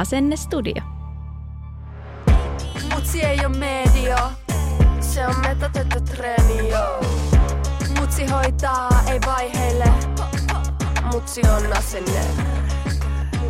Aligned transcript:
Asennestudio. 0.00 0.82
Mutsi 2.94 3.22
ei 3.22 3.38
oo 3.44 3.48
media, 3.48 4.30
se 5.00 5.26
on 5.26 5.34
metatötä 5.40 6.00
treenio. 6.00 7.00
Mutsi 7.98 8.26
hoitaa, 8.26 9.02
ei 9.12 9.20
vaiheille. 9.26 9.84
Mutsi 11.12 11.40
on 11.40 11.76
asenne. 11.76 12.20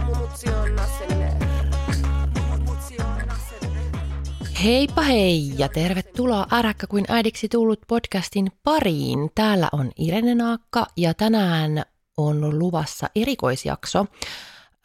Mutsi 0.05 0.49
on 0.49 0.79
asenne. 0.79 1.37
Mutsi 2.67 2.95
on 2.99 3.31
asenne. 3.31 3.81
Heippa 4.65 5.03
hei 5.03 5.53
ja 5.59 5.69
tervetuloa 5.69 6.47
Äräkkä 6.53 6.87
kuin 6.87 7.05
äidiksi 7.09 7.49
tullut 7.49 7.81
podcastin 7.89 8.47
pariin. 8.63 9.31
Täällä 9.35 9.69
on 9.73 9.91
Irene 9.99 10.35
Naakka 10.35 10.87
ja 10.97 11.15
tänään 11.15 11.83
on 12.17 12.59
luvassa 12.59 13.07
erikoisjakso, 13.15 14.07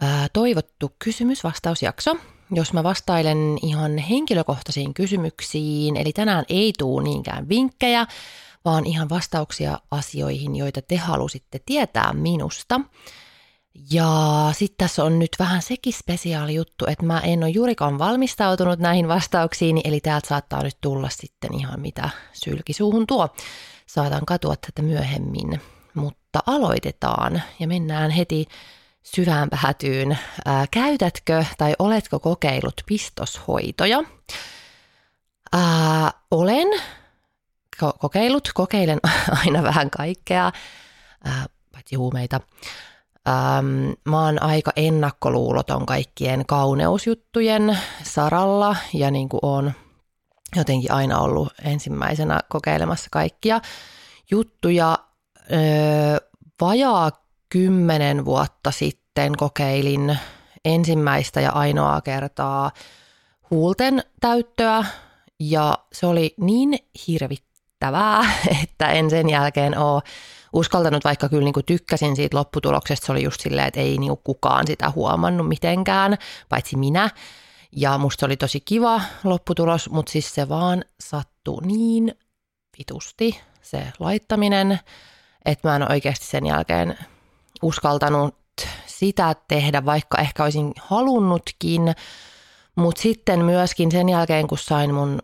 ää, 0.02 0.28
toivottu 0.34 0.96
kysymysvastausjakso, 1.00 2.16
jos 2.52 2.74
mä 2.74 2.84
vastailen 2.84 3.58
ihan 3.62 3.98
henkilökohtaisiin 3.98 4.94
kysymyksiin, 4.94 5.98
eli 5.98 6.14
tänään 6.14 6.46
ei 6.50 6.74
tuu 6.78 7.00
niinkään 7.00 7.50
vinkkejä, 7.50 8.08
vaan 8.66 8.86
ihan 8.86 9.10
vastauksia 9.10 9.80
asioihin, 9.92 10.56
joita 10.56 10.82
te 10.82 10.96
halusitte 10.96 11.60
tietää 11.66 12.14
minusta. 12.14 12.82
Ja 13.92 14.50
sitten 14.54 14.78
tässä 14.78 15.04
on 15.04 15.20
nyt 15.20 15.32
vähän 15.40 15.62
sekin 15.62 15.94
spesiaali 15.94 16.56
juttu, 16.56 16.86
että 16.88 17.06
mä 17.06 17.20
en 17.20 17.44
ole 17.44 17.50
juurikaan 17.50 18.00
valmistautunut 18.00 18.80
näihin 18.80 19.08
vastauksiin, 19.08 19.82
eli 19.84 20.00
täältä 20.00 20.28
saattaa 20.28 20.64
nyt 20.64 20.78
tulla 20.82 21.10
sitten 21.10 21.54
ihan 21.54 21.80
mitä 21.80 22.10
sylkisuuhun 22.34 23.08
tuo. 23.08 23.30
Saatan 23.88 24.26
katua 24.26 24.56
tätä 24.56 24.82
myöhemmin, 24.82 25.62
mutta 25.94 26.40
aloitetaan 26.46 27.42
ja 27.60 27.68
mennään 27.68 28.12
heti 28.12 28.46
syvään 29.06 29.50
päätyyn. 29.50 30.18
Ää, 30.46 30.66
käytätkö 30.72 31.46
tai 31.58 31.74
oletko 31.80 32.20
kokeillut 32.20 32.82
pistoshoitoja? 32.86 34.04
Ää, 35.54 36.12
olen 36.32 36.68
ko- 37.84 37.98
kokeillut, 38.00 38.50
kokeilen 38.54 39.00
aina 39.46 39.64
vähän 39.64 39.90
kaikkea, 39.90 40.52
ää, 41.24 41.46
paitsi 41.72 41.96
huumeita. 41.96 42.40
Ähm, 43.28 43.92
mä 44.06 44.26
oon 44.26 44.44
aika 44.44 44.72
ennakkoluuloton 44.76 45.86
kaikkien 45.86 46.46
kauneusjuttujen 46.46 47.78
saralla 48.04 48.76
ja 48.94 49.12
niin 49.12 49.30
kuin 49.30 49.40
oon 49.44 49.74
jotenkin 50.56 50.92
aina 50.92 51.20
ollut 51.20 51.54
ensimmäisenä 51.64 52.40
kokeilemassa 52.50 53.10
kaikkia 53.12 53.62
juttuja. 54.32 54.98
Öö, 55.52 56.18
vajaa 56.62 57.12
kymmenen 57.50 58.26
vuotta 58.26 58.72
sitten 58.72 59.05
kokeilin 59.38 60.18
ensimmäistä 60.66 61.42
ja 61.42 61.52
ainoaa 61.52 62.02
kertaa 62.02 62.72
huulten 63.50 64.04
täyttöä 64.20 64.86
ja 65.40 65.78
se 65.94 66.06
oli 66.06 66.34
niin 66.38 66.80
hirvittävää, 67.08 68.22
että 68.64 68.90
en 68.90 69.10
sen 69.10 69.30
jälkeen 69.30 69.78
ole 69.78 70.02
uskaltanut, 70.54 71.04
vaikka 71.04 71.30
kyllä 71.30 71.44
niin 71.44 71.54
kuin 71.54 71.66
tykkäsin 71.66 72.16
siitä 72.16 72.38
lopputuloksesta, 72.38 73.06
se 73.06 73.12
oli 73.12 73.24
just 73.24 73.42
silleen, 73.42 73.68
että 73.68 73.80
ei 73.80 73.98
niin 73.98 74.18
kukaan 74.24 74.68
sitä 74.68 74.92
huomannut 74.92 75.48
mitenkään, 75.48 76.18
paitsi 76.50 76.78
minä. 76.78 77.10
Ja 77.72 77.98
musta 77.98 78.26
oli 78.26 78.38
tosi 78.38 78.60
kiva 78.60 79.02
lopputulos, 79.24 79.90
mutta 79.90 80.12
siis 80.12 80.36
se 80.36 80.50
vaan 80.50 80.86
sattui 81.00 81.62
niin 81.66 82.20
vitusti 82.80 83.42
se 83.62 83.88
laittaminen, 84.00 84.80
että 85.46 85.68
mä 85.68 85.76
en 85.76 85.92
oikeasti 85.92 86.26
sen 86.26 86.46
jälkeen 86.46 86.98
uskaltanut 87.62 88.36
sitä 89.00 89.36
tehdä, 89.48 89.86
vaikka 89.86 90.18
ehkä 90.18 90.44
olisin 90.44 90.74
halunnutkin. 90.82 91.96
Mutta 92.76 93.02
sitten 93.02 93.46
myöskin 93.46 93.92
sen 93.92 94.10
jälkeen, 94.10 94.48
kun 94.48 94.58
sain 94.58 94.94
mun 94.94 95.20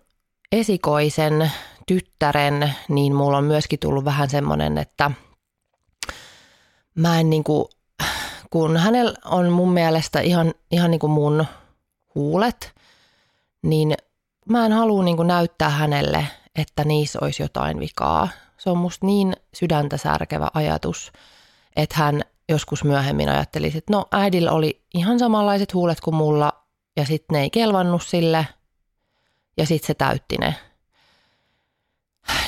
esikoisen 0.51 1.51
tyttären, 1.87 2.73
niin 2.89 3.15
mulla 3.15 3.37
on 3.37 3.43
myöskin 3.43 3.79
tullut 3.79 4.05
vähän 4.05 4.29
semmoinen, 4.29 4.77
että 4.77 5.11
mä 6.95 7.19
en 7.19 7.29
niinku, 7.29 7.69
kun 8.49 8.77
hänellä 8.77 9.13
on 9.25 9.51
mun 9.51 9.73
mielestä 9.73 10.19
ihan, 10.19 10.53
ihan 10.71 10.91
niinku 10.91 11.07
mun 11.07 11.45
huulet, 12.15 12.73
niin 13.61 13.93
mä 14.49 14.65
en 14.65 14.71
halua 14.73 15.03
niinku 15.03 15.23
näyttää 15.23 15.69
hänelle, 15.69 16.27
että 16.55 16.83
niissä 16.83 17.19
olisi 17.21 17.43
jotain 17.43 17.79
vikaa. 17.79 18.27
Se 18.57 18.69
on 18.69 18.77
musta 18.77 19.05
niin 19.05 19.35
sydäntä 19.53 19.97
särkevä 19.97 20.47
ajatus, 20.53 21.11
että 21.75 21.95
hän 21.97 22.21
joskus 22.51 22.83
myöhemmin 22.83 23.29
ajattelisi, 23.29 23.77
että 23.77 23.93
no 23.93 24.05
äidillä 24.11 24.51
oli 24.51 24.81
ihan 24.93 25.19
samanlaiset 25.19 25.73
huulet 25.73 26.01
kuin 26.01 26.15
mulla 26.15 26.53
ja 26.97 27.05
sitten 27.05 27.35
ne 27.35 27.41
ei 27.41 27.49
kelvannut 27.49 28.03
sille 28.03 28.47
ja 29.57 29.65
sitten 29.65 29.87
se 29.87 29.93
täytti 29.93 30.37
ne 30.37 30.55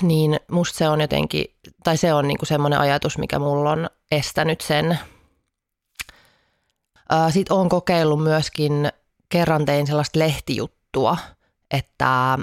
niin 0.01 0.39
musta 0.51 0.77
se 0.77 0.89
on 0.89 1.01
jotenkin, 1.01 1.45
tai 1.83 1.97
se 1.97 2.13
on 2.13 2.27
niinku 2.27 2.45
semmoinen 2.45 2.79
ajatus, 2.79 3.17
mikä 3.17 3.39
mulla 3.39 3.71
on 3.71 3.89
estänyt 4.11 4.61
sen. 4.61 4.99
Sitten 7.29 7.57
olen 7.57 7.69
kokeillut 7.69 8.23
myöskin, 8.23 8.91
kerran 9.29 9.65
tein 9.65 9.87
sellaista 9.87 10.19
lehtijuttua, 10.19 11.17
että 11.71 12.37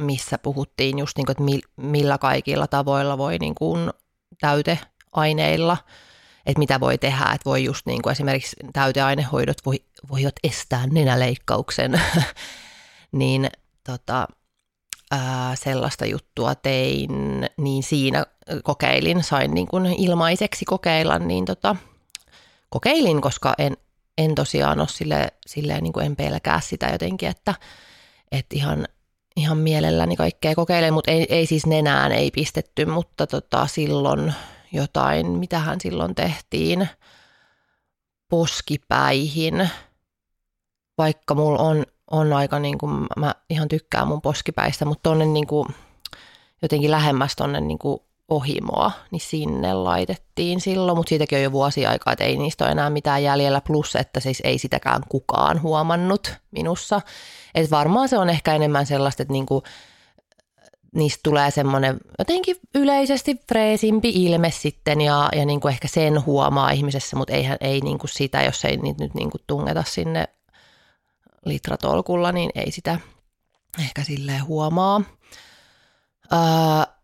missä 0.00 0.38
puhuttiin 0.38 0.98
just 0.98 1.16
niin 1.16 1.26
kuin, 1.26 1.32
että 1.32 1.68
millä 1.76 2.18
kaikilla 2.18 2.66
tavoilla 2.66 3.18
voi 3.18 3.38
niin 3.38 3.54
kuin 3.54 3.90
täyteaineilla, 4.40 5.76
että 6.46 6.58
mitä 6.58 6.80
voi 6.80 6.98
tehdä, 6.98 7.24
että 7.24 7.44
voi 7.44 7.64
just 7.64 7.86
niin 7.86 8.02
kuin 8.02 8.12
esimerkiksi 8.12 8.56
täyteainehoidot 8.72 9.56
voi, 9.66 9.82
voivat 10.10 10.34
estää 10.44 10.86
nenäleikkauksen, 10.86 12.00
niin 13.12 13.50
tota, 13.84 14.28
ää, 15.10 15.56
sellaista 15.56 16.06
juttua 16.06 16.54
tein, 16.54 17.10
niin 17.56 17.82
siinä 17.82 18.24
kokeilin, 18.62 19.22
sain 19.22 19.54
niin 19.54 19.66
kuin 19.66 19.86
ilmaiseksi 19.86 20.64
kokeilla, 20.64 21.18
niin 21.18 21.44
tota, 21.44 21.76
kokeilin, 22.68 23.20
koska 23.20 23.54
en, 23.58 23.76
en 24.18 24.34
tosiaan 24.34 24.80
ole 24.80 24.88
sille, 24.88 25.28
silleen 25.46 25.82
niin 25.82 25.92
kuin 25.92 26.06
en 26.06 26.16
pelkää 26.16 26.60
sitä 26.60 26.88
jotenkin, 26.92 27.28
että, 27.28 27.54
että 28.32 28.56
ihan, 28.56 28.88
ihan 29.36 29.58
mielelläni 29.58 30.16
kaikkea 30.16 30.54
kokeilen, 30.54 30.94
mutta 30.94 31.10
ei, 31.10 31.26
ei 31.28 31.46
siis 31.46 31.66
nenään 31.66 32.12
ei 32.12 32.30
pistetty, 32.30 32.84
mutta 32.84 33.26
tota, 33.26 33.66
silloin 33.66 34.34
jotain, 34.72 35.26
mitähän 35.26 35.80
silloin 35.80 36.14
tehtiin, 36.14 36.88
poskipäihin, 38.28 39.70
vaikka 40.98 41.34
mulla 41.34 41.62
on 41.62 41.84
on 42.10 42.32
aika 42.32 42.58
niin 42.58 42.78
kuin, 42.78 43.06
mä 43.16 43.34
ihan 43.50 43.68
tykkään 43.68 44.08
mun 44.08 44.22
poskipäistä, 44.22 44.84
mutta 44.84 45.10
tonne 45.10 45.26
niin 45.26 45.46
kuin, 45.46 45.68
jotenkin 46.62 46.90
lähemmäs 46.90 47.36
tonne 47.36 47.60
niin 47.60 47.78
kuin 47.78 48.00
ohimoa, 48.28 48.92
niin 49.10 49.20
sinne 49.20 49.74
laitettiin 49.74 50.60
silloin, 50.60 50.98
mutta 50.98 51.08
siitäkin 51.08 51.38
on 51.38 51.44
jo 51.44 51.52
vuosi 51.52 51.86
aikaa, 51.86 52.12
että 52.12 52.24
ei 52.24 52.36
niistä 52.36 52.64
ole 52.64 52.72
enää 52.72 52.90
mitään 52.90 53.22
jäljellä, 53.22 53.60
plus 53.60 53.96
että 53.96 54.20
siis 54.20 54.42
ei 54.44 54.58
sitäkään 54.58 55.02
kukaan 55.08 55.62
huomannut 55.62 56.34
minussa. 56.50 57.00
Että 57.54 57.70
varmaan 57.70 58.08
se 58.08 58.18
on 58.18 58.30
ehkä 58.30 58.54
enemmän 58.54 58.86
sellaista, 58.86 59.22
että 59.22 59.32
niinku, 59.32 59.62
niistä 60.96 61.20
tulee 61.22 61.50
semmoinen 61.50 61.96
jotenkin 62.18 62.56
yleisesti 62.74 63.36
freesimpi 63.48 64.12
ilme 64.14 64.50
sitten 64.50 65.00
ja, 65.00 65.28
ja 65.36 65.46
niin 65.46 65.60
kuin 65.60 65.72
ehkä 65.72 65.88
sen 65.88 66.26
huomaa 66.26 66.70
ihmisessä, 66.70 67.16
mutta 67.16 67.34
eihän 67.34 67.56
ei 67.60 67.80
niin 67.80 67.98
kuin 67.98 68.10
sitä, 68.10 68.42
jos 68.42 68.64
ei 68.64 68.76
niitä 68.76 69.04
nyt 69.04 69.14
niin 69.14 69.30
kuin 69.30 69.42
tungeta 69.46 69.82
sinne 69.86 70.28
litratolkulla, 71.44 72.32
niin 72.32 72.50
ei 72.54 72.70
sitä 72.70 73.00
ehkä 73.78 74.04
silleen 74.04 74.44
huomaa. 74.44 75.02
Uh, 76.32 76.96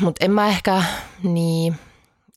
Mutta 0.00 0.24
en 0.24 0.30
mä 0.30 0.48
ehkä 0.48 0.82
niin, 1.22 1.76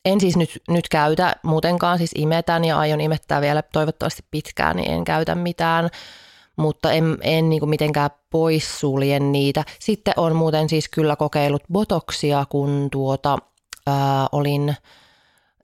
en 0.06 0.20
siis 0.20 0.38
nyt, 0.38 0.62
nyt 0.70 0.90
käytä 0.90 1.36
muutenkaan, 1.44 1.98
siis 1.98 2.12
imetän 2.16 2.66
ja 2.66 2.80
aion 2.80 3.02
imettää 3.02 3.42
vielä 3.42 3.62
toivottavasti 3.62 4.26
pitkään, 4.32 4.76
niin 4.76 4.92
en 4.92 5.04
käytä 5.04 5.36
mitään– 5.36 5.90
mutta 6.56 6.92
en, 6.92 7.18
en 7.22 7.50
niin 7.50 7.60
kuin 7.60 7.70
mitenkään 7.70 8.10
poissulje 8.34 9.20
niitä. 9.20 9.64
Sitten 9.80 10.14
on 10.18 10.36
muuten 10.36 10.70
siis 10.70 10.90
kyllä 10.90 11.16
kokeillut 11.16 11.64
botoksia, 11.72 12.46
kun 12.50 12.88
tuota, 12.92 13.38
ää, 13.88 14.28
olin, 14.32 14.76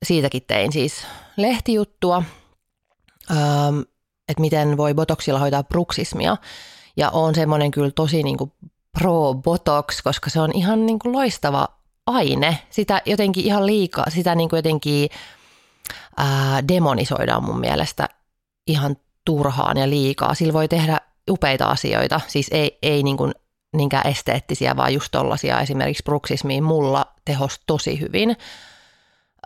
siitäkin 0.03 0.43
tein 0.47 0.71
siis 0.71 0.93
lehtijuttua, 1.37 2.23
ää, 3.29 3.37
että 4.29 4.41
miten 4.41 4.77
voi 4.77 4.93
botoksilla 4.93 5.39
hoitaa 5.39 5.63
bruksismia. 5.63 6.37
Ja 6.97 7.09
on 7.09 7.35
semmoinen 7.35 7.71
kyllä 7.71 7.91
tosi 7.91 8.23
niin 8.23 8.37
kuin 8.37 8.51
pro-botox, 8.99 10.01
koska 10.03 10.29
se 10.29 10.41
on 10.41 10.51
ihan 10.53 10.85
niin 10.85 10.99
kuin 10.99 11.11
loistava 11.11 11.67
aine. 12.05 12.57
Sitä 12.69 13.01
jotenkin 13.05 13.45
ihan 13.45 13.65
liikaa, 13.65 14.09
sitä 14.09 14.35
niin 14.35 14.49
kuin 14.49 14.57
jotenkin 14.57 15.09
ää, 16.17 16.67
demonisoidaan 16.67 17.43
mun 17.43 17.59
mielestä 17.59 18.09
ihan 18.67 18.95
turhaan 19.25 19.77
ja 19.77 19.89
liikaa. 19.89 20.33
Sillä 20.33 20.53
voi 20.53 20.67
tehdä 20.67 21.08
upeita 21.29 21.65
asioita, 21.65 22.21
siis 22.27 22.47
ei, 22.51 22.77
ei 22.81 23.03
niin 23.03 23.17
kuin 23.17 23.31
niinkään 23.75 24.07
esteettisiä, 24.07 24.75
vaan 24.75 24.93
just 24.93 25.07
tollaisia 25.11 25.61
esimerkiksi 25.61 26.03
bruksismiin 26.03 26.63
mulla 26.63 27.05
tehos 27.25 27.61
tosi 27.67 27.99
hyvin. 27.99 28.29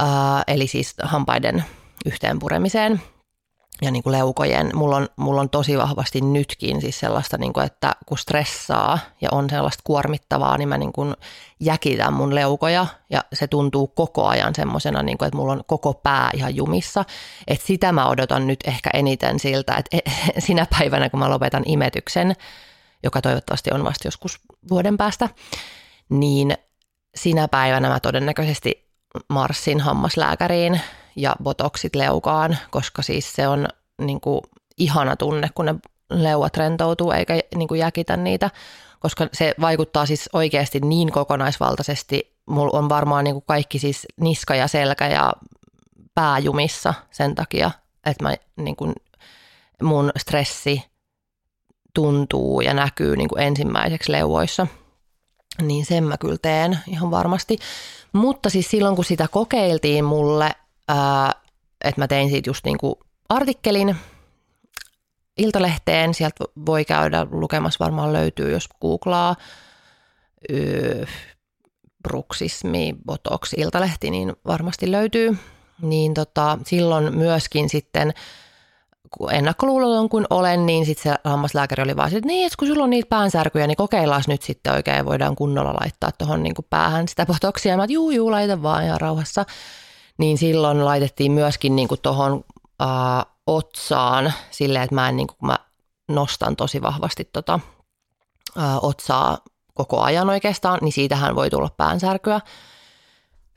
Uh, 0.01 0.09
eli 0.47 0.68
siis 0.68 0.95
hampaiden 1.03 1.63
yhteenpuremiseen 2.06 3.01
ja 3.81 3.91
niin 3.91 4.03
kuin 4.03 4.13
leukojen. 4.13 4.71
Mulla 4.73 4.95
on, 4.95 5.07
mulla 5.15 5.41
on 5.41 5.49
tosi 5.49 5.77
vahvasti 5.77 6.21
nytkin 6.21 6.81
siis 6.81 6.99
sellaista, 6.99 7.37
niin 7.37 7.53
kuin, 7.53 7.65
että 7.65 7.95
kun 8.05 8.17
stressaa 8.17 8.99
ja 9.21 9.29
on 9.31 9.49
sellaista 9.49 9.81
kuormittavaa, 9.83 10.57
niin 10.57 10.69
mä 10.69 10.77
niin 10.77 10.93
kuin 10.93 11.13
jäkitän 11.59 12.13
mun 12.13 12.35
leukoja 12.35 12.87
ja 13.09 13.23
se 13.33 13.47
tuntuu 13.47 13.87
koko 13.87 14.25
ajan 14.27 14.55
semmoisena, 14.55 15.03
niin 15.03 15.17
kuin, 15.17 15.27
että 15.27 15.37
mulla 15.37 15.53
on 15.53 15.63
koko 15.67 15.93
pää 15.93 16.29
ihan 16.33 16.55
jumissa. 16.55 17.05
Et 17.47 17.61
sitä 17.61 17.91
mä 17.91 18.09
odotan 18.09 18.47
nyt 18.47 18.59
ehkä 18.67 18.89
eniten 18.93 19.39
siltä, 19.39 19.75
että 19.75 19.97
e, 19.97 20.11
sinä 20.47 20.67
päivänä, 20.79 21.09
kun 21.09 21.19
mä 21.19 21.29
lopetan 21.29 21.63
imetyksen, 21.65 22.35
joka 23.03 23.21
toivottavasti 23.21 23.71
on 23.73 23.83
vasta 23.83 24.07
joskus 24.07 24.39
vuoden 24.69 24.97
päästä, 24.97 25.29
niin 26.09 26.57
sinä 27.15 27.47
päivänä 27.47 27.89
mä 27.89 27.99
todennäköisesti 27.99 28.89
marssin 29.29 29.79
hammaslääkäriin 29.79 30.81
ja 31.15 31.36
botoksit 31.44 31.95
leukaan, 31.95 32.57
koska 32.71 33.01
siis 33.01 33.33
se 33.33 33.48
on 33.48 33.68
niin 34.01 34.21
kuin 34.21 34.42
ihana 34.77 35.15
tunne, 35.15 35.50
kun 35.56 35.65
ne 35.65 35.75
leuat 36.10 36.57
rentoutuu 36.57 37.12
eikä 37.12 37.39
niin 37.56 37.68
kuin 37.68 37.80
jäkitä 37.80 38.18
niitä, 38.18 38.50
koska 39.00 39.27
se 39.33 39.56
vaikuttaa 39.62 40.06
siis 40.06 40.30
oikeasti 40.33 40.80
niin 40.80 41.12
kokonaisvaltaisesti. 41.12 42.33
Mulla 42.50 42.80
on 42.80 42.89
varmaan 42.89 43.24
niin 43.24 43.36
kuin 43.36 43.45
kaikki 43.48 43.80
siis 43.80 44.07
niska 44.21 44.56
ja 44.56 44.68
selkä 44.68 45.07
ja 45.07 45.33
pääjumissa 46.15 46.94
sen 47.12 47.36
takia, 47.36 47.71
että 48.06 48.24
mä 48.24 48.36
niin 48.56 48.75
kuin, 48.75 48.94
mun 49.81 50.12
stressi 50.18 50.83
tuntuu 51.94 52.62
ja 52.62 52.74
näkyy 52.74 53.18
niin 53.18 53.30
kuin 53.30 53.44
ensimmäiseksi 53.44 54.12
leuvoissa. 54.12 54.68
Niin 55.62 55.86
sen 55.86 56.04
mä 56.04 56.18
kyllä 56.18 56.38
teen 56.42 56.80
ihan 56.88 57.12
varmasti. 57.12 57.57
Mutta 58.13 58.50
siis 58.50 58.69
silloin 58.71 58.95
kun 58.95 59.06
sitä 59.06 59.27
kokeiltiin 59.31 60.06
mulle, 60.06 60.51
että 61.83 62.01
mä 62.01 62.07
tein 62.07 62.30
siitä 62.30 62.50
just 62.50 62.65
niin 62.65 62.77
kuin 62.77 62.95
artikkelin 63.30 63.95
Iltalehteen. 65.38 66.13
Sieltä 66.13 66.45
voi 66.65 66.85
käydä 66.85 67.27
lukemassa, 67.31 67.85
varmaan 67.85 68.13
löytyy, 68.13 68.51
jos 68.51 68.69
googlaa 68.81 69.35
öö, 70.51 71.06
bruksismi, 72.03 72.95
botox, 73.06 73.53
Iltalehti, 73.57 74.12
niin 74.12 74.33
varmasti 74.47 74.91
löytyy. 74.91 75.38
Niin 75.81 76.13
tota, 76.13 76.57
silloin 76.65 77.18
myöskin 77.18 77.69
sitten, 77.69 78.13
kun 79.18 79.33
ennakkoluuloton 79.33 80.09
kun 80.09 80.25
olen, 80.30 80.65
niin 80.65 80.85
sitten 80.85 81.13
se 81.13 81.30
hammaslääkäri 81.30 81.83
oli 81.83 81.95
vaan 81.95 82.15
että 82.15 82.27
niin, 82.27 82.45
että 82.45 82.57
kun 82.59 82.68
sulla 82.68 82.83
on 82.83 82.89
niitä 82.89 83.09
päänsärkyjä, 83.09 83.68
niin 83.68 83.77
kokeillaan 83.77 84.24
nyt 84.27 84.41
sitten 84.41 84.74
oikein, 84.74 85.06
voidaan 85.06 85.35
kunnolla 85.35 85.74
laittaa 85.81 86.12
tuohon 86.12 86.44
niin 86.44 86.56
päähän 86.69 87.07
sitä 87.07 87.25
botoksia. 87.25 87.77
Mä 87.77 87.83
että 87.83 87.94
juu, 87.94 88.12
juu, 88.12 88.31
laita 88.31 88.62
vaan 88.62 88.83
ihan 88.83 89.01
rauhassa 89.01 89.45
niin 90.18 90.38
silloin 90.38 90.86
laitettiin 90.86 91.31
myöskin 91.31 91.75
niin 91.75 91.88
tuohon 92.01 92.44
äh, 92.81 92.88
otsaan 93.48 94.33
silleen, 94.51 94.83
että 94.83 94.95
mä, 94.95 95.10
en, 95.10 95.18
niin 95.18 95.27
kuin, 95.27 95.38
mä 95.42 95.60
nostan 96.07 96.56
tosi 96.56 96.81
vahvasti 96.81 97.30
tota, 97.33 97.60
äh, 98.57 98.77
otsaa 98.81 99.38
koko 99.74 100.01
ajan 100.01 100.30
oikeastaan, 100.30 100.80
niin 100.81 100.94
siitähän 100.94 101.36
voi 101.36 101.50
tulla 101.50 101.69
päänsärkyä. 101.77 102.42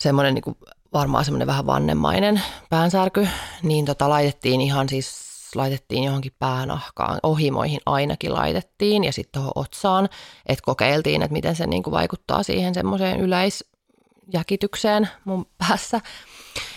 Semmoinen 0.00 0.34
niin 0.34 0.42
kuin, 0.42 0.56
varmaan 0.92 1.24
semmoinen 1.24 1.46
vähän 1.46 1.66
vannemainen 1.66 2.42
päänsärky, 2.70 3.28
niin 3.62 3.84
tota, 3.84 4.08
laitettiin 4.08 4.60
ihan 4.60 4.88
siis 4.88 5.26
laitettiin 5.54 6.04
johonkin 6.04 6.32
päänahkaan, 6.38 7.18
ohimoihin 7.22 7.80
ainakin 7.86 8.34
laitettiin 8.34 9.04
ja 9.04 9.12
sitten 9.12 9.32
tuohon 9.42 9.52
otsaan, 9.54 10.08
että 10.46 10.62
kokeiltiin, 10.64 11.22
että 11.22 11.32
miten 11.32 11.56
se 11.56 11.66
niin 11.66 11.82
kuin 11.82 11.92
vaikuttaa 11.92 12.42
siihen 12.42 12.74
semmoiseen 12.74 13.20
yleisjäkitykseen 13.20 15.08
mun 15.24 15.46
päässä 15.58 16.00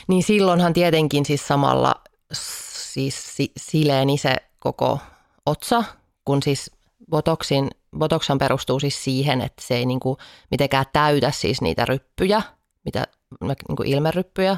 niin 0.09 0.23
silloinhan 0.23 0.73
tietenkin 0.73 1.25
siis 1.25 1.47
samalla 1.47 1.95
siis 2.33 3.37
sileeni 3.57 4.17
se 4.17 4.35
koko 4.59 4.99
otsa, 5.45 5.83
kun 6.25 6.43
siis 6.43 6.71
botoksin, 7.09 7.69
botoksan 7.97 8.37
perustuu 8.37 8.79
siis 8.79 9.03
siihen, 9.03 9.41
että 9.41 9.63
se 9.65 9.75
ei 9.75 9.85
niin 9.85 9.99
kuin 9.99 10.17
mitenkään 10.51 10.85
täytä 10.93 11.31
siis 11.31 11.61
niitä 11.61 11.85
ryppyjä, 11.85 12.41
mitä, 12.85 13.07
niin 13.41 13.75
kuin 13.77 13.89
ilmeryppyjä, 13.89 14.57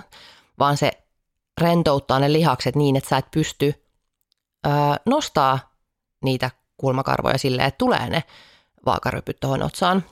vaan 0.59 0.77
se 0.77 0.91
rentouttaa 1.61 2.19
ne 2.19 2.33
lihakset 2.33 2.75
niin, 2.75 2.95
että 2.95 3.09
sä 3.09 3.17
et 3.17 3.31
pysty 3.31 3.85
öö, 4.67 4.73
nostaa 5.05 5.59
niitä 6.23 6.51
kulmakarvoja 6.77 7.37
silleen, 7.37 7.67
että 7.67 7.77
tulee 7.77 8.09
ne 8.09 8.23
vaakarypyt 8.85 9.39
tuohon 9.39 9.63
otsaan 9.63 10.03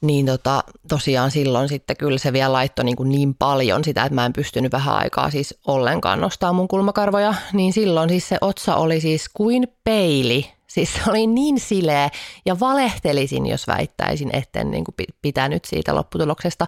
niin 0.00 0.26
tota, 0.26 0.64
tosiaan 0.88 1.30
silloin 1.30 1.68
sitten 1.68 1.96
kyllä 1.96 2.18
se 2.18 2.32
vielä 2.32 2.52
laittoi 2.52 2.84
niin, 2.84 2.96
kuin 2.96 3.08
niin 3.08 3.34
paljon 3.34 3.84
sitä, 3.84 4.02
että 4.02 4.14
mä 4.14 4.26
en 4.26 4.32
pystynyt 4.32 4.72
vähän 4.72 4.96
aikaa 4.96 5.30
siis 5.30 5.58
ollenkaan 5.66 6.20
nostaa 6.20 6.52
mun 6.52 6.68
kulmakarvoja, 6.68 7.34
niin 7.52 7.72
silloin 7.72 8.08
siis 8.08 8.28
se 8.28 8.38
otsa 8.40 8.76
oli 8.76 9.00
siis 9.00 9.28
kuin 9.34 9.68
peili. 9.84 10.50
Siis 10.66 10.94
se 10.94 11.10
oli 11.10 11.26
niin 11.26 11.60
sileä 11.60 12.10
ja 12.46 12.60
valehtelisin, 12.60 13.46
jos 13.46 13.66
väittäisin, 13.66 14.30
etten 14.32 14.70
niin 14.70 14.84
kuin 14.84 14.94
pitänyt 15.22 15.64
siitä 15.64 15.94
lopputuloksesta 15.94 16.66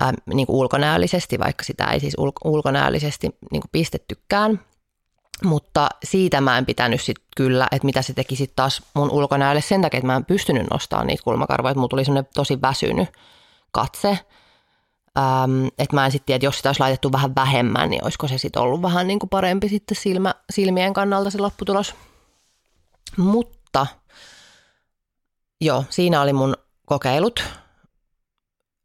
ää, 0.00 0.12
niin 0.34 0.46
kuin 0.46 0.56
ulkonäöllisesti, 0.56 1.38
vaikka 1.38 1.64
sitä 1.64 1.84
ei 1.84 2.00
siis 2.00 2.14
ulkonäöllisesti 2.44 3.26
niin 3.52 3.60
kuin 3.60 3.70
pistettykään– 3.72 4.60
mutta 5.44 5.88
siitä 6.04 6.40
mä 6.40 6.58
en 6.58 6.66
pitänyt 6.66 7.00
sit 7.00 7.16
kyllä, 7.36 7.68
että 7.72 7.86
mitä 7.86 8.02
se 8.02 8.12
teki 8.12 8.36
sitten 8.36 8.56
taas 8.56 8.82
mun 8.94 9.10
ulkonäölle 9.10 9.60
sen 9.60 9.82
takia, 9.82 9.98
että 9.98 10.06
mä 10.06 10.16
en 10.16 10.24
pystynyt 10.24 10.70
nostamaan 10.70 11.06
niitä 11.06 11.22
kulmakarvoja, 11.22 11.70
että 11.70 11.78
mulla 11.78 11.88
tuli 11.88 12.04
semmoinen 12.04 12.30
tosi 12.34 12.60
väsynyt 12.62 13.08
katse. 13.70 14.18
Ähm, 15.18 15.66
että 15.78 15.96
mä 15.96 16.04
en 16.04 16.12
sitten 16.12 16.26
tiedä, 16.26 16.36
että 16.36 16.46
jos 16.46 16.56
sitä 16.56 16.68
olisi 16.68 16.80
laitettu 16.80 17.12
vähän 17.12 17.34
vähemmän, 17.34 17.90
niin 17.90 18.04
olisiko 18.04 18.28
se 18.28 18.38
sitten 18.38 18.62
ollut 18.62 18.82
vähän 18.82 19.06
niin 19.06 19.18
kuin 19.18 19.30
parempi 19.30 19.68
sitten 19.68 19.96
silmä, 19.96 20.34
silmien 20.50 20.92
kannalta 20.92 21.30
se 21.30 21.38
lopputulos. 21.38 21.94
Mutta 23.16 23.86
joo, 25.60 25.84
siinä 25.90 26.20
oli 26.20 26.32
mun 26.32 26.56
kokeilut. 26.86 27.44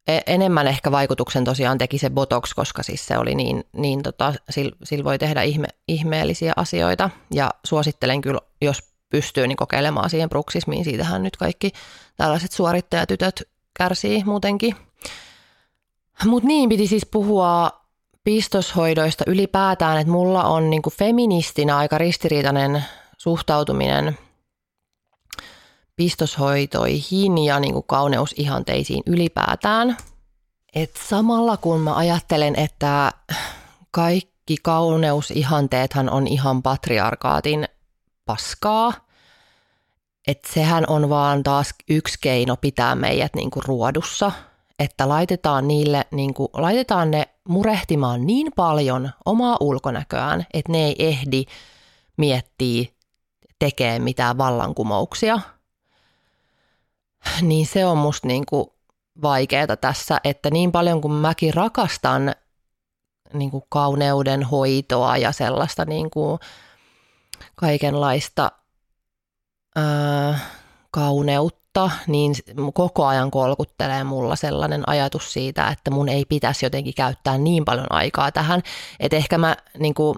E, 0.07 0.19
enemmän 0.25 0.67
ehkä 0.67 0.91
vaikutuksen 0.91 1.43
tosiaan 1.43 1.77
teki 1.77 1.97
se 1.97 2.09
botox, 2.09 2.53
koska 2.53 2.83
siis 2.83 3.05
se 3.05 3.17
oli 3.17 3.35
niin, 3.35 3.63
niin 3.73 4.03
tota, 4.03 4.33
sillä 4.49 4.75
sil 4.89 5.03
voi 5.03 5.19
tehdä 5.19 5.41
ihme, 5.41 5.67
ihmeellisiä 5.87 6.53
asioita 6.55 7.09
ja 7.33 7.51
suosittelen 7.63 8.21
kyllä, 8.21 8.39
jos 8.61 8.79
pystyy, 9.09 9.47
niin 9.47 9.55
kokeilemaan 9.55 10.09
siihen 10.09 10.29
bruksismiin. 10.29 10.83
Siitähän 10.83 11.23
nyt 11.23 11.37
kaikki 11.37 11.71
tällaiset 12.17 12.51
suorittajatytöt 12.51 13.43
kärsii 13.73 14.23
muutenkin. 14.23 14.75
Mutta 16.25 16.47
niin, 16.47 16.69
piti 16.69 16.87
siis 16.87 17.05
puhua 17.05 17.71
pistoshoidoista 18.23 19.23
ylipäätään, 19.27 19.97
että 19.97 20.11
mulla 20.11 20.43
on 20.43 20.69
niin 20.69 20.81
feministinä 20.91 21.77
aika 21.77 21.97
ristiriitainen 21.97 22.83
suhtautuminen 23.17 24.17
pistoshoitoihin 25.97 27.37
ja 27.37 27.59
niin 27.59 27.73
kuin 27.73 27.85
kauneusihanteisiin 27.87 29.03
ylipäätään. 29.05 29.97
Et 30.75 30.91
samalla 31.09 31.57
kun 31.57 31.79
mä 31.79 31.95
ajattelen, 31.95 32.55
että 32.55 33.11
kaikki 33.91 34.55
kauneusihanteethan 34.63 36.09
on 36.09 36.27
ihan 36.27 36.63
patriarkaatin 36.63 37.67
paskaa, 38.25 38.93
että 40.27 40.53
sehän 40.53 40.83
on 40.87 41.09
vaan 41.09 41.43
taas 41.43 41.73
yksi 41.89 42.17
keino 42.21 42.55
pitää 42.55 42.95
meidät 42.95 43.35
niin 43.35 43.51
kuin 43.51 43.63
ruodussa, 43.65 44.31
että 44.79 45.09
laitetaan, 45.09 45.67
niille, 45.67 46.05
niin 46.11 46.33
kuin, 46.33 46.49
laitetaan 46.53 47.11
ne 47.11 47.27
murehtimaan 47.49 48.27
niin 48.27 48.51
paljon 48.55 49.09
omaa 49.25 49.57
ulkonäköään, 49.59 50.45
että 50.53 50.71
ne 50.71 50.85
ei 50.85 50.95
ehdi 50.99 51.43
miettiä 52.17 52.85
tekee 53.59 53.99
mitään 53.99 54.37
vallankumouksia. 54.37 55.39
Niin 57.41 57.65
se 57.65 57.85
on 57.85 57.97
musta 57.97 58.27
niin 58.27 58.45
kuin 58.45 58.67
vaikeaa 59.21 59.77
tässä, 59.81 60.17
että 60.23 60.49
niin 60.49 60.71
paljon 60.71 61.01
kuin 61.01 61.13
mäkin 61.13 61.53
rakastan 61.53 62.35
niin 63.33 63.51
kuin 63.51 63.63
kauneuden 63.69 64.43
hoitoa 64.43 65.17
ja 65.17 65.31
sellaista 65.31 65.85
niin 65.85 66.09
kuin 66.09 66.39
kaikenlaista 67.55 68.51
ää, 69.75 70.39
kauneutta, 70.91 71.91
niin 72.07 72.35
koko 72.73 73.05
ajan 73.05 73.31
kolkuttelee 73.31 74.03
mulla 74.03 74.35
sellainen 74.35 74.89
ajatus 74.89 75.33
siitä, 75.33 75.67
että 75.67 75.91
mun 75.91 76.09
ei 76.09 76.25
pitäisi 76.25 76.65
jotenkin 76.65 76.93
käyttää 76.93 77.37
niin 77.37 77.65
paljon 77.65 77.87
aikaa 77.89 78.31
tähän. 78.31 78.61
Että 78.99 79.17
ehkä 79.17 79.37
mä 79.37 79.57
niin 79.79 79.93
kuin, 79.93 80.17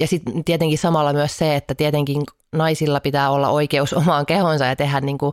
ja 0.00 0.06
sitten 0.06 0.44
tietenkin 0.44 0.78
samalla 0.78 1.12
myös 1.12 1.38
se, 1.38 1.56
että 1.56 1.74
tietenkin 1.74 2.22
naisilla 2.52 3.00
pitää 3.00 3.30
olla 3.30 3.48
oikeus 3.48 3.92
omaan 3.92 4.26
kehonsa 4.26 4.64
ja 4.64 4.76
tehdä 4.76 5.00
niin 5.00 5.18
kuin 5.18 5.32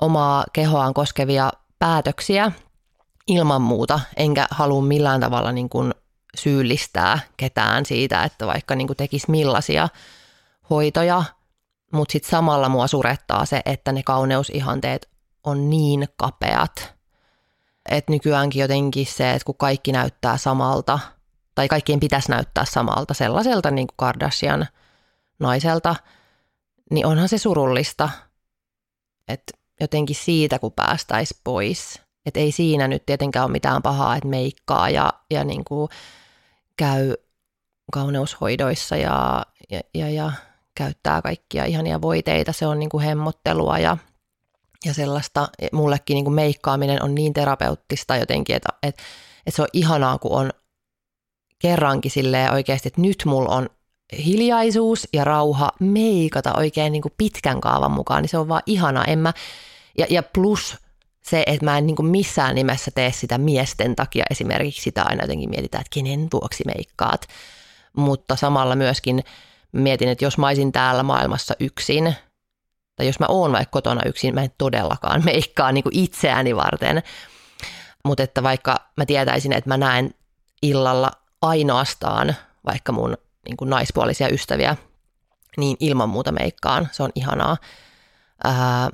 omaa 0.00 0.44
kehoaan 0.52 0.94
koskevia 0.94 1.52
päätöksiä 1.78 2.52
ilman 3.26 3.62
muuta, 3.62 4.00
enkä 4.16 4.46
halua 4.50 4.82
millään 4.82 5.20
tavalla 5.20 5.52
niin 5.52 5.68
kuin 5.68 5.94
syyllistää 6.36 7.18
ketään 7.36 7.86
siitä, 7.86 8.24
että 8.24 8.46
vaikka 8.46 8.74
niin 8.74 8.86
kuin 8.86 8.96
tekisi 8.96 9.30
millaisia 9.30 9.88
hoitoja, 10.70 11.24
mutta 11.92 12.12
sitten 12.12 12.30
samalla 12.30 12.68
mua 12.68 12.86
surettaa 12.86 13.46
se, 13.46 13.62
että 13.64 13.92
ne 13.92 14.02
kauneusihanteet 14.02 15.08
on 15.44 15.70
niin 15.70 16.08
kapeat, 16.16 16.94
että 17.88 18.12
nykyäänkin 18.12 18.60
jotenkin 18.60 19.06
se, 19.06 19.30
että 19.30 19.44
kun 19.44 19.56
kaikki 19.56 19.92
näyttää 19.92 20.36
samalta, 20.36 20.98
tai 21.54 21.68
kaikkien 21.68 22.00
pitäisi 22.00 22.30
näyttää 22.30 22.64
samalta, 22.64 23.14
sellaiselta 23.14 23.70
niin 23.70 23.86
kuin 23.86 23.96
Kardashian 23.96 24.66
naiselta, 25.38 25.96
niin 26.90 27.06
onhan 27.06 27.28
se 27.28 27.38
surullista, 27.38 28.10
että 29.28 29.59
jotenkin 29.80 30.16
siitä, 30.16 30.58
kun 30.58 30.72
päästäisiin 30.72 31.40
pois. 31.44 32.00
Että 32.26 32.40
ei 32.40 32.52
siinä 32.52 32.88
nyt 32.88 33.06
tietenkään 33.06 33.44
ole 33.44 33.52
mitään 33.52 33.82
pahaa, 33.82 34.16
että 34.16 34.28
meikkaa 34.28 34.90
ja, 34.90 35.12
ja 35.30 35.44
niin 35.44 35.64
kuin 35.64 35.88
käy 36.76 37.14
kauneushoidoissa 37.92 38.96
ja, 38.96 39.42
ja, 39.70 39.80
ja, 39.94 40.10
ja 40.10 40.32
käyttää 40.74 41.22
kaikkia 41.22 41.64
ihania 41.64 42.02
voiteita. 42.02 42.52
Se 42.52 42.66
on 42.66 42.78
niin 42.78 42.88
kuin 42.88 43.04
hemmottelua 43.04 43.78
ja, 43.78 43.96
ja 44.84 44.94
sellaista. 44.94 45.48
Mullekin 45.72 46.14
niin 46.14 46.24
kuin 46.24 46.34
meikkaaminen 46.34 47.02
on 47.02 47.14
niin 47.14 47.32
terapeuttista 47.32 48.16
jotenkin, 48.16 48.56
että, 48.56 48.68
että, 48.82 49.02
että 49.46 49.56
se 49.56 49.62
on 49.62 49.68
ihanaa, 49.72 50.18
kun 50.18 50.40
on 50.40 50.50
kerrankin 51.58 52.10
silleen 52.10 52.52
oikeasti, 52.52 52.88
että 52.88 53.00
nyt 53.00 53.22
mulla 53.26 53.54
on 53.54 53.70
hiljaisuus 54.24 55.08
ja 55.12 55.24
rauha 55.24 55.70
meikata 55.80 56.54
oikein 56.56 56.92
niin 56.92 57.02
kuin 57.02 57.14
pitkän 57.16 57.60
kaavan 57.60 57.92
mukaan, 57.92 58.22
niin 58.22 58.28
se 58.30 58.38
on 58.38 58.48
vaan 58.48 58.62
ihanaa. 58.66 59.04
En 59.04 59.18
mä, 59.18 59.32
ja, 60.00 60.06
ja 60.10 60.22
plus 60.22 60.76
se, 61.22 61.42
että 61.46 61.64
mä 61.64 61.78
en 61.78 61.86
niin 61.86 62.06
missään 62.06 62.54
nimessä 62.54 62.90
tee 62.94 63.12
sitä 63.12 63.38
miesten 63.38 63.96
takia 63.96 64.24
esimerkiksi 64.30 64.82
sitä 64.82 65.02
aina 65.02 65.24
jotenkin 65.24 65.50
mietitään, 65.50 65.80
että 65.80 65.94
kenen 65.94 66.28
vuoksi 66.32 66.64
meikkaat. 66.66 67.26
Mutta 67.96 68.36
samalla 68.36 68.76
myöskin 68.76 69.24
mietin, 69.72 70.08
että 70.08 70.24
jos 70.24 70.38
mä 70.38 70.46
olisin 70.46 70.72
täällä 70.72 71.02
maailmassa 71.02 71.54
yksin, 71.60 72.14
tai 72.96 73.06
jos 73.06 73.20
mä 73.20 73.26
oon 73.28 73.52
vaikka 73.52 73.72
kotona 73.72 74.02
yksin, 74.06 74.34
mä 74.34 74.42
en 74.42 74.50
todellakaan 74.58 75.24
meikkaa 75.24 75.72
niin 75.72 75.84
itseäni 75.90 76.56
varten. 76.56 77.02
Mutta 78.04 78.22
että 78.22 78.42
vaikka 78.42 78.76
mä 78.96 79.06
tietäisin, 79.06 79.52
että 79.52 79.70
mä 79.70 79.76
näen 79.76 80.14
illalla 80.62 81.10
ainoastaan 81.42 82.36
vaikka 82.66 82.92
mun 82.92 83.16
niin 83.48 83.70
naispuolisia 83.70 84.28
ystäviä, 84.28 84.76
niin 85.56 85.76
ilman 85.80 86.08
muuta 86.08 86.32
meikkaan. 86.32 86.88
Se 86.92 87.02
on 87.02 87.10
ihanaa. 87.14 87.56
Ää, 88.44 88.90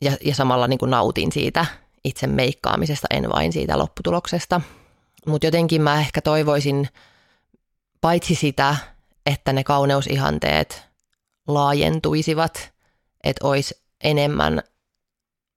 ja, 0.00 0.16
ja 0.24 0.34
samalla 0.34 0.68
niin 0.68 0.78
kuin 0.78 0.90
nautin 0.90 1.32
siitä 1.32 1.66
itse 2.04 2.26
meikkaamisesta, 2.26 3.06
en 3.10 3.30
vain 3.30 3.52
siitä 3.52 3.78
lopputuloksesta. 3.78 4.60
Mutta 5.26 5.46
jotenkin 5.46 5.82
mä 5.82 6.00
ehkä 6.00 6.20
toivoisin 6.20 6.88
paitsi 8.00 8.34
sitä, 8.34 8.76
että 9.26 9.52
ne 9.52 9.64
kauneusihanteet 9.64 10.82
laajentuisivat, 11.48 12.72
että 13.24 13.46
olisi 13.46 13.82
enemmän 14.04 14.62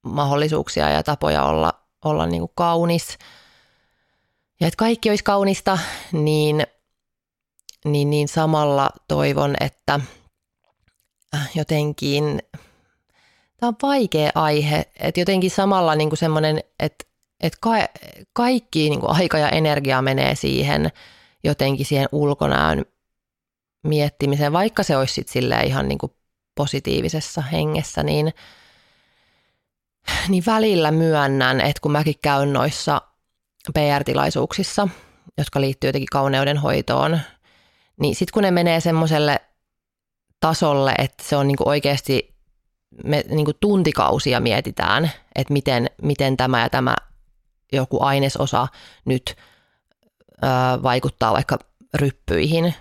mahdollisuuksia 0.03 0.89
ja 0.89 1.03
tapoja 1.03 1.43
olla, 1.43 1.73
olla 2.05 2.25
niin 2.25 2.41
kuin 2.41 2.51
kaunis 2.55 3.17
ja 4.61 4.67
että 4.67 4.77
kaikki 4.77 5.09
olisi 5.09 5.23
kaunista, 5.23 5.77
niin, 6.11 6.67
niin, 7.85 8.09
niin 8.09 8.27
samalla 8.27 8.89
toivon, 9.07 9.55
että 9.59 9.99
jotenkin 11.55 12.39
tämä 13.61 13.67
on 13.67 13.75
vaikea 13.81 14.31
aihe, 14.35 14.85
että 14.99 15.21
jotenkin 15.21 15.51
samalla 15.51 15.95
niin 15.95 16.09
kuin 16.09 16.17
semmoinen, 16.17 16.59
että, 16.79 17.05
että 17.39 17.57
ka- 17.61 17.87
kaikki 18.33 18.89
niin 18.89 18.99
kuin 18.99 19.11
aika 19.11 19.37
ja 19.37 19.49
energia 19.49 20.01
menee 20.01 20.35
siihen 20.35 20.91
jotenkin 21.43 21.85
siihen 21.85 22.09
ulkonäön 22.11 22.85
miettimiseen, 23.83 24.53
vaikka 24.53 24.83
se 24.83 24.97
olisi 24.97 25.13
sitten 25.13 25.65
ihan 25.65 25.87
niin 25.87 25.97
kuin 25.97 26.11
positiivisessa 26.55 27.41
hengessä, 27.41 28.03
niin, 28.03 28.33
niin 30.27 30.43
välillä 30.45 30.91
myönnän, 30.91 31.61
että 31.61 31.81
kun 31.81 31.91
mäkin 31.91 32.15
käyn 32.21 32.53
noissa 32.53 33.01
PR-tilaisuuksissa, 33.73 34.87
jotka 35.37 35.61
liittyy 35.61 35.87
jotenkin 35.87 36.07
kauneuden 36.11 36.57
hoitoon, 36.57 37.19
niin 37.99 38.15
sitten 38.15 38.33
kun 38.33 38.43
ne 38.43 38.51
menee 38.51 38.79
semmoiselle 38.79 39.39
tasolle, 40.39 40.93
että 40.97 41.23
se 41.23 41.35
on 41.35 41.47
niinku 41.47 41.69
oikeasti 41.69 42.31
me 43.03 43.23
niin 43.29 43.45
kuin 43.45 43.57
tuntikausia 43.59 44.39
mietitään, 44.39 45.11
että 45.35 45.53
miten, 45.53 45.89
miten 46.01 46.37
tämä 46.37 46.61
ja 46.61 46.69
tämä 46.69 46.95
joku 47.73 48.03
ainesosa 48.03 48.67
nyt 49.05 49.35
ö, 50.43 50.47
vaikuttaa 50.83 51.33
vaikka 51.33 51.59
ryppyihin, 51.93 52.73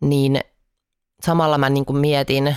niin 0.00 0.40
samalla 1.22 1.58
mä 1.58 1.70
niin 1.70 1.84
kuin 1.84 1.96
mietin 1.96 2.56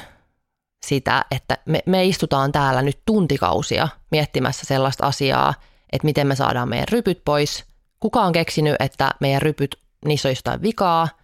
sitä, 0.85 1.25
että 1.31 1.57
me, 1.65 1.79
me 1.85 2.05
istutaan 2.05 2.51
täällä 2.51 2.81
nyt 2.81 2.99
tuntikausia 3.05 3.87
miettimässä 4.11 4.65
sellaista 4.65 5.05
asiaa, 5.07 5.53
että 5.91 6.05
miten 6.05 6.27
me 6.27 6.35
saadaan 6.35 6.69
meidän 6.69 6.87
rypyt 6.91 7.21
pois. 7.25 7.65
Kuka 7.99 8.21
on 8.21 8.31
keksinyt, 8.31 8.75
että 8.79 9.11
meidän 9.19 9.41
rypyt, 9.41 9.75
niissä 10.05 10.29
on 10.29 10.35
jotain 10.35 10.61
vikaa– 10.61 11.07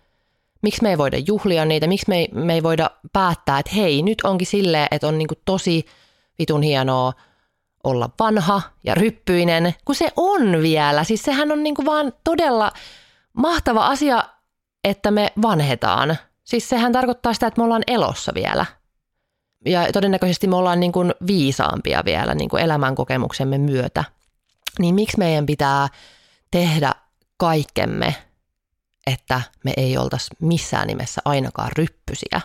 miksi 0.61 0.83
me 0.83 0.89
ei 0.89 0.97
voida 0.97 1.17
juhlia 1.27 1.65
niitä, 1.65 1.87
miksi 1.87 2.05
me 2.09 2.17
ei, 2.17 2.27
me 2.33 2.53
ei 2.53 2.63
voida 2.63 2.91
päättää, 3.13 3.59
että 3.59 3.71
hei, 3.75 4.01
nyt 4.01 4.17
onkin 4.23 4.47
silleen, 4.47 4.87
että 4.91 5.07
on 5.07 5.17
niinku 5.17 5.35
tosi 5.45 5.85
vitun 6.39 6.61
hienoa 6.61 7.13
olla 7.83 8.09
vanha 8.19 8.61
ja 8.83 8.95
ryppyinen, 8.95 9.75
kun 9.85 9.95
se 9.95 10.09
on 10.15 10.61
vielä. 10.61 11.03
Siis 11.03 11.23
sehän 11.23 11.51
on 11.51 11.63
niinku 11.63 11.85
vaan 11.85 12.13
todella 12.23 12.71
mahtava 13.33 13.87
asia, 13.87 14.23
että 14.83 15.11
me 15.11 15.33
vanhetaan. 15.41 16.17
Siis 16.43 16.69
sehän 16.69 16.91
tarkoittaa 16.91 17.33
sitä, 17.33 17.47
että 17.47 17.61
me 17.61 17.65
ollaan 17.65 17.83
elossa 17.87 18.31
vielä. 18.35 18.65
Ja 19.65 19.91
todennäköisesti 19.93 20.47
me 20.47 20.55
ollaan 20.55 20.79
niin 20.79 20.91
kuin 20.91 21.13
viisaampia 21.27 22.01
vielä 22.05 22.35
niin 22.35 22.49
kuin 22.49 22.63
elämänkokemuksemme 22.63 23.57
myötä. 23.57 24.03
Niin 24.79 24.95
miksi 24.95 25.17
meidän 25.17 25.45
pitää 25.45 25.87
tehdä 26.51 26.91
kaikkemme– 27.37 28.15
että 29.07 29.41
me 29.63 29.73
ei 29.77 29.97
oltaisi 29.97 30.27
missään 30.39 30.87
nimessä 30.87 31.21
ainakaan 31.25 31.71
ryppysiä. 31.77 32.41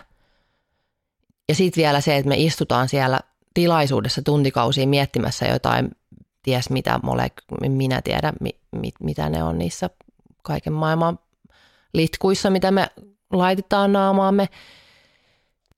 Ja 1.49 1.55
sitten 1.55 1.81
vielä 1.81 2.01
se, 2.01 2.17
että 2.17 2.29
me 2.29 2.35
istutaan 2.37 2.89
siellä 2.89 3.19
tilaisuudessa 3.53 4.21
tuntikausiin 4.21 4.89
miettimässä 4.89 5.45
jotain, 5.45 5.91
ties 6.43 6.69
mitä 6.69 6.99
molek- 7.03 7.69
minä 7.69 8.01
tiedän, 8.01 8.33
mi- 8.41 8.59
mit, 8.71 8.95
mitä 8.99 9.29
ne 9.29 9.43
on 9.43 9.57
niissä 9.57 9.89
kaiken 10.43 10.73
maailman 10.73 11.19
litkuissa, 11.93 12.49
mitä 12.49 12.71
me 12.71 12.87
laitetaan 13.33 13.93
naamaamme. 13.93 14.49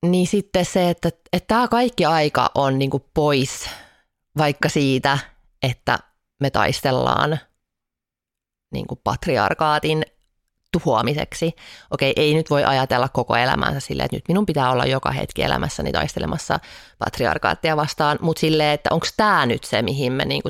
Niin 0.01 0.27
sitten 0.27 0.65
se, 0.65 0.89
että, 0.89 1.07
että 1.07 1.47
tämä 1.47 1.67
kaikki 1.67 2.05
aika 2.05 2.51
on 2.55 2.79
niinku 2.79 3.05
pois 3.13 3.69
vaikka 4.37 4.69
siitä, 4.69 5.17
että 5.63 5.99
me 6.39 6.49
taistellaan 6.49 7.39
niin 8.71 8.87
kuin 8.87 8.99
patriarkaatin 9.03 10.05
tuhoamiseksi. 10.79 11.55
Okei, 11.91 12.13
ei 12.15 12.33
nyt 12.33 12.49
voi 12.49 12.63
ajatella 12.63 13.09
koko 13.09 13.35
elämänsä 13.35 13.79
silleen, 13.79 14.05
että 14.05 14.17
nyt 14.17 14.27
minun 14.27 14.45
pitää 14.45 14.71
olla 14.71 14.85
joka 14.85 15.11
hetki 15.11 15.43
elämässäni 15.43 15.91
taistelemassa 15.91 16.59
patriarkaattia 16.99 17.77
vastaan, 17.77 18.17
mutta 18.21 18.39
silleen, 18.39 18.73
että 18.73 18.89
onko 18.91 19.07
tämä 19.17 19.45
nyt 19.45 19.63
se, 19.63 19.81
mihin 19.81 20.13
me 20.13 20.25
niin 20.25 20.41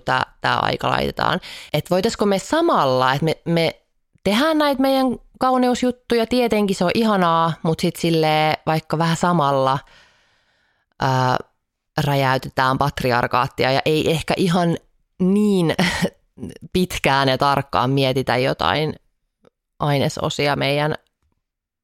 tämä 0.42 0.58
aika 0.62 0.90
laitetaan. 0.90 1.40
Että 1.74 1.90
voitaisiko 1.90 2.26
me 2.26 2.40
samalla, 2.40 3.14
että 3.14 3.26
me, 3.26 3.38
me 3.46 3.82
tehdään 4.24 4.58
näitä 4.58 4.82
meidän 4.82 5.06
kauneusjuttuja, 5.40 6.28
tietenkin 6.28 6.76
se 6.76 6.86
on 6.86 6.92
ihanaa, 6.94 7.54
mutta 7.64 7.82
sitten 7.82 8.02
silleen 8.02 8.58
vaikka 8.66 8.98
vähän 8.98 9.18
samalla 9.18 9.80
ää, 11.02 11.38
räjäytetään 12.04 12.78
patriarkaattia 12.78 13.72
ja 13.72 13.82
ei 13.86 14.12
ehkä 14.12 14.34
ihan 14.38 14.78
niin 15.20 15.76
pitkään 16.74 17.30
ja 17.30 17.38
tarkkaan 17.38 17.90
mietitä 17.90 18.38
jotain 18.38 18.94
ainesosia 19.80 20.56
meidän 20.56 20.96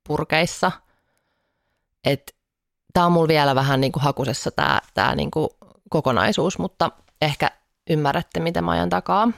purkeissa. 0.07 0.71
Tämä 2.93 3.05
on 3.05 3.11
mulla 3.11 3.27
vielä 3.27 3.55
vähän 3.55 3.81
niin 3.81 3.91
kuin 3.91 4.03
hakusessa 4.03 4.51
tämä 4.51 4.81
tää 4.93 5.15
niin 5.15 5.31
kuin 5.31 5.49
kokonaisuus, 5.89 6.59
mutta 6.59 6.91
ehkä 7.21 7.51
ymmärrätte, 7.89 8.39
mitä 8.39 8.61
mä 8.61 8.71
ajan 8.71 8.89
takaa. 8.89 9.31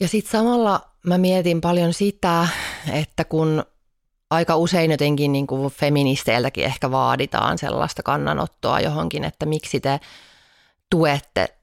Ja 0.00 0.08
sitten 0.08 0.32
samalla 0.32 0.80
mä 1.06 1.18
mietin 1.18 1.60
paljon 1.60 1.92
sitä, 1.92 2.48
että 2.92 3.24
kun 3.24 3.64
aika 4.30 4.56
usein 4.56 4.90
jotenkin 4.90 5.32
niin 5.32 5.46
kuin 5.46 5.72
feministeiltäkin 5.72 6.64
ehkä 6.64 6.90
vaaditaan 6.90 7.58
sellaista 7.58 8.02
kannanottoa 8.02 8.80
johonkin, 8.80 9.24
että 9.24 9.46
miksi 9.46 9.80
te 9.80 10.00
tuette 10.90 11.56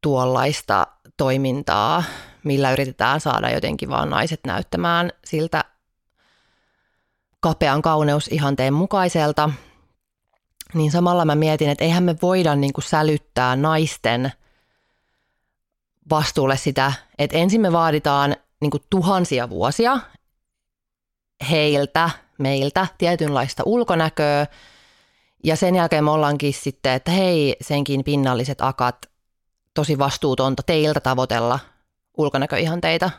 tuollaista 0.00 0.86
toimintaa, 1.16 2.04
millä 2.44 2.72
yritetään 2.72 3.20
saada 3.20 3.50
jotenkin 3.50 3.88
vaan 3.88 4.10
naiset 4.10 4.40
näyttämään 4.46 5.10
siltä 5.24 5.64
kapean 7.40 7.82
kauneusihanteen 7.82 8.74
mukaiselta, 8.74 9.50
niin 10.74 10.90
samalla 10.90 11.24
mä 11.24 11.34
mietin, 11.34 11.68
että 11.68 11.84
eihän 11.84 12.02
me 12.02 12.16
voida 12.22 12.54
niin 12.54 12.72
kuin 12.72 12.84
sälyttää 12.84 13.56
naisten 13.56 14.32
vastuulle 16.10 16.56
sitä, 16.56 16.92
että 17.18 17.38
ensin 17.38 17.60
me 17.60 17.72
vaaditaan 17.72 18.36
niin 18.60 18.70
kuin 18.70 18.82
tuhansia 18.90 19.48
vuosia 19.48 19.98
heiltä, 21.50 22.10
meiltä 22.38 22.86
tietynlaista 22.98 23.62
ulkonäköä, 23.66 24.46
ja 25.44 25.56
sen 25.56 25.74
jälkeen 25.74 26.04
me 26.04 26.10
ollaankin 26.10 26.54
sitten, 26.54 26.92
että 26.92 27.10
hei, 27.10 27.56
senkin 27.60 28.04
pinnalliset 28.04 28.60
akat, 28.60 28.96
tosi 29.74 29.98
vastuutonta 29.98 30.62
teiltä 30.62 31.00
tavoitella 31.00 31.58
ulkonäköihanteita. 32.16 33.10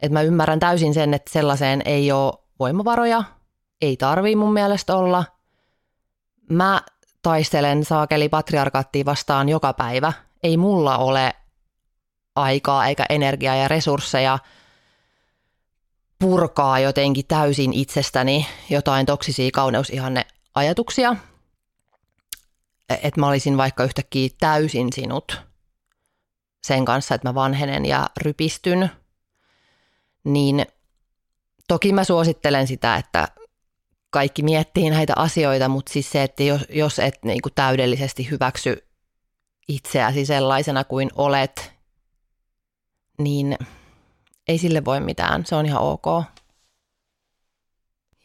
Että 0.00 0.12
mä 0.12 0.22
ymmärrän 0.22 0.60
täysin 0.60 0.94
sen, 0.94 1.14
että 1.14 1.32
sellaiseen 1.32 1.82
ei 1.84 2.12
ole 2.12 2.32
voimavaroja, 2.58 3.22
ei 3.80 3.96
tarvii 3.96 4.36
mun 4.36 4.52
mielestä 4.52 4.96
olla. 4.96 5.24
Mä 6.50 6.82
taistelen 7.22 7.84
saakeli 7.84 8.28
patriarkaattia 8.28 9.04
vastaan 9.04 9.48
joka 9.48 9.72
päivä. 9.72 10.12
Ei 10.42 10.56
mulla 10.56 10.98
ole 10.98 11.34
aikaa 12.36 12.86
eikä 12.86 13.06
energiaa 13.08 13.56
ja 13.56 13.68
resursseja 13.68 14.38
purkaa 16.18 16.78
jotenkin 16.78 17.26
täysin 17.26 17.72
itsestäni 17.72 18.46
jotain 18.70 19.06
toksisia 19.06 19.50
kauneusihanne 19.52 20.26
ajatuksia. 20.54 21.16
Että 22.90 23.20
mä 23.20 23.28
olisin 23.28 23.56
vaikka 23.56 23.84
yhtäkkiä 23.84 24.28
täysin 24.40 24.92
sinut 24.92 25.51
sen 26.64 26.84
kanssa, 26.84 27.14
että 27.14 27.28
mä 27.28 27.34
vanhenen 27.34 27.84
ja 27.86 28.10
rypistyn. 28.16 28.90
Niin 30.24 30.66
toki 31.68 31.92
mä 31.92 32.04
suosittelen 32.04 32.66
sitä, 32.66 32.96
että 32.96 33.28
kaikki 34.10 34.42
miettii 34.42 34.90
näitä 34.90 35.12
asioita, 35.16 35.68
mutta 35.68 35.92
siis 35.92 36.10
se, 36.10 36.22
että 36.22 36.42
jos, 36.42 36.60
jos 36.68 36.98
et 36.98 37.18
niin 37.24 37.42
kuin 37.42 37.52
täydellisesti 37.54 38.30
hyväksy 38.30 38.88
itseäsi 39.68 40.26
sellaisena 40.26 40.84
kuin 40.84 41.10
olet, 41.14 41.72
niin 43.18 43.58
ei 44.48 44.58
sille 44.58 44.84
voi 44.84 45.00
mitään. 45.00 45.46
Se 45.46 45.54
on 45.54 45.66
ihan 45.66 45.82
ok. 45.82 46.06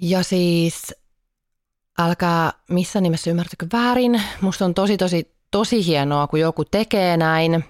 Ja 0.02 0.24
siis 0.24 0.96
älkää 2.00 2.54
missä 2.70 3.02
nimessä 3.02 3.30
ymmärtäkö 3.30 3.68
väärin. 3.74 4.22
Musta 4.42 4.66
on 4.66 4.74
tosi, 4.74 4.98
tosi, 4.98 5.36
tosi 5.52 5.86
hienoa, 5.86 6.28
kun 6.28 6.40
joku 6.40 6.66
tekee 6.66 7.18
näin, 7.18 7.64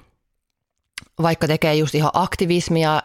vaikka 1.21 1.47
tekee 1.47 1.75
just 1.75 1.95
ihan 1.95 2.11
aktivismia, 2.13 3.01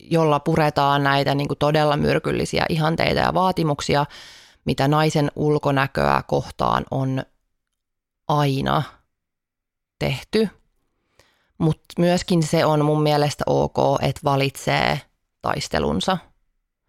jolla 0.00 0.40
puretaan 0.40 1.02
näitä 1.02 1.34
niin 1.34 1.48
kuin 1.48 1.58
todella 1.58 1.96
myrkyllisiä 1.96 2.66
ihanteita 2.68 3.20
ja 3.20 3.34
vaatimuksia, 3.34 4.06
mitä 4.64 4.88
naisen 4.88 5.30
ulkonäköä 5.36 6.22
kohtaan 6.26 6.84
on 6.90 7.22
aina 8.28 8.82
tehty. 9.98 10.48
Mutta 11.58 11.84
myöskin 11.98 12.42
se 12.42 12.64
on 12.64 12.84
mun 12.84 13.02
mielestä 13.02 13.44
ok, 13.46 13.76
että 14.02 14.20
valitsee 14.24 15.00
taistelunsa. 15.42 16.18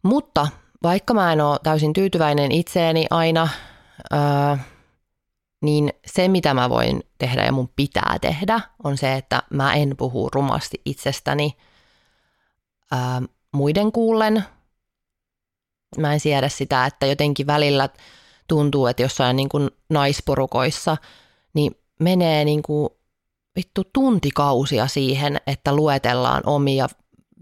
Mutta 0.03 0.47
vaikka 0.84 1.13
mä 1.13 1.34
en 1.34 1.41
ole 1.41 1.60
täysin 1.63 1.93
tyytyväinen 1.93 2.51
itseeni 2.51 3.05
aina, 3.10 3.47
öö, 4.13 4.58
niin 5.62 5.93
se 6.06 6.28
mitä 6.28 6.54
mä 6.54 6.70
voin 6.70 7.04
tehdä 7.17 7.46
ja 7.46 7.52
mun 7.52 7.70
pitää 7.76 8.17
tehdä 8.22 8.60
on 8.84 8.98
se, 8.98 9.15
että 9.15 9.43
mä 9.50 9.74
en 9.74 9.98
puhu 9.98 10.30
rumasti 10.30 10.82
itsestäni 10.86 11.58
öö, 12.93 13.00
muiden 13.54 13.91
kuullen. 13.91 14.43
Mä 15.98 16.13
en 16.13 16.20
siedä 16.20 16.50
sitä, 16.50 16.86
että 16.86 17.06
jotenkin 17.06 17.48
välillä 17.48 17.89
tuntuu, 18.48 18.88
että 18.88 19.02
jossain 19.02 19.36
niin 19.36 19.50
kuin 19.50 19.70
naisporukoissa 19.89 20.98
niin 21.54 21.76
menee 22.00 22.46
niin 22.46 22.62
kuin 22.62 22.89
vittu 23.56 23.84
tuntikausia 23.93 24.88
siihen, 24.88 25.41
että 25.48 25.76
luetellaan 25.76 26.43
omia 26.46 26.88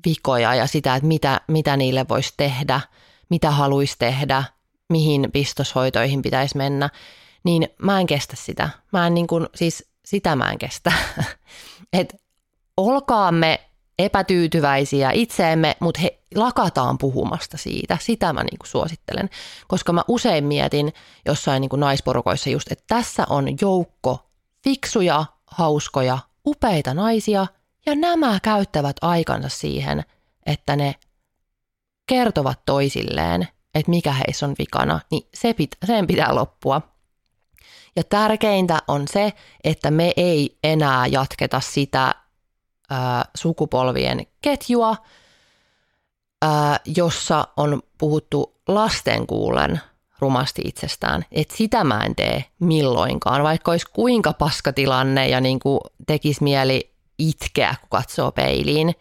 vikoja 0.06 0.56
ja 0.56 0.67
sitä, 0.67 0.95
että 0.95 1.08
mitä, 1.08 1.41
mitä 1.47 1.78
niille 1.78 2.06
voisi 2.10 2.34
tehdä, 2.38 2.82
mitä 3.30 3.51
haluaisi 3.51 3.95
tehdä, 3.99 4.43
mihin 4.89 5.30
pistoshoitoihin 5.34 6.21
pitäisi 6.21 6.58
mennä, 6.58 6.89
niin 7.45 7.67
mä 7.81 7.99
en 7.99 8.08
kestä 8.08 8.36
sitä. 8.36 8.69
Mä 8.91 9.08
en 9.08 9.13
niin 9.13 9.27
kuin, 9.27 9.47
siis 9.55 9.91
sitä 10.05 10.36
mä 10.36 10.51
en 10.51 10.58
kestä. 10.58 10.91
Et 11.99 12.15
olkaamme 12.77 13.60
epätyytyväisiä 13.99 15.12
itseemme, 15.12 15.75
mutta 15.79 16.01
he 16.01 16.19
lakataan 16.36 16.97
puhumasta 16.97 17.58
siitä. 17.58 17.97
Sitä 18.01 18.34
mä 18.34 18.43
niin 18.43 18.60
kuin 18.60 18.67
suosittelen, 18.67 19.29
koska 19.67 19.93
mä 19.93 20.01
usein 20.08 20.43
mietin 20.43 20.93
jossain 21.25 21.62
niin 21.62 21.69
kuin 21.69 21.79
naisporukoissa 21.79 22.49
just, 22.49 22.71
että 22.71 22.84
tässä 22.88 23.25
on 23.29 23.47
joukko 23.62 24.29
fiksuja, 24.63 25.25
hauskoja, 25.47 26.19
upeita 26.45 26.93
naisia 26.93 27.47
ja 27.86 27.95
nämä 27.95 28.39
käyttävät 28.43 28.95
aikansa 29.01 29.49
siihen, 29.49 30.03
että 30.45 30.75
ne 30.75 30.95
kertovat 32.08 32.60
toisilleen, 32.65 33.47
että 33.75 33.89
mikä 33.89 34.12
heissä 34.12 34.45
on 34.45 34.55
vikana, 34.60 34.99
niin 35.12 35.27
se 35.34 35.53
pit, 35.53 35.71
sen 35.86 36.08
pitää 36.08 36.36
loppua. 36.36 36.94
Ja 37.95 38.03
tärkeintä 38.03 38.79
on 38.88 39.08
se, 39.08 39.34
että 39.63 39.91
me 39.91 40.13
ei 40.17 40.58
enää 40.63 41.08
jatketa 41.08 41.60
sitä 41.60 42.15
sukupolvien 43.36 44.27
ketjua, 44.41 44.95
jossa 46.86 47.47
on 47.58 47.81
puhuttu 47.97 48.55
lasten 48.67 49.27
kuulen 49.27 49.81
rumasti 50.19 50.62
itsestään. 50.65 51.25
Et 51.31 51.51
sitä 51.51 51.84
mä 51.84 52.03
en 52.05 52.15
tee 52.15 52.45
milloinkaan, 52.60 53.43
vaikka 53.43 53.71
olisi 53.71 53.86
kuinka 53.93 54.34
paskatilanne 54.34 55.27
ja 55.27 55.41
niin 55.41 55.60
kuin 55.60 55.79
tekisi 56.08 56.43
mieli 56.43 56.93
itkeä, 57.17 57.75
kun 57.81 57.89
katsoo 57.89 58.31
peiliin. 58.31 58.95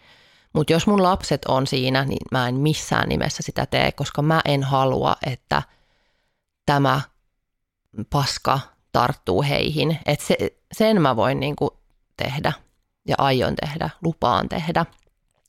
Mutta 0.52 0.72
jos 0.72 0.86
mun 0.86 1.02
lapset 1.02 1.44
on 1.44 1.66
siinä, 1.66 2.04
niin 2.04 2.26
mä 2.30 2.48
en 2.48 2.54
missään 2.54 3.08
nimessä 3.08 3.42
sitä 3.42 3.66
tee, 3.66 3.92
koska 3.92 4.22
mä 4.22 4.40
en 4.44 4.62
halua, 4.62 5.16
että 5.26 5.62
tämä 6.66 7.00
paska 8.10 8.60
tarttuu 8.94 9.42
heihin. 9.42 9.98
Et 10.06 10.20
se, 10.20 10.36
sen 10.72 11.02
mä 11.02 11.16
voin 11.16 11.40
niin 11.40 11.56
kuin 11.56 11.70
tehdä 12.16 12.52
ja 13.08 13.14
aion 13.18 13.54
tehdä, 13.56 13.90
lupaan 14.02 14.48
tehdä. 14.48 14.86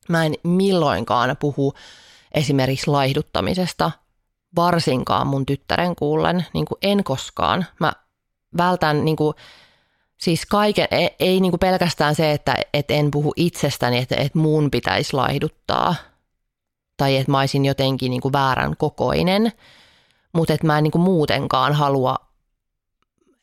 Mä 0.10 0.26
en 0.26 0.34
milloinkaan 0.44 1.38
puhu 1.40 1.74
esimerkiksi 2.32 2.88
laihduttamisesta– 2.88 3.92
varsinkaan 4.56 5.28
mun 5.28 5.46
tyttären 5.46 5.96
kuullen, 5.96 6.46
niin 6.54 6.66
kuin 6.66 6.78
en 6.82 7.04
koskaan. 7.04 7.66
Mä 7.80 7.94
vältän 8.58 9.06
niin 9.06 9.18
kuin, 9.18 9.36
siis 10.18 10.46
kaiken, 10.46 10.88
ei, 10.92 11.16
ei 11.20 11.40
niin 11.40 11.52
kuin 11.52 11.60
pelkästään 11.60 12.16
se, 12.16 12.32
että 12.32 12.56
et 12.74 12.92
en 12.92 13.12
puhu 13.12 13.34
itsestäni, 13.36 13.98
että, 13.98 14.16
että 14.16 14.40
muun 14.40 14.72
pitäisi 14.72 15.14
laihduttaa 15.14 15.96
tai 16.98 17.18
että 17.18 17.32
mä 17.32 17.40
olisin 17.40 17.66
jotenkin 17.66 18.10
niin 18.10 18.22
kuin 18.22 18.34
väärän 18.34 18.78
kokoinen, 18.78 19.52
mutta 20.34 20.54
että 20.54 20.68
mä 20.68 20.78
en 20.78 20.84
niin 20.84 20.92
kuin 20.92 21.02
muutenkaan 21.02 21.74
halua, 21.74 22.16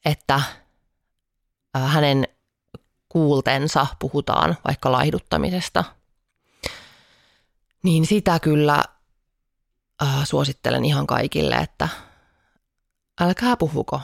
että 0.05 0.41
hänen 1.75 2.29
kuultensa 3.09 3.87
puhutaan 3.99 4.57
vaikka 4.65 4.93
laihduttamisesta. 4.93 5.85
Niin 7.83 8.07
sitä 8.07 8.39
kyllä 8.39 8.85
suosittelen 10.25 10.85
ihan 10.85 11.07
kaikille, 11.07 11.55
että 11.55 11.89
älkää 13.21 13.57
puhuko 13.57 14.01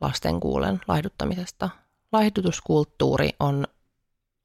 lasten 0.00 0.40
kuulen 0.40 0.80
laihduttamisesta. 0.88 1.70
Laihdutuskulttuuri 2.12 3.30
on, 3.40 3.66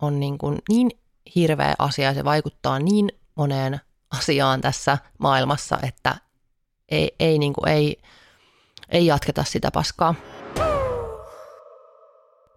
on 0.01 0.19
niin, 0.19 0.37
kuin 0.37 0.61
niin 0.69 0.91
hirveä 1.35 1.75
asia, 1.79 2.13
se 2.13 2.23
vaikuttaa 2.23 2.79
niin 2.79 3.11
moneen 3.35 3.81
asiaan 4.11 4.61
tässä 4.61 4.97
maailmassa, 5.17 5.79
että 5.83 6.15
ei, 6.89 7.15
ei, 7.19 7.39
niin 7.39 7.53
kuin, 7.53 7.67
ei 7.69 8.01
ei 8.89 9.05
jatketa 9.05 9.43
sitä 9.43 9.71
paskaa. 9.71 10.15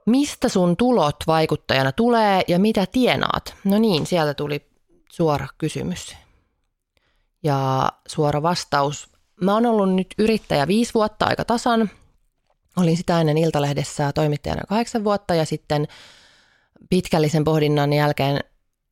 Mistä 0.07 0.49
sun 0.49 0.77
tulot 0.77 1.17
vaikuttajana 1.27 1.93
tulee 1.93 2.43
ja 2.49 2.59
mitä 2.59 2.87
tienaat? 2.87 3.55
No 3.65 3.79
niin, 3.79 4.07
sieltä 4.07 4.35
tuli 4.35 4.67
suora 5.13 5.47
kysymys. 5.59 6.17
Ja 7.43 7.89
suora 8.09 8.43
vastaus. 8.43 9.09
Mä 9.41 9.55
oon 9.55 9.67
ollut 9.67 9.95
nyt 9.95 10.15
yrittäjä 10.19 10.67
viisi 10.67 10.95
vuotta 10.95 11.27
aika 11.27 11.45
tasan. 11.45 11.91
Olin 12.77 12.97
sitä 12.97 13.21
ennen 13.21 13.39
Iltalehdessä 13.39 14.13
toimittajana 14.13 14.63
kahdeksan 14.69 15.05
vuotta 15.05 15.35
ja 15.35 15.45
sitten 15.45 15.89
pitkällisen 16.91 17.45
pohdinnan 17.45 17.93
jälkeen 17.93 18.41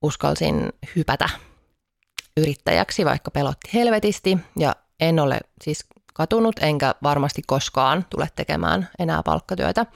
uskalsin 0.02 0.72
hypätä 0.96 1.28
yrittäjäksi, 2.36 3.04
vaikka 3.04 3.30
pelotti 3.30 3.70
helvetisti. 3.74 4.38
Ja 4.58 4.76
en 5.00 5.20
ole 5.20 5.40
siis 5.62 5.84
katunut, 6.14 6.56
enkä 6.60 6.94
varmasti 7.02 7.42
koskaan 7.46 8.06
tule 8.10 8.28
tekemään 8.36 8.88
enää 8.98 9.22
palkkatyötä. 9.22 9.86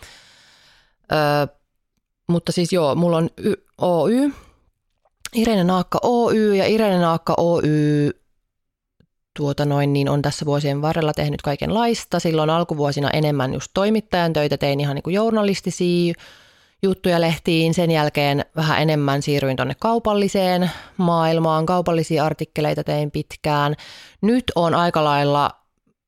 Öö, 1.12 1.56
mutta 2.28 2.52
siis 2.52 2.72
joo, 2.72 2.94
mulla 2.94 3.16
on 3.16 3.30
y- 3.36 3.64
Oy, 3.78 4.32
Irene 5.34 5.64
Naakka 5.64 5.98
Oy 6.02 6.56
ja 6.56 6.66
Irene 6.66 6.98
Naakka 6.98 7.34
Oy 7.36 7.62
tuota 9.36 9.64
noin, 9.64 9.92
niin 9.92 10.08
on 10.08 10.22
tässä 10.22 10.46
vuosien 10.46 10.82
varrella 10.82 11.12
tehnyt 11.12 11.42
kaikenlaista. 11.42 12.20
Silloin 12.20 12.50
alkuvuosina 12.50 13.10
enemmän 13.10 13.54
just 13.54 13.70
toimittajan 13.74 14.32
töitä, 14.32 14.56
tein 14.58 14.80
ihan 14.80 14.94
niin 14.94 15.02
kuin 15.02 15.14
journalistisia 15.14 16.14
juttuja 16.82 17.20
lehtiin. 17.20 17.74
Sen 17.74 17.90
jälkeen 17.90 18.44
vähän 18.56 18.82
enemmän 18.82 19.22
siirryin 19.22 19.56
tuonne 19.56 19.74
kaupalliseen 19.80 20.70
maailmaan. 20.96 21.66
Kaupallisia 21.66 22.24
artikkeleita 22.24 22.84
tein 22.84 23.10
pitkään. 23.10 23.74
Nyt 24.20 24.44
on 24.54 24.74
aika 24.74 25.04
lailla 25.04 25.50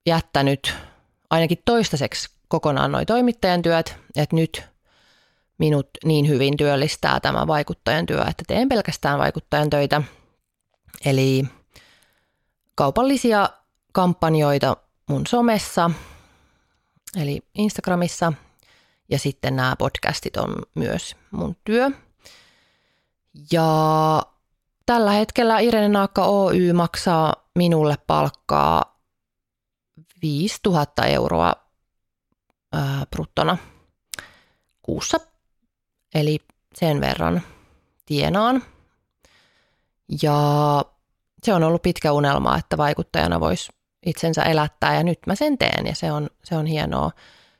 jättänyt 0.06 0.74
ainakin 1.30 1.58
toistaiseksi 1.64 2.28
kokonaan 2.48 2.92
noin 2.92 3.06
toimittajan 3.06 3.62
työt, 3.62 3.96
että 4.16 4.36
nyt 4.36 4.75
minut 5.58 5.88
niin 6.04 6.28
hyvin 6.28 6.56
työllistää 6.56 7.20
tämä 7.20 7.46
vaikuttajan 7.46 8.06
työ, 8.06 8.24
että 8.28 8.44
teen 8.46 8.68
pelkästään 8.68 9.18
vaikuttajan 9.18 9.70
töitä. 9.70 10.02
Eli 11.04 11.44
kaupallisia 12.74 13.48
kampanjoita 13.92 14.76
mun 15.08 15.26
somessa, 15.26 15.90
eli 17.16 17.40
Instagramissa, 17.54 18.32
ja 19.08 19.18
sitten 19.18 19.56
nämä 19.56 19.76
podcastit 19.76 20.36
on 20.36 20.54
myös 20.74 21.16
mun 21.30 21.56
työ. 21.64 21.90
Ja 23.52 24.22
tällä 24.86 25.10
hetkellä 25.10 25.58
Irene 25.58 25.88
Naakka 25.88 26.24
Oy 26.24 26.72
maksaa 26.72 27.34
minulle 27.54 27.96
palkkaa 28.06 29.00
5000 30.22 31.04
euroa 31.04 31.52
bruttona 33.10 33.58
kuussa. 34.82 35.18
Eli 36.16 36.38
sen 36.74 37.00
verran 37.00 37.42
tienaan. 38.06 38.62
Ja 40.22 40.34
se 41.42 41.54
on 41.54 41.62
ollut 41.62 41.82
pitkä 41.82 42.12
unelma, 42.12 42.58
että 42.58 42.76
vaikuttajana 42.76 43.40
voisi 43.40 43.72
itsensä 44.06 44.42
elättää 44.42 44.94
ja 44.94 45.02
nyt 45.02 45.18
mä 45.26 45.34
sen 45.34 45.58
teen 45.58 45.86
ja 45.86 45.94
se 45.94 46.12
on, 46.12 46.30
se 46.44 46.56
on 46.56 46.66
hienoa. 46.66 47.10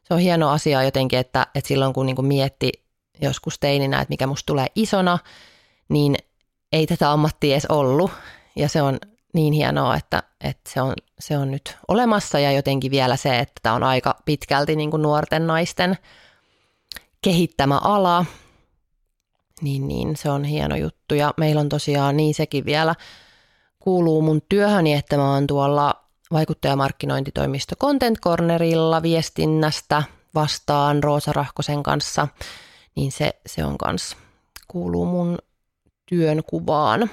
Se 0.03 0.15
on 0.15 0.21
hieno 0.21 0.51
asia 0.51 0.83
jotenkin, 0.83 1.19
että, 1.19 1.47
että 1.55 1.69
silloin 1.69 1.93
kun 1.93 2.07
niin 2.07 2.17
kuin 2.17 2.27
mietti 2.27 2.73
joskus 3.23 3.59
teininä, 3.59 4.01
että 4.01 4.13
mikä 4.13 4.27
musta 4.27 4.47
tulee 4.47 4.67
isona, 4.75 5.19
niin 5.89 6.17
ei 6.73 6.87
tätä 6.87 7.13
ammattia 7.13 7.55
edes 7.55 7.67
ollut 7.67 8.11
ja 8.57 8.69
se 8.69 8.83
on 8.83 8.99
niin 9.35 9.53
hienoa, 9.53 9.97
että, 9.97 10.23
että 10.41 10.71
se, 10.71 10.81
on, 10.81 10.95
se 11.19 11.39
on 11.39 11.51
nyt 11.51 11.77
olemassa 11.89 12.39
ja 12.39 12.53
jotenkin 12.53 12.91
vielä 12.91 13.17
se, 13.17 13.39
että 13.39 13.61
tämä 13.63 13.75
on 13.75 13.83
aika 13.83 14.17
pitkälti 14.25 14.77
niin 14.77 14.91
kuin 14.91 15.03
nuorten 15.03 15.47
naisten 15.47 15.99
kehittämä 17.23 17.79
ala, 17.79 18.25
niin, 19.61 19.89
niin 19.89 20.17
se 20.17 20.31
on 20.31 20.45
hieno 20.45 20.77
juttu 20.77 21.15
ja 21.15 21.35
meillä 21.37 21.61
on 21.61 21.69
tosiaan 21.69 22.17
niin 22.17 22.35
sekin 22.35 22.65
vielä– 22.65 22.95
kuuluu 23.87 24.23
mun 24.23 24.43
työhöni, 24.49 24.93
että 24.93 25.17
mä 25.17 25.33
oon 25.33 25.47
tuolla 25.47 25.95
vaikuttajamarkkinointitoimisto 26.33 27.77
Content 27.77 28.19
Cornerilla 28.21 29.03
viestinnästä 29.03 30.03
vastaan 30.35 31.03
Roosa 31.03 31.33
Rahkosen 31.33 31.83
kanssa, 31.83 32.29
niin 32.97 33.13
se, 33.13 33.31
se 33.47 33.65
on 33.65 33.79
kans, 33.79 34.17
kuuluu 34.69 35.07
mun 35.07 35.39
työn 36.07 36.43
kuvaan. 36.47 37.11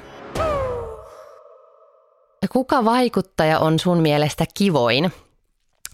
Kuka 2.52 2.86
vaikuttaja 2.86 3.60
on 3.60 3.80
sun 3.80 3.98
mielestä 3.98 4.46
kivoin? 4.54 5.12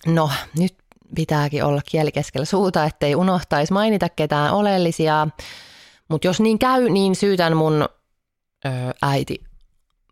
No, 0.06 0.30
nyt 0.58 0.76
pitääkin 1.16 1.64
olla 1.64 1.82
kieli 1.92 2.12
keskellä 2.12 2.46
suuta, 2.46 2.86
ettei 2.86 3.16
unohtaisi 3.16 3.74
mainita 3.74 4.10
ketään 4.10 4.54
oleellisia. 4.54 5.28
Mutta 6.10 6.28
jos 6.28 6.40
niin 6.40 6.60
käy, 6.60 6.90
niin 6.90 7.16
syytän 7.16 7.58
mun 7.58 7.86
ö, 8.66 8.70
äiti 9.02 9.44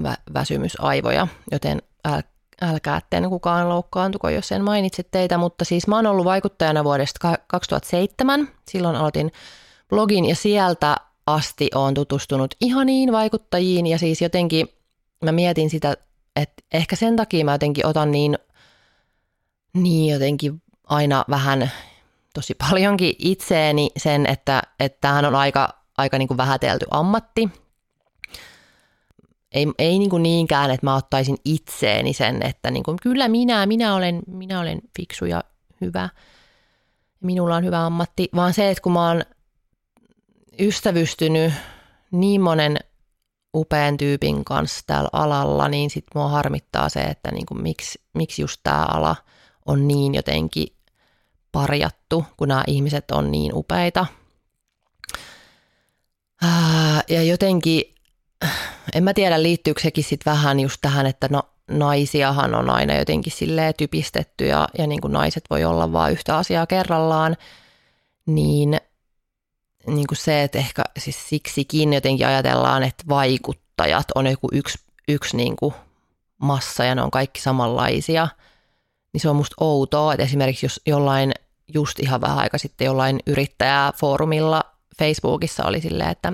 vä- 0.04 0.22
väsymysaivoja, 0.34 1.28
joten 1.52 1.82
äl, 2.08 2.22
älkää 2.62 2.98
etten 2.98 3.30
kukaan 3.30 3.70
loukkaantuko, 3.70 4.30
jos 4.30 4.52
en 4.52 4.64
mainitse 4.64 5.04
teitä, 5.04 5.38
mutta 5.38 5.66
siis 5.66 5.88
mä 5.88 5.96
oon 5.96 6.06
ollut 6.06 6.26
vaikuttajana 6.26 6.84
vuodesta 6.84 7.38
2007. 7.48 8.50
Silloin 8.72 8.96
aloitin 8.96 9.32
blogin 9.90 10.26
ja 10.26 10.36
sieltä 10.36 10.96
asti 11.28 11.70
on 11.76 11.94
tutustunut 11.94 12.56
ihaniin 12.62 13.12
vaikuttajiin 13.12 13.88
ja 13.88 13.98
siis 13.98 14.22
jotenkin 14.22 14.68
mä 15.24 15.32
mietin 15.32 15.70
sitä, 15.70 15.98
että 16.36 16.64
ehkä 16.74 16.96
sen 16.96 17.16
takia 17.16 17.46
mä 17.46 17.52
jotenkin 17.52 17.86
otan 17.86 18.12
niin, 18.12 18.38
niin 19.74 20.14
jotenkin 20.14 20.62
aina 20.84 21.26
vähän 21.30 21.72
tosi 22.34 22.56
paljonkin 22.70 23.16
itseeni 23.20 23.90
sen, 23.98 24.26
että, 24.26 24.62
että 24.80 24.98
tämähän 25.02 25.26
on 25.26 25.36
aika, 25.36 25.70
aika 25.98 26.18
niin 26.18 26.28
kuin 26.28 26.38
vähätelty 26.38 26.86
ammatti. 26.92 27.50
Ei, 29.52 29.68
ei 29.80 30.00
niin 30.00 30.10
kuin 30.10 30.24
niinkään, 30.24 30.72
että 30.72 30.86
mä 30.86 30.96
ottaisin 30.96 31.38
itseeni 31.46 32.14
sen, 32.14 32.44
että 32.44 32.72
niin 32.72 32.84
kuin, 32.84 32.98
kyllä 33.02 33.28
minä, 33.28 33.66
minä 33.66 33.96
olen, 33.96 34.22
minä 34.28 34.60
olen 34.60 34.82
fiksu 34.98 35.26
ja 35.26 35.44
hyvä, 35.82 36.10
minulla 37.20 37.56
on 37.56 37.66
hyvä 37.66 37.86
ammatti, 37.86 38.30
vaan 38.36 38.54
se, 38.54 38.70
että 38.70 38.82
kun 38.82 38.92
mä 38.92 39.08
oon 39.08 39.24
ystävystynyt 40.60 41.54
niin 42.12 42.42
monen 42.42 42.78
upean 43.56 43.98
tyypin 43.98 44.46
kanssa 44.46 44.84
täällä 44.88 45.10
alalla, 45.14 45.68
niin 45.68 45.90
sit 45.90 46.06
mua 46.16 46.28
harmittaa 46.28 46.90
se, 46.90 47.02
että 47.02 47.32
niin 47.32 47.46
kuin, 47.46 47.62
miksi, 47.62 48.02
miksi 48.14 48.42
just 48.42 48.60
tämä 48.64 48.86
ala 48.86 49.16
on 49.66 49.88
niin 49.88 50.16
jotenkin 50.16 50.68
parjattu, 51.52 52.26
kun 52.38 52.48
nämä 52.48 52.64
ihmiset 52.68 53.12
on 53.12 53.32
niin 53.32 53.52
upeita. 53.56 54.06
Ja 57.08 57.24
jotenkin 57.24 57.96
en 58.94 59.04
mä 59.04 59.14
tiedä 59.14 59.44
liittyykö 59.44 59.82
sekin 59.82 60.04
sitten 60.04 60.32
vähän 60.32 60.60
just 60.60 60.78
tähän, 60.82 61.06
että 61.06 61.28
no, 61.32 61.44
naisiahan 61.68 62.56
on 62.56 62.70
aina 62.70 62.96
jotenkin 62.96 63.34
silleen 63.34 63.74
typistetty 63.78 64.46
ja, 64.46 64.68
ja 64.78 64.88
niin 64.88 65.02
kuin 65.02 65.14
naiset 65.14 65.44
voi 65.50 65.64
olla 65.64 65.94
vain 65.94 66.14
yhtä 66.14 66.38
asiaa 66.38 66.68
kerrallaan, 66.68 67.38
niin, 68.26 68.80
niin 69.88 70.08
kuin 70.08 70.18
se, 70.18 70.44
että 70.44 70.58
ehkä 70.58 70.84
siis 70.98 71.30
siksikin 71.30 71.94
jotenkin 71.94 72.28
ajatellaan, 72.28 72.84
että 72.84 73.04
vaikuttajat 73.10 74.08
on 74.16 74.28
joku 74.28 74.48
yksi, 74.52 74.80
yksi 75.08 75.38
niin 75.38 75.56
kuin 75.56 75.74
massa 76.38 76.84
ja 76.84 76.96
ne 76.96 77.02
on 77.02 77.12
kaikki 77.12 77.42
samanlaisia, 77.42 78.28
niin 79.14 79.22
se 79.22 79.30
on 79.30 79.36
musta 79.36 79.56
outoa, 79.60 80.14
että 80.14 80.24
esimerkiksi 80.24 80.66
jos 80.66 80.82
jollain 80.86 81.32
just 81.74 82.00
ihan 82.00 82.22
vähän 82.22 82.38
aika 82.38 82.58
sitten 82.58 82.86
jollain 82.86 83.20
yrittäjäfoorumilla 83.28 84.64
Facebookissa 85.00 85.66
oli 85.66 85.82
silleen, 85.82 86.10
että 86.10 86.34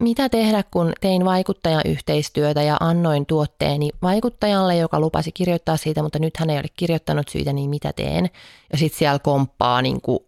mitä 0.00 0.28
tehdä, 0.28 0.64
kun 0.70 0.92
tein 1.00 1.24
vaikuttajan 1.24 1.82
yhteistyötä 1.84 2.62
ja 2.62 2.76
annoin 2.80 3.26
tuotteeni 3.26 3.90
vaikuttajalle, 4.02 4.76
joka 4.76 5.00
lupasi 5.00 5.32
kirjoittaa 5.32 5.76
siitä, 5.76 6.02
mutta 6.02 6.18
nyt 6.18 6.36
hän 6.36 6.50
ei 6.50 6.58
ole 6.58 6.68
kirjoittanut 6.76 7.28
syytä, 7.28 7.52
niin 7.52 7.70
mitä 7.70 7.92
teen? 7.92 8.30
Ja 8.72 8.78
sitten 8.78 8.98
siellä 8.98 9.18
komppaa 9.18 9.82
niin 9.82 10.00
kuin 10.00 10.18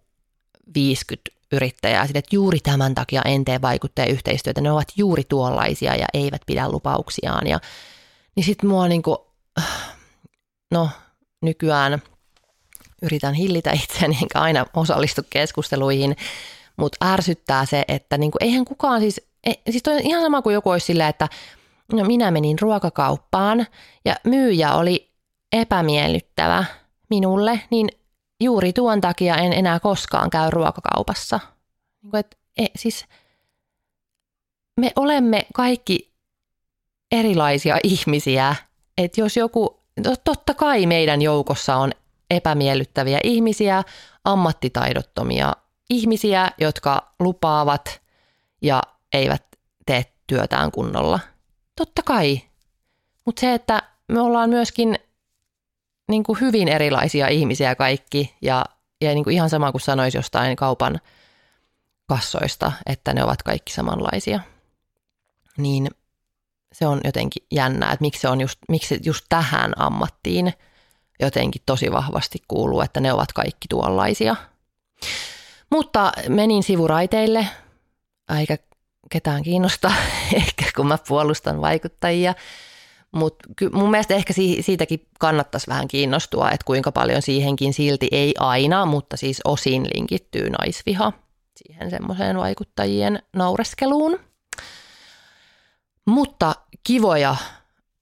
50 0.75 1.31
yrittäjää, 1.53 2.07
sit, 2.07 2.16
että 2.16 2.37
juuri 2.37 2.61
tämän 2.61 2.95
takia 2.95 3.23
en 3.25 3.45
tee 3.45 3.62
vaikuttajayhteistyötä, 3.62 4.61
ne 4.61 4.73
ovat 4.73 4.88
juuri 4.97 5.23
tuollaisia 5.29 5.95
ja 5.95 6.07
eivät 6.14 6.42
pidä 6.47 6.69
lupauksiaan. 6.69 7.47
Ja, 7.47 7.61
niin 8.37 8.45
sitten 8.45 8.71
mua 8.71 8.88
niin 8.88 9.03
kuin, 9.03 9.19
no 10.75 10.88
nykyään 11.42 12.03
yritän 13.03 13.35
hillitä 13.35 13.73
itseäni 13.73 14.19
enkä 14.23 14.40
aina 14.40 14.66
osallistu 14.75 15.23
keskusteluihin, 15.31 16.16
mutta 16.77 17.12
ärsyttää 17.12 17.65
se, 17.65 17.85
että 17.89 18.19
niin 18.19 18.31
kuin, 18.31 18.45
eihän 18.45 18.65
kukaan 18.65 19.01
siis 19.01 19.21
E, 19.47 19.53
siis 19.71 19.83
toi 19.83 19.95
on 19.95 20.01
ihan 20.01 20.23
sama 20.23 20.43
kuin 20.43 20.55
joku 20.55 20.71
olisi 20.71 20.87
silleen, 20.87 21.09
että 21.09 21.29
no 21.93 22.05
minä 22.05 22.31
menin 22.31 22.59
ruokakauppaan 22.59 23.67
ja 24.05 24.17
myyjä 24.25 24.75
oli 24.75 25.11
epämiellyttävä 25.53 26.65
minulle, 27.11 27.61
niin 27.71 27.89
juuri 28.41 28.73
tuon 28.73 29.01
takia 29.01 29.37
en 29.37 29.53
enää 29.53 29.81
koskaan 29.81 30.31
käy 30.31 30.51
ruokakaupassa. 30.51 31.41
Niin 32.03 32.17
et, 32.17 32.39
e, 32.59 32.67
siis 32.77 33.05
me 34.81 34.93
olemme 34.97 35.47
kaikki 35.55 36.12
erilaisia 37.12 37.79
ihmisiä. 37.83 38.55
Että 38.99 39.21
jos 39.21 39.37
joku, 39.37 39.81
totta 40.25 40.55
kai 40.55 40.87
meidän 40.87 41.23
joukossa 41.23 41.77
on 41.77 41.93
epämiellyttäviä 42.31 43.19
ihmisiä, 43.25 43.83
ammattitaidottomia 44.25 45.53
ihmisiä, 45.90 46.51
jotka 46.59 47.14
lupaavat 47.20 48.01
ja 48.62 48.83
eivät 49.12 49.42
tee 49.87 50.05
työtään 50.27 50.72
kunnolla. 50.72 51.20
Totta 51.77 52.03
kai. 52.03 52.40
Mutta 53.25 53.40
se, 53.40 53.55
että 53.55 53.83
me 54.09 54.20
ollaan 54.20 54.51
myöskin 54.51 54.99
niin 56.09 56.25
kuin 56.25 56.40
hyvin 56.40 56.68
erilaisia 56.68 57.29
ihmisiä 57.29 57.75
kaikki 57.75 58.35
ja, 58.42 58.64
ja 59.01 59.14
niin 59.14 59.25
kuin 59.25 59.35
ihan 59.35 59.51
sama 59.51 59.72
kuin 59.72 59.83
sanoisi 59.83 60.18
jostain 60.18 60.57
kaupan 60.57 61.01
kassoista, 62.07 62.72
että 62.87 63.14
ne 63.14 63.25
ovat 63.25 63.42
kaikki 63.42 63.72
samanlaisia. 63.72 64.40
Niin 65.59 65.88
se 66.72 66.87
on 66.87 67.01
jotenkin 67.05 67.46
jännää, 67.51 67.92
että 67.92 68.03
miksi, 68.03 68.20
se 68.20 68.29
on 68.29 68.40
just, 68.40 68.59
miksi 68.68 69.01
just 69.05 69.25
tähän 69.29 69.72
ammattiin 69.77 70.53
jotenkin 71.20 71.62
tosi 71.66 71.92
vahvasti 71.92 72.38
kuuluu, 72.49 72.81
että 72.81 73.01
ne 73.01 73.12
ovat 73.12 73.33
kaikki 73.33 73.68
tuollaisia. 73.68 74.37
Mutta 75.70 76.12
menin 76.29 76.62
sivuraiteille, 76.62 77.46
eikä 78.38 78.59
ketään 79.11 79.42
kiinnosta, 79.42 79.92
ehkä 80.35 80.64
kun 80.76 80.87
mä 80.87 80.98
puolustan 81.09 81.61
vaikuttajia. 81.61 82.35
Mutta 83.12 83.48
mun 83.72 83.90
mielestä 83.90 84.14
ehkä 84.14 84.33
siitäkin 84.61 85.07
kannattaisi 85.18 85.66
vähän 85.66 85.88
kiinnostua, 85.88 86.50
että 86.50 86.64
kuinka 86.64 86.92
paljon 86.92 87.22
siihenkin 87.22 87.74
silti 87.74 88.09
ei 88.12 88.35
aina, 88.38 88.87
mutta 88.87 89.16
siis 89.16 89.40
osin 89.44 89.87
linkittyy 89.94 90.50
naisviha 90.50 91.12
siihen 91.57 91.90
semmoiseen 91.90 92.37
vaikuttajien 92.37 93.22
naureskeluun. 93.37 94.20
Mutta 96.07 96.55
kivoja 96.85 97.37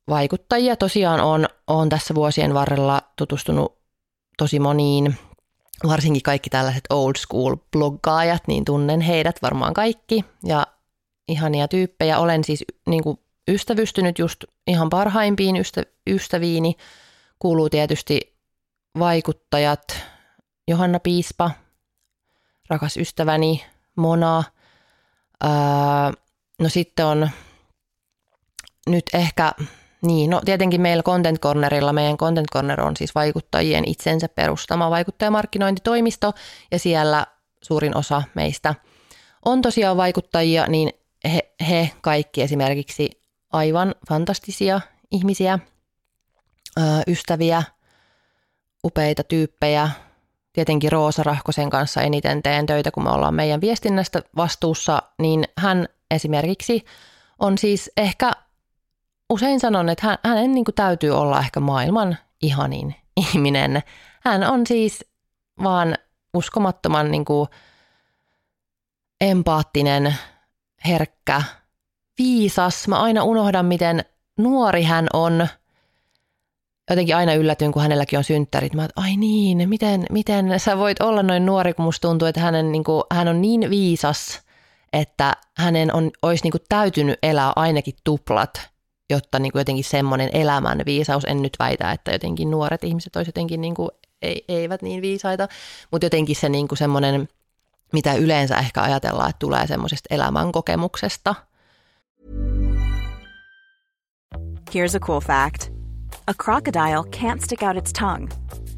vaikuttajia 0.09 0.77
tosiaan 0.77 1.21
on, 1.21 1.47
on 1.67 1.89
tässä 1.89 2.15
vuosien 2.15 2.55
varrella 2.55 3.03
tutustunut 3.17 3.79
tosi 4.39 4.59
moniin, 4.59 5.19
varsinkin 5.87 6.23
kaikki 6.23 6.51
tällaiset 6.51 6.85
old 6.91 7.15
school 7.17 7.57
bloggaajat, 7.73 8.43
niin 8.49 8.65
tunnen 8.65 9.01
heidät 9.01 9.43
varmaan 9.43 9.75
kaikki 9.75 10.25
ja 10.45 10.67
ihania 11.29 11.69
tyyppejä. 11.69 12.19
Olen 12.19 12.45
siis 12.45 12.65
niin 12.87 13.03
kuin 13.03 13.19
ystävystynyt 13.49 14.19
just 14.19 14.45
ihan 14.67 14.91
parhaimpiin 14.91 15.57
ystä, 15.57 15.83
ystäviini. 16.07 16.77
Kuuluu 17.39 17.71
tietysti 17.71 18.37
vaikuttajat, 18.99 20.01
Johanna 20.69 21.01
Piispa, 21.01 21.51
rakas 22.69 22.97
ystäväni, 22.97 23.65
Mona. 23.97 24.45
Öö, 25.45 25.51
no 26.59 26.69
sitten 26.69 27.07
on 27.07 27.31
nyt 28.87 29.05
ehkä, 29.15 29.53
niin 30.07 30.31
no 30.31 30.41
tietenkin 30.45 30.81
meillä 30.81 31.03
Content 31.03 31.39
Cornerilla, 31.41 31.93
meidän 31.93 32.17
Content 32.17 32.47
Corner 32.53 32.81
on 32.81 32.97
siis 32.97 33.15
vaikuttajien 33.15 33.89
itsensä 33.89 34.29
perustama 34.29 34.91
vaikuttajamarkkinointitoimisto 34.91 36.33
ja 36.71 36.79
siellä 36.79 37.27
suurin 37.63 37.97
osa 37.97 38.23
meistä 38.35 38.75
on 39.45 39.63
tosiaan 39.63 39.97
vaikuttajia, 39.97 40.67
niin 40.67 40.91
he, 41.33 41.55
he 41.69 41.91
kaikki 42.01 42.43
esimerkiksi 42.43 43.11
aivan 43.53 43.95
fantastisia 44.09 44.81
ihmisiä, 45.11 45.59
ystäviä, 47.09 47.63
upeita 48.85 49.25
tyyppejä. 49.25 49.91
Tietenkin 50.53 50.93
Roosa 50.93 51.23
Rahkosen 51.23 51.71
kanssa 51.71 52.03
eniten 52.03 52.43
teen 52.43 52.67
töitä, 52.67 52.91
kun 52.91 53.05
me 53.05 53.11
ollaan 53.11 53.35
meidän 53.35 53.61
viestinnästä 53.61 54.23
vastuussa, 54.37 55.03
niin 55.19 55.45
hän 55.59 55.89
esimerkiksi 56.11 56.85
on 57.39 57.59
siis 57.59 57.91
ehkä, 57.97 58.33
usein 59.35 59.61
sanon, 59.61 59.89
että 59.89 60.07
hän, 60.07 60.19
hänen 60.25 60.55
niin 60.55 60.65
kuin 60.65 60.75
täytyy 60.75 61.11
olla 61.11 61.41
ehkä 61.41 61.61
maailman 61.61 62.17
ihanin 62.43 62.95
ihminen. 63.17 63.83
Hän 64.25 64.51
on 64.51 64.67
siis 64.67 65.05
vaan 65.63 65.95
uskomattoman 66.35 67.11
niin 67.11 67.25
kuin 67.25 67.49
empaattinen, 69.21 70.15
herkkä, 70.87 71.43
viisas. 72.19 72.89
Mä 72.89 73.03
aina 73.03 73.25
unohdan, 73.25 73.67
miten 73.67 74.05
nuori 74.39 74.83
hän 74.83 75.07
on. 75.13 75.49
Jotenkin 76.91 77.17
aina 77.17 77.35
yllätyn, 77.35 77.73
kun 77.73 77.83
hänelläkin 77.83 78.19
on 78.19 78.25
synttärit. 78.25 78.75
Mä 78.75 78.85
että 78.85 79.01
ai 79.01 79.17
niin, 79.17 79.69
miten, 79.69 80.07
miten 80.11 80.61
sä 80.61 80.79
voit 80.79 81.03
olla 81.03 81.23
noin 81.23 81.47
nuori, 81.47 81.75
kun 81.75 81.85
musta 81.85 82.09
tuntuu, 82.09 82.29
että 82.29 82.41
hänen, 82.41 82.73
niin 82.73 82.85
kuin, 82.85 83.03
hän 83.13 83.29
on 83.29 83.43
niin 83.43 83.71
viisas, 83.71 84.43
että 84.93 85.33
hänen 85.57 85.95
on, 85.95 86.11
olisi 86.23 86.45
niin 86.45 86.53
kuin, 86.53 86.63
täytynyt 86.69 87.19
elää 87.23 87.53
ainakin 87.57 87.95
tuplat, 88.05 88.74
jotta 89.11 89.39
niin 89.39 89.53
kuin, 89.53 89.61
jotenkin 89.61 89.85
semmoinen 89.85 90.31
elämän 90.33 90.83
viisaus, 90.87 91.25
en 91.25 91.43
nyt 91.43 91.57
väitä, 91.59 91.93
että 91.93 92.13
jotenkin 92.13 92.51
nuoret 92.51 92.85
ihmiset 92.85 93.17
olisivat 93.17 93.37
jotenkin 93.37 93.61
niin 93.61 93.75
kuin, 93.75 93.91
ei, 94.23 94.45
eivät 94.49 94.83
niin 94.83 95.03
viisaita, 95.03 95.49
mutta 95.91 96.07
jotenkin 96.07 96.37
se 96.37 96.49
niin 96.49 96.69
kuin 96.69 96.79
semmoinen, 96.79 97.29
mitä 97.93 98.15
yleensä 98.15 98.57
ehkä 98.57 98.83
ajatellaan, 98.83 99.31
että 99.31 99.39
tulee 99.39 99.67
semmoisesta 99.67 100.15
elämän 100.15 100.53
kokemuksesta– 100.53 101.35
Here's 104.75 104.97
a 104.97 105.01
cool 105.01 105.21
fact 105.21 105.71
a 106.27 106.35
crocodile 106.35 107.05
can't 107.05 107.41
stick 107.41 107.63
out 107.63 107.77
its 107.77 107.93
tongue. 107.93 108.29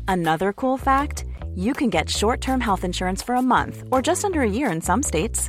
Another 0.07 0.53
cool 0.53 0.77
fact 0.77 1.25
you 1.55 1.73
can 1.73 1.89
get 1.89 2.11
short 2.11 2.43
term 2.43 2.61
health 2.61 2.85
insurance 2.85 3.23
for 3.23 3.35
a 3.35 3.41
month 3.41 3.83
or 3.91 4.03
just 4.03 4.23
under 4.23 4.43
a 4.43 4.51
year 4.51 4.71
in 4.71 4.83
some 4.83 5.03
states. 5.03 5.49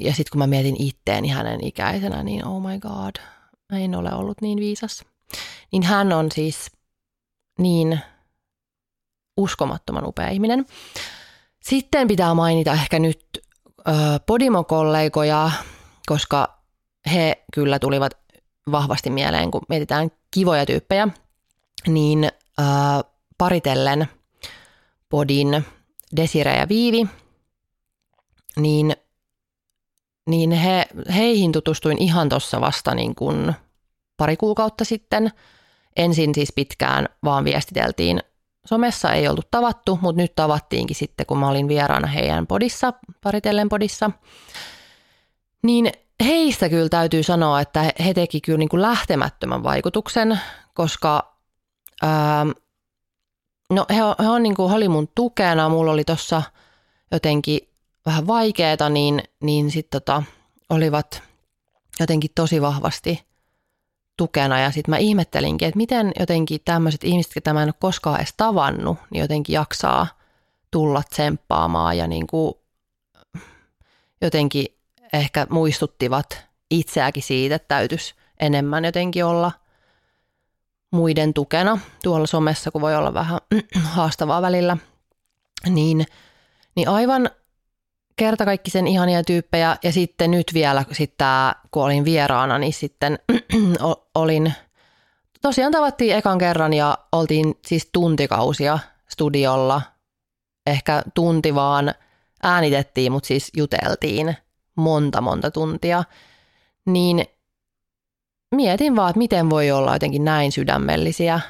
Ja 0.00 0.10
sitten 0.14 0.30
kun 0.32 0.38
mä 0.38 0.46
mietin 0.46 0.82
itteeni 0.82 1.28
hänen 1.28 1.64
ikäisenä, 1.64 2.22
niin 2.22 2.46
oh 2.46 2.62
my 2.62 2.78
god, 2.78 3.16
en 3.72 3.94
ole 3.94 4.14
ollut 4.14 4.40
niin 4.40 4.60
viisas. 4.60 5.04
Niin 5.72 5.82
hän 5.82 6.12
on 6.12 6.32
siis 6.32 6.70
niin 7.58 8.00
uskomattoman 9.36 10.06
upea 10.06 10.28
ihminen. 10.28 10.66
Sitten 11.62 12.08
pitää 12.08 12.34
mainita 12.34 12.72
ehkä 12.72 12.98
nyt 12.98 13.24
Podimo-kollegoja, 14.26 15.50
koska 16.06 16.58
he 17.12 17.44
kyllä 17.54 17.78
tulivat 17.78 18.12
vahvasti 18.72 19.10
mieleen, 19.10 19.50
kun 19.50 19.62
mietitään 19.68 20.10
kivoja 20.30 20.66
tyyppejä, 20.66 21.08
niin 21.86 22.28
paritellen 23.38 24.08
Podin 25.08 25.64
Desire 26.16 26.56
ja 26.56 26.68
Viivi, 26.68 27.06
niin, 28.56 28.96
niin 30.28 30.50
he, 30.52 30.86
heihin 31.14 31.52
tutustuin 31.52 32.02
ihan 32.02 32.28
tuossa 32.28 32.60
vasta 32.60 32.94
niin 32.94 33.14
kuin 33.14 33.54
pari 34.16 34.36
kuukautta 34.36 34.84
sitten. 34.84 35.32
Ensin 35.96 36.34
siis 36.34 36.52
pitkään 36.54 37.08
vaan 37.24 37.44
viestiteltiin 37.44 38.20
somessa, 38.66 39.12
ei 39.12 39.28
oltu 39.28 39.42
tavattu, 39.50 39.98
mutta 40.02 40.22
nyt 40.22 40.34
tavattiinkin 40.36 40.96
sitten, 40.96 41.26
kun 41.26 41.38
mä 41.38 41.48
olin 41.48 41.68
vieraana 41.68 42.06
heidän 42.06 42.46
podissa, 42.46 42.92
paritellen 43.22 43.68
podissa. 43.68 44.10
Niin 45.62 45.92
heistä 46.24 46.68
kyllä 46.68 46.88
täytyy 46.88 47.22
sanoa, 47.22 47.60
että 47.60 47.92
he- 48.04 48.14
teki 48.14 48.40
kyllä 48.40 48.58
niin 48.58 48.68
kuin 48.68 48.82
lähtemättömän 48.82 49.62
vaikutuksen, 49.62 50.40
koska 50.74 51.36
ää, 52.02 52.46
no 53.70 53.86
he, 53.94 54.04
on- 54.04 54.14
he, 54.22 54.28
on 54.28 54.42
niin 54.42 54.54
kuin, 54.54 54.72
oli 54.72 54.88
mun 54.88 55.08
tukena, 55.14 55.68
mulla 55.68 55.92
oli 55.92 56.04
tuossa 56.04 56.42
jotenkin 57.12 57.67
vähän 58.08 58.26
vaikeeta, 58.26 58.88
niin, 58.88 59.22
niin 59.42 59.70
sitten 59.70 60.00
tota, 60.00 60.22
olivat 60.70 61.22
jotenkin 62.00 62.30
tosi 62.34 62.62
vahvasti 62.62 63.24
tukena 64.16 64.60
ja 64.60 64.70
sitten 64.70 64.90
mä 64.90 64.98
ihmettelinkin, 64.98 65.68
että 65.68 65.76
miten 65.76 66.12
jotenkin 66.20 66.60
tämmöiset 66.64 67.04
ihmiset, 67.04 67.32
jotka 67.34 67.52
mä 67.52 67.62
en 67.62 67.68
ole 67.68 67.74
koskaan 67.80 68.16
edes 68.16 68.34
tavannut, 68.36 68.98
niin 69.10 69.20
jotenkin 69.20 69.54
jaksaa 69.54 70.06
tulla 70.70 71.02
tsemppaamaan 71.10 71.98
ja 71.98 72.06
niin 72.06 72.26
kuin 72.26 72.54
jotenkin 74.20 74.66
ehkä 75.12 75.46
muistuttivat 75.50 76.44
itseäkin 76.70 77.22
siitä, 77.22 77.54
että 77.54 77.68
täytyisi 77.68 78.14
enemmän 78.40 78.84
jotenkin 78.84 79.24
olla 79.24 79.52
muiden 80.90 81.34
tukena 81.34 81.78
tuolla 82.02 82.26
somessa, 82.26 82.70
kun 82.70 82.80
voi 82.80 82.96
olla 82.96 83.14
vähän 83.14 83.40
haastavaa 83.94 84.42
välillä. 84.42 84.76
Niin, 85.68 86.06
niin 86.74 86.88
aivan 86.88 87.30
kertakaikkisen 88.18 88.86
ihania 88.86 89.24
tyyppejä 89.24 89.76
ja 89.82 89.92
sitten 89.92 90.30
nyt 90.30 90.46
vielä 90.54 90.84
sit 90.92 91.14
tää, 91.18 91.54
kun 91.70 91.82
olin 91.82 92.04
vieraana, 92.04 92.58
niin 92.58 92.72
sitten 92.72 93.18
olin, 94.14 94.52
tosiaan 95.42 95.72
tavattiin 95.72 96.16
ekan 96.16 96.38
kerran 96.38 96.72
ja 96.72 96.98
oltiin 97.12 97.54
siis 97.66 97.88
tuntikausia 97.92 98.78
studiolla, 99.08 99.82
ehkä 100.66 101.02
tunti 101.14 101.54
vaan 101.54 101.94
äänitettiin, 102.42 103.12
mutta 103.12 103.26
siis 103.26 103.50
juteltiin 103.56 104.36
monta 104.74 105.20
monta 105.20 105.50
tuntia, 105.50 106.04
niin 106.86 107.24
mietin 108.54 108.96
vaan, 108.96 109.10
että 109.10 109.18
miten 109.18 109.50
voi 109.50 109.70
olla 109.70 109.92
jotenkin 109.92 110.24
näin 110.24 110.52
sydämellisiä 110.52 111.40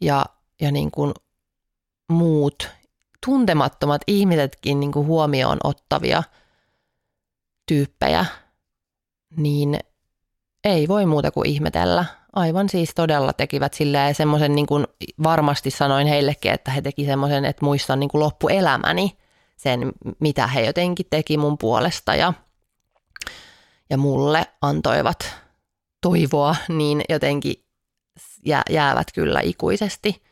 ja, 0.00 0.26
ja 0.60 0.72
niin 0.72 0.90
kuin 0.90 1.14
muut 2.12 2.70
tuntemattomat 3.26 4.02
ihmisetkin 4.06 4.80
niin 4.80 4.92
kuin 4.92 5.06
huomioon 5.06 5.58
ottavia 5.64 6.22
tyyppejä, 7.66 8.26
niin 9.36 9.78
ei 10.64 10.88
voi 10.88 11.06
muuta 11.06 11.30
kuin 11.30 11.48
ihmetellä. 11.48 12.04
Aivan 12.32 12.68
siis 12.68 12.94
todella 12.94 13.32
tekivät 13.32 13.74
silleen 13.74 14.14
semmoisen, 14.14 14.54
niin 14.54 14.66
kuin 14.66 14.86
varmasti 15.22 15.70
sanoin 15.70 16.06
heillekin, 16.06 16.52
että 16.52 16.70
he 16.70 16.82
teki 16.82 17.04
semmoisen, 17.04 17.44
että 17.44 17.64
muistan 17.64 18.00
niin 18.00 18.10
kuin 18.10 18.20
loppuelämäni 18.20 19.16
sen, 19.56 19.92
mitä 20.20 20.46
he 20.46 20.60
jotenkin 20.60 21.06
teki 21.10 21.36
mun 21.36 21.58
puolesta 21.58 22.14
ja, 22.14 22.32
ja 23.90 23.98
mulle 23.98 24.46
antoivat 24.62 25.34
toivoa, 26.00 26.56
niin 26.68 27.02
jotenkin 27.08 27.54
jää, 28.44 28.62
jäävät 28.70 29.06
kyllä 29.14 29.40
ikuisesti 29.40 30.22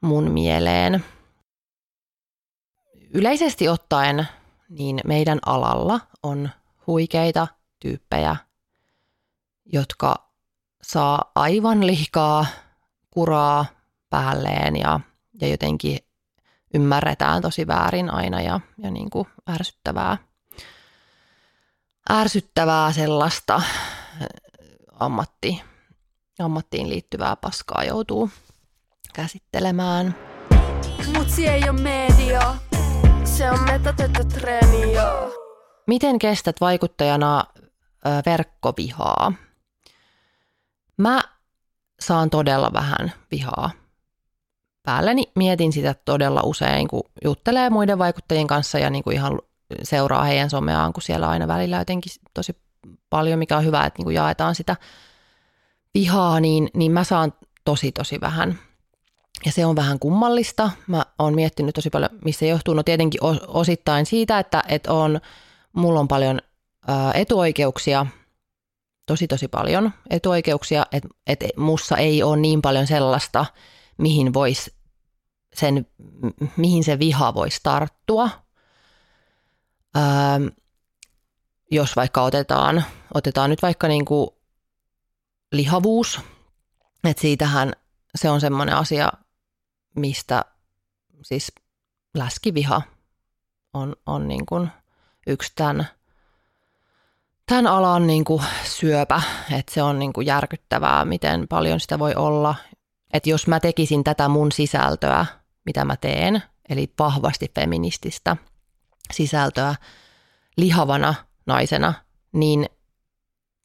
mun 0.00 0.30
mieleen. 0.30 1.04
Yleisesti 3.10 3.68
ottaen 3.68 4.28
niin 4.68 5.00
meidän 5.04 5.38
alalla 5.46 6.00
on 6.22 6.50
huikeita 6.86 7.46
tyyppejä, 7.80 8.36
jotka 9.72 10.28
saa 10.82 11.32
aivan 11.34 11.86
liikaa 11.86 12.46
kuraa 13.10 13.64
päälleen 14.10 14.76
ja, 14.76 15.00
ja 15.40 15.48
jotenkin 15.48 15.98
ymmärretään 16.74 17.42
tosi 17.42 17.66
väärin 17.66 18.10
aina 18.10 18.40
ja, 18.40 18.60
ja 18.78 18.90
niin 18.90 19.10
kuin 19.10 19.28
ärsyttävää, 19.50 20.18
ärsyttävää 22.10 22.92
sellaista 22.92 23.62
ammatti, 24.92 25.62
ammattiin 26.38 26.88
liittyvää 26.88 27.36
paskaa 27.36 27.84
joutuu 27.84 28.30
käsittelemään. 29.14 30.14
Mutsi 31.16 31.46
ei 31.46 31.62
oo 31.68 31.72
media, 31.72 32.54
se 33.38 33.50
on 33.50 33.60
metatötä 33.64 34.24
treeni, 34.24 34.92
joo. 34.92 35.32
Miten 35.86 36.18
kestät 36.18 36.60
vaikuttajana 36.60 37.44
verkkovihaa? 38.26 39.32
Mä 40.96 41.20
saan 42.00 42.30
todella 42.30 42.72
vähän 42.72 43.12
vihaa 43.30 43.70
päälleni. 44.82 45.22
Mietin 45.36 45.72
sitä 45.72 45.94
todella 46.04 46.40
usein, 46.44 46.88
kun 46.88 47.02
juttelee 47.24 47.70
muiden 47.70 47.98
vaikuttajien 47.98 48.46
kanssa 48.46 48.78
ja 48.78 48.90
niin 48.90 49.04
kuin 49.04 49.16
ihan 49.16 49.38
seuraa 49.82 50.24
heidän 50.24 50.50
someaan, 50.50 50.92
kun 50.92 51.02
siellä 51.02 51.28
aina 51.28 51.48
välillä 51.48 51.78
jotenkin 51.78 52.12
tosi 52.34 52.56
paljon, 53.10 53.38
mikä 53.38 53.56
on 53.56 53.64
hyvä, 53.64 53.86
että 53.86 53.98
niin 53.98 54.04
kuin 54.04 54.14
jaetaan 54.14 54.54
sitä 54.54 54.76
vihaa, 55.94 56.40
niin, 56.40 56.70
niin 56.74 56.92
mä 56.92 57.04
saan 57.04 57.32
tosi 57.64 57.92
tosi 57.92 58.20
vähän. 58.20 58.58
Ja 59.44 59.52
se 59.52 59.66
on 59.66 59.76
vähän 59.76 59.98
kummallista. 59.98 60.70
Mä 60.86 61.06
oon 61.18 61.34
miettinyt 61.34 61.74
tosi 61.74 61.90
paljon, 61.90 62.10
mistä 62.24 62.40
se 62.40 62.46
johtuu. 62.46 62.74
No 62.74 62.82
tietenkin 62.82 63.22
os- 63.22 63.44
osittain 63.46 64.06
siitä, 64.06 64.38
että, 64.38 64.62
että 64.68 64.92
on, 64.92 65.20
mulla 65.72 66.00
on 66.00 66.08
paljon 66.08 66.40
etuoikeuksia, 67.14 68.06
tosi 69.06 69.28
tosi 69.28 69.48
paljon 69.48 69.92
etuoikeuksia, 70.10 70.86
että, 70.92 71.08
että 71.26 71.46
mussa 71.56 71.96
ei 71.96 72.22
ole 72.22 72.36
niin 72.36 72.62
paljon 72.62 72.86
sellaista, 72.86 73.46
mihin 73.98 74.34
vois 74.34 74.70
sen, 75.54 75.86
mihin 76.56 76.84
se 76.84 76.98
viha 76.98 77.34
voisi 77.34 77.60
tarttua. 77.62 78.30
Ää, 79.94 80.40
jos 81.70 81.96
vaikka 81.96 82.22
otetaan, 82.22 82.84
otetaan 83.14 83.50
nyt 83.50 83.62
vaikka 83.62 83.88
niin 83.88 84.04
kuin 84.04 84.30
lihavuus, 85.52 86.20
että 87.04 87.20
siitähän 87.20 87.72
se 88.14 88.30
on 88.30 88.40
semmoinen 88.40 88.76
asia, 88.76 89.12
mistä 89.96 90.44
siis 91.22 91.52
läskiviha 92.14 92.82
on, 93.74 93.96
on 94.06 94.28
niin 94.28 94.46
kuin 94.46 94.68
yksi 95.26 95.52
tämän, 95.54 95.86
tämän 97.46 97.66
alan 97.66 98.06
niin 98.06 98.24
kuin 98.24 98.42
syöpä, 98.64 99.22
että 99.52 99.74
se 99.74 99.82
on 99.82 99.98
niin 99.98 100.12
kuin 100.12 100.26
järkyttävää, 100.26 101.04
miten 101.04 101.48
paljon 101.48 101.80
sitä 101.80 101.98
voi 101.98 102.14
olla. 102.14 102.54
Että 103.12 103.30
jos 103.30 103.46
mä 103.46 103.60
tekisin 103.60 104.04
tätä 104.04 104.28
mun 104.28 104.52
sisältöä, 104.52 105.26
mitä 105.64 105.84
mä 105.84 105.96
teen, 105.96 106.42
eli 106.68 106.92
vahvasti 106.98 107.52
feminististä 107.54 108.36
sisältöä 109.12 109.74
lihavana 110.56 111.14
naisena, 111.46 111.94
niin 112.32 112.66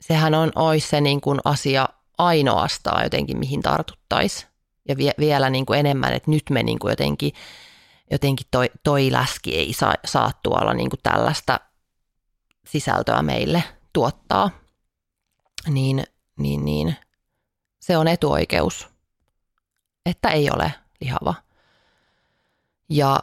sehän 0.01 0.33
on, 0.33 0.51
olisi 0.55 0.87
se 0.87 1.01
niin 1.01 1.21
kuin 1.21 1.39
asia 1.45 1.89
ainoastaan 2.17 3.03
jotenkin, 3.03 3.37
mihin 3.37 3.61
tartuttaisiin. 3.61 4.52
Ja 4.87 4.97
vie, 4.97 5.11
vielä 5.19 5.49
niin 5.49 5.65
kuin 5.65 5.79
enemmän, 5.79 6.13
että 6.13 6.31
nyt 6.31 6.43
me 6.49 6.63
niin 6.63 6.79
kuin 6.79 6.91
jotenkin, 6.91 7.33
jotenkin 8.11 8.47
toi, 8.51 8.69
toi 8.83 9.11
läski 9.11 9.55
ei 9.55 9.73
saa, 9.73 9.93
saa 10.05 10.31
tuolla 10.43 10.73
niin 10.73 10.89
kuin 10.89 10.99
tällaista 11.03 11.59
sisältöä 12.67 13.21
meille 13.21 13.63
tuottaa. 13.93 14.49
Niin, 15.69 16.03
niin, 16.37 16.65
niin 16.65 16.95
se 17.79 17.97
on 17.97 18.07
etuoikeus, 18.07 18.89
että 20.05 20.29
ei 20.29 20.49
ole 20.51 20.73
lihava. 21.01 21.33
Ja 22.89 23.19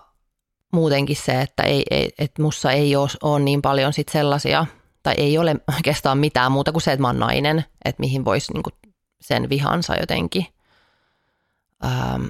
muutenkin 0.72 1.16
se, 1.16 1.40
että 1.40 1.62
ei, 1.62 1.82
ei, 1.90 2.10
että 2.18 2.42
mussa 2.42 2.72
ei 2.72 2.96
ole, 2.96 3.08
ole 3.22 3.40
niin 3.40 3.62
paljon 3.62 3.92
sit 3.92 4.08
sellaisia, 4.08 4.66
tai 5.02 5.14
ei 5.16 5.38
ole 5.38 5.56
oikeastaan 5.76 6.18
mitään 6.18 6.52
muuta 6.52 6.72
kuin 6.72 6.82
se, 6.82 6.92
että 6.92 7.00
mä 7.00 7.08
oon 7.08 7.18
nainen, 7.18 7.64
että 7.84 8.00
mihin 8.00 8.24
voisi 8.24 8.52
niinku 8.52 8.70
sen 9.20 9.48
vihansa 9.48 9.96
jotenkin, 9.96 10.46
ähm, 11.84 12.26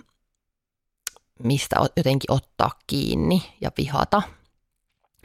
mistä 1.42 1.76
jotenkin 1.96 2.32
ottaa 2.32 2.70
kiinni 2.86 3.42
ja 3.60 3.70
vihata. 3.78 4.22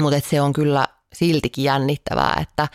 Mutta 0.01 0.19
se 0.19 0.41
on 0.41 0.53
kyllä 0.53 0.87
siltikin 1.13 1.63
jännittävää, 1.63 2.37
että 2.41 2.67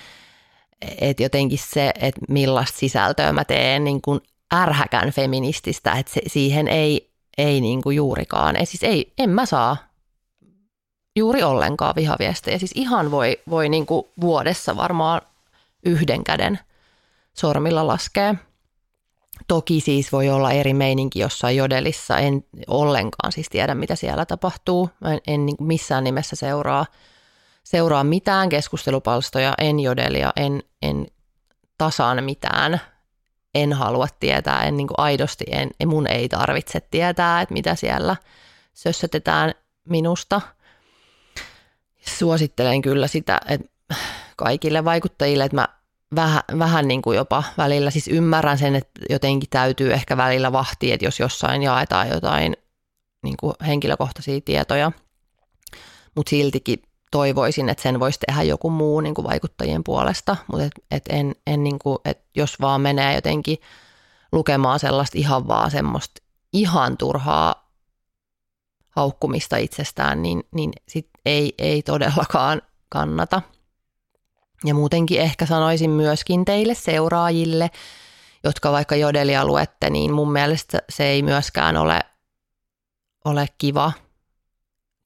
et 1.00 1.20
jotenkin 1.20 1.58
se, 1.58 1.92
että 2.00 2.20
millaista 2.28 2.78
sisältöä 2.78 3.32
mä 3.32 3.44
teen 3.44 3.84
niin 3.84 4.02
kuin 4.02 4.20
ärhäkän 4.54 5.12
feminististä, 5.12 5.92
että 5.92 6.20
siihen 6.26 6.68
ei, 6.68 7.12
ei 7.38 7.60
niin 7.60 7.82
kuin 7.82 7.96
juurikaan, 7.96 8.56
ei, 8.56 8.66
siis 8.66 8.82
ei, 8.82 9.12
en 9.18 9.30
mä 9.30 9.46
saa 9.46 9.76
juuri 11.16 11.42
ollenkaan 11.42 11.94
vihaviestejä. 11.96 12.58
Siis 12.58 12.72
ihan 12.74 13.10
voi, 13.10 13.38
voi 13.50 13.68
niin 13.68 13.86
kuin 13.86 14.06
vuodessa 14.20 14.76
varmaan 14.76 15.20
yhden 15.84 16.24
käden 16.24 16.58
sormilla 17.34 17.86
laskea. 17.86 18.34
Toki 19.48 19.80
siis 19.80 20.12
voi 20.12 20.28
olla 20.28 20.52
eri 20.52 20.74
meininki 20.74 21.18
jossain 21.18 21.56
jodelissa, 21.56 22.18
en 22.18 22.44
ollenkaan 22.66 23.32
siis 23.32 23.48
tiedä 23.48 23.74
mitä 23.74 23.96
siellä 23.96 24.26
tapahtuu. 24.26 24.90
En, 25.12 25.20
en 25.26 25.46
niin 25.46 25.56
kuin 25.56 25.68
missään 25.68 26.04
nimessä 26.04 26.36
seuraa, 26.36 26.86
seuraa 27.64 28.04
mitään 28.04 28.48
keskustelupalstoja, 28.48 29.54
en 29.58 29.80
jodelia, 29.80 30.32
en, 30.36 30.62
en 30.82 31.06
tasan 31.78 32.24
mitään. 32.24 32.80
En 33.54 33.72
halua 33.72 34.06
tietää, 34.20 34.64
en 34.64 34.76
niin 34.76 34.88
aidosti, 34.96 35.44
en, 35.50 35.70
mun 35.86 36.06
ei 36.06 36.28
tarvitse 36.28 36.80
tietää, 36.80 37.40
että 37.40 37.52
mitä 37.52 37.74
siellä 37.74 38.16
sössötetään 38.74 39.54
minusta– 39.84 40.40
suosittelen 42.18 42.82
kyllä 42.82 43.06
sitä, 43.06 43.40
että 43.48 43.68
kaikille 44.36 44.84
vaikuttajille, 44.84 45.44
että 45.44 45.56
mä 45.56 45.68
vähän, 46.14 46.42
vähän 46.58 46.88
niin 46.88 47.02
kuin 47.02 47.16
jopa 47.16 47.44
välillä, 47.58 47.90
siis 47.90 48.08
ymmärrän 48.08 48.58
sen, 48.58 48.74
että 48.74 49.00
jotenkin 49.10 49.50
täytyy 49.50 49.92
ehkä 49.92 50.16
välillä 50.16 50.52
vahtia, 50.52 50.94
että 50.94 51.06
jos 51.06 51.20
jossain 51.20 51.62
jaetaan 51.62 52.08
jotain 52.08 52.56
niin 53.22 53.36
kuin 53.40 53.54
henkilökohtaisia 53.66 54.40
tietoja, 54.40 54.92
mutta 56.14 56.30
siltikin 56.30 56.82
toivoisin, 57.10 57.68
että 57.68 57.82
sen 57.82 58.00
voisi 58.00 58.18
tehdä 58.26 58.42
joku 58.42 58.70
muu 58.70 59.00
niin 59.00 59.14
kuin 59.14 59.28
vaikuttajien 59.28 59.84
puolesta, 59.84 60.36
mutta 60.52 60.64
et, 60.64 60.72
et 60.90 61.04
en, 61.08 61.34
en 61.46 61.64
niin 61.64 61.78
kuin, 61.78 61.98
et 62.04 62.20
jos 62.36 62.60
vaan 62.60 62.80
menee 62.80 63.14
jotenkin 63.14 63.58
lukemaan 64.32 64.78
sellaista 64.78 65.18
ihan 65.18 65.48
vaan 65.48 65.70
semmoista 65.70 66.22
ihan 66.52 66.96
turhaa 66.96 67.70
haukkumista 68.90 69.56
itsestään, 69.56 70.22
niin, 70.22 70.42
niin 70.54 70.72
sit 70.88 71.08
ei, 71.26 71.54
ei 71.58 71.82
todellakaan 71.82 72.62
kannata. 72.88 73.42
Ja 74.64 74.74
muutenkin 74.74 75.20
ehkä 75.20 75.46
sanoisin 75.46 75.90
myöskin 75.90 76.44
teille 76.44 76.74
seuraajille, 76.74 77.70
jotka 78.44 78.72
vaikka 78.72 78.96
jodelia 78.96 79.44
luette, 79.44 79.90
niin 79.90 80.12
mun 80.12 80.32
mielestä 80.32 80.78
se 80.88 81.04
ei 81.04 81.22
myöskään 81.22 81.76
ole, 81.76 82.00
ole 83.24 83.46
kiva 83.58 83.92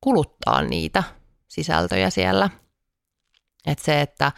kuluttaa 0.00 0.62
niitä 0.62 1.02
sisältöjä 1.48 2.11
siellä. 2.11 2.50
Että 3.66 3.84
se, 3.84 4.00
että 4.00 4.32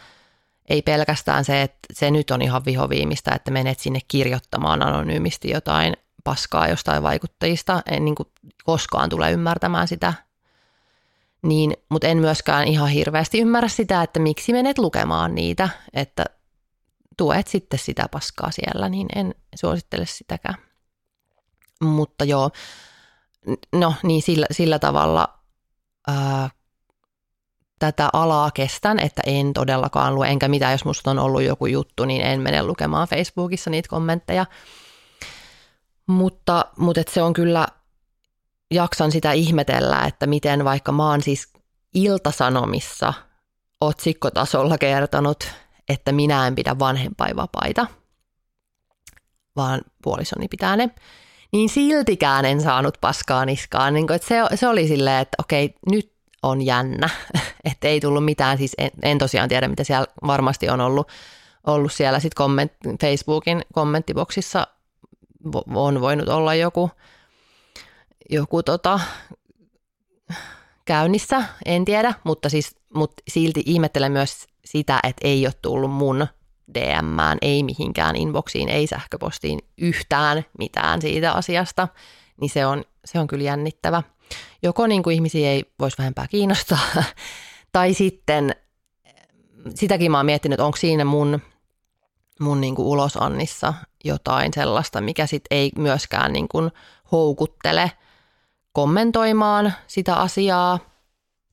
ei 0.69 0.81
pelkästään 0.81 1.45
se, 1.45 1.61
että 1.61 1.79
se 1.93 2.11
nyt 2.11 2.31
on 2.31 2.41
ihan 2.41 2.65
vihoviimistä, 2.65 3.31
että 3.35 3.51
menet 3.51 3.79
sinne 3.79 3.99
kirjoittamaan 4.07 4.83
anonyymisti 4.83 5.49
jotain 5.49 5.93
paskaa 6.23 6.67
jostain 6.67 7.03
vaikuttajista. 7.03 7.81
En 7.85 8.05
niin 8.05 8.15
kuin 8.15 8.29
koskaan 8.63 9.09
tule 9.09 9.31
ymmärtämään 9.31 9.87
sitä. 9.87 10.13
Niin, 11.43 11.73
mutta 11.89 12.07
en 12.07 12.17
myöskään 12.17 12.67
ihan 12.67 12.89
hirveästi 12.89 13.39
ymmärrä 13.39 13.67
sitä, 13.67 14.03
että 14.03 14.19
miksi 14.19 14.53
menet 14.53 14.77
lukemaan 14.77 15.35
niitä, 15.35 15.69
että 15.93 16.25
tuet 17.17 17.47
sitten 17.47 17.79
sitä 17.79 18.07
paskaa 18.11 18.51
siellä, 18.51 18.89
niin 18.89 19.07
en 19.15 19.35
suosittele 19.55 20.05
sitäkään. 20.05 20.55
Mutta 21.81 22.23
joo, 22.23 22.49
no 23.73 23.93
niin 24.03 24.21
sillä, 24.21 24.45
sillä 24.51 24.79
tavalla 24.79 25.39
ää, 26.07 26.49
tätä 27.79 28.09
alaa 28.13 28.51
kestän, 28.51 28.99
että 28.99 29.21
en 29.25 29.53
todellakaan 29.53 30.15
lue, 30.15 30.27
enkä 30.27 30.47
mitään, 30.47 30.71
jos 30.71 30.85
musta 30.85 31.11
on 31.11 31.19
ollut 31.19 31.43
joku 31.43 31.65
juttu, 31.65 32.05
niin 32.05 32.21
en 32.21 32.41
mene 32.41 32.63
lukemaan 32.63 33.07
Facebookissa 33.07 33.69
niitä 33.69 33.89
kommentteja. 33.89 34.45
Mutta, 36.07 36.65
mutta 36.77 37.01
et 37.01 37.07
se 37.07 37.21
on 37.21 37.33
kyllä, 37.33 37.67
jaksan 38.71 39.11
sitä 39.11 39.31
ihmetellä, 39.31 40.05
että 40.07 40.27
miten 40.27 40.65
vaikka 40.65 40.91
mä 40.91 41.09
oon 41.09 41.21
siis 41.21 41.53
iltasanomissa 41.93 43.13
otsikkotasolla 43.81 44.77
kertonut, 44.77 45.51
että 45.89 46.11
minä 46.11 46.47
en 46.47 46.55
pidä 46.55 46.79
vanhempainvapaita, 46.79 47.87
vaan 49.55 49.81
puolisoni 50.03 50.47
pitää 50.47 50.75
ne, 50.75 50.89
niin 51.51 51.69
siltikään 51.69 52.45
en 52.45 52.61
saanut 52.61 52.97
paskaa 53.01 53.45
niskaan. 53.45 53.93
Niin 53.93 54.07
kuin, 54.07 54.15
että 54.15 54.27
se, 54.27 54.57
se 54.57 54.67
oli 54.67 54.87
silleen, 54.87 55.21
että 55.21 55.35
okei, 55.39 55.75
nyt 55.91 56.13
on 56.43 56.61
jännä, 56.61 57.09
että 57.71 57.87
ei 57.87 57.99
tullut 57.99 58.25
mitään, 58.25 58.57
siis 58.57 58.73
en, 58.77 58.91
en 59.03 59.17
tosiaan 59.17 59.49
tiedä, 59.49 59.67
mitä 59.67 59.83
siellä 59.83 60.07
varmasti 60.27 60.69
on 60.69 60.81
ollut, 60.81 61.07
ollut 61.67 61.93
siellä 61.93 62.19
sit 62.19 62.33
komment, 62.33 62.71
Facebookin 63.01 63.61
kommenttiboksissa 63.73 64.67
on 65.75 66.01
voinut 66.01 66.29
olla 66.29 66.55
joku, 66.55 66.91
joku 68.29 68.63
tota, 68.63 68.99
käynnissä, 70.85 71.43
en 71.65 71.85
tiedä, 71.85 72.13
mutta, 72.23 72.49
siis, 72.49 72.75
mutta 72.93 73.23
silti 73.27 73.63
ihmettelen 73.65 74.11
myös 74.11 74.47
sitä, 74.65 74.99
että 75.03 75.27
ei 75.27 75.45
ole 75.45 75.53
tullut 75.61 75.91
mun 75.91 76.27
DMään, 76.73 77.37
ei 77.41 77.63
mihinkään 77.63 78.15
inboxiin, 78.15 78.69
ei 78.69 78.87
sähköpostiin 78.87 79.59
yhtään 79.77 80.45
mitään 80.57 81.01
siitä 81.01 81.31
asiasta, 81.31 81.87
niin 82.41 82.49
se 82.49 82.65
on, 82.65 82.83
se 83.05 83.19
on 83.19 83.27
kyllä 83.27 83.43
jännittävä. 83.43 84.03
Joko 84.63 84.87
niin 84.87 85.03
kuin 85.03 85.13
ihmisiä 85.13 85.49
ei 85.49 85.65
voisi 85.79 85.97
vähempää 85.97 86.27
kiinnostaa, 86.27 86.79
tai 87.71 87.93
sitten 87.93 88.55
sitäkin 89.75 90.11
mä 90.11 90.17
oon 90.17 90.25
miettinyt, 90.25 90.59
onko 90.59 90.77
siinä 90.77 91.05
mun, 91.05 91.39
mun 92.39 92.61
niin 92.61 92.75
kuin 92.75 92.87
ulosannissa 92.87 93.73
jotain 94.03 94.53
sellaista, 94.53 95.01
mikä 95.01 95.27
sit 95.27 95.43
ei 95.51 95.71
myöskään 95.77 96.33
niin 96.33 96.47
kuin 96.47 96.71
houkuttele 97.11 97.91
kommentoimaan 98.77 99.73
sitä 99.87 100.15
asiaa. 100.15 100.79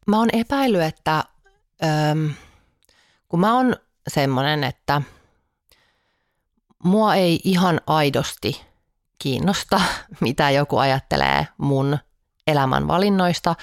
Mä 0.07 0.19
oon 0.19 0.29
epäillyt, 0.33 0.83
että 0.83 1.25
öm, 1.85 2.35
kun 3.29 3.41
mä 3.41 3.55
oon 3.55 3.77
semmoinen, 4.09 4.65
että 4.65 5.03
mua 6.85 7.15
ei 7.15 7.41
ihan 7.45 7.81
aidosti 7.87 8.61
kiinnosta, 9.19 9.81
mitä 10.21 10.51
joku 10.51 10.79
ajattelee 10.79 11.47
mun 11.59 11.99
elämän 12.47 12.89
valinnoista, 12.89 13.55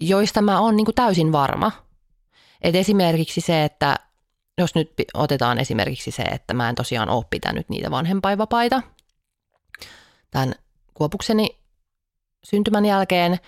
joista 0.00 0.42
mä 0.42 0.60
oon 0.60 0.76
niin 0.76 0.84
kuin 0.84 0.94
täysin 0.94 1.32
varma. 1.32 1.72
Et 2.62 2.74
esimerkiksi 2.74 3.40
se, 3.40 3.64
että 3.64 3.96
jos 4.58 4.74
nyt 4.74 4.92
otetaan 5.14 5.58
esimerkiksi 5.58 6.10
se, 6.10 6.22
että 6.22 6.54
mä 6.54 6.68
en 6.68 6.74
tosiaan 6.74 7.10
ole 7.10 7.24
pitänyt 7.30 7.68
niitä 7.68 7.90
vanhempainvapaita 7.90 8.82
tämän 10.30 10.54
kuopukseni 10.94 11.59
syntymän 12.44 12.84
jälkeen, 12.84 13.38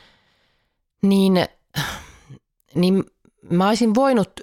niin, 1.03 1.47
niin 2.75 3.05
mä 3.51 3.69
olisin 3.69 3.95
voinut 3.95 4.41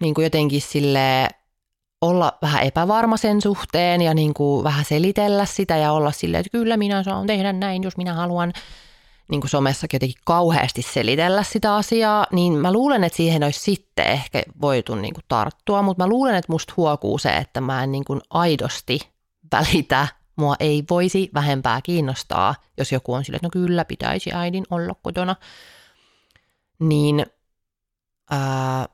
niin 0.00 0.14
kuin 0.14 0.22
jotenkin 0.22 0.60
sille 0.60 1.28
olla 2.00 2.38
vähän 2.42 2.62
epävarma 2.62 3.16
sen 3.16 3.42
suhteen 3.42 4.02
ja 4.02 4.14
niin 4.14 4.34
kuin 4.34 4.64
vähän 4.64 4.84
selitellä 4.84 5.44
sitä 5.44 5.76
ja 5.76 5.92
olla 5.92 6.12
silleen, 6.12 6.40
että 6.40 6.58
kyllä 6.58 6.76
minä 6.76 7.02
saan 7.02 7.26
tehdä 7.26 7.52
näin, 7.52 7.82
jos 7.82 7.96
minä 7.96 8.14
haluan 8.14 8.52
niin 9.30 9.40
kuin 9.40 9.50
somessakin 9.50 9.96
jotenkin 9.96 10.20
kauheasti 10.24 10.82
selitellä 10.82 11.42
sitä 11.42 11.74
asiaa, 11.76 12.26
niin 12.32 12.52
mä 12.52 12.72
luulen, 12.72 13.04
että 13.04 13.16
siihen 13.16 13.44
olisi 13.44 13.60
sitten 13.60 14.06
ehkä 14.06 14.42
voitu 14.60 14.94
niin 14.94 15.14
kuin 15.14 15.24
tarttua, 15.28 15.82
mutta 15.82 16.04
mä 16.04 16.08
luulen, 16.08 16.34
että 16.34 16.52
musta 16.52 16.74
huokuu 16.76 17.18
se, 17.18 17.36
että 17.36 17.60
mä 17.60 17.84
en 17.84 17.92
niin 17.92 18.04
kuin 18.04 18.20
aidosti 18.30 19.00
välitä, 19.52 20.08
mua 20.36 20.56
ei 20.60 20.84
voisi 20.90 21.30
vähempää 21.34 21.80
kiinnostaa, 21.82 22.54
jos 22.78 22.92
joku 22.92 23.14
on 23.14 23.24
sille, 23.24 23.36
että 23.36 23.46
no 23.46 23.50
kyllä 23.50 23.84
pitäisi 23.84 24.32
äidin 24.32 24.64
olla 24.70 24.94
kotona, 25.02 25.36
niin 26.78 27.26
ää, 28.30 28.88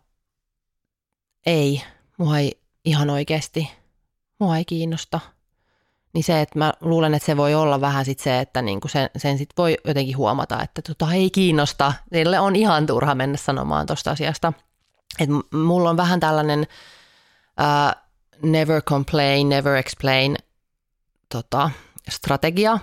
ei, 1.47 1.83
mua 2.17 2.39
ei 2.39 2.61
ihan 2.85 3.11
oikeasti, 3.11 3.71
mua 4.39 4.57
ei 4.57 4.65
kiinnosta– 4.65 5.21
niin 6.13 6.25
se, 6.25 6.41
että 6.41 6.59
mä 6.59 6.73
luulen, 6.81 7.15
että 7.15 7.27
se 7.27 7.37
voi 7.37 7.55
olla 7.55 7.81
vähän 7.81 8.05
sit 8.05 8.19
se, 8.19 8.41
että 8.41 8.63
niinku 8.63 8.89
sen, 8.89 9.11
sen 9.17 9.39
sit 9.39 9.51
voi 9.59 9.77
jotenkin 9.87 10.17
huomata, 10.17 10.63
että 10.63 10.83
tota 10.83 11.13
ei 11.13 11.31
kiinnosta. 11.31 11.93
Sille 12.15 12.41
on 12.41 12.57
ihan 12.57 12.87
turha 12.87 13.15
mennä 13.15 13.37
sanomaan 13.37 13.87
tuosta 13.87 14.11
asiasta. 14.11 14.53
Et 15.21 15.29
mulla 15.53 15.91
on 15.91 15.97
vähän 15.97 16.21
tällainen 16.21 16.61
uh, 16.61 18.03
never 18.51 18.83
complain, 18.83 19.49
never 19.49 19.75
explain 19.75 20.37
tota, 21.33 21.71
strategia. 22.09 22.79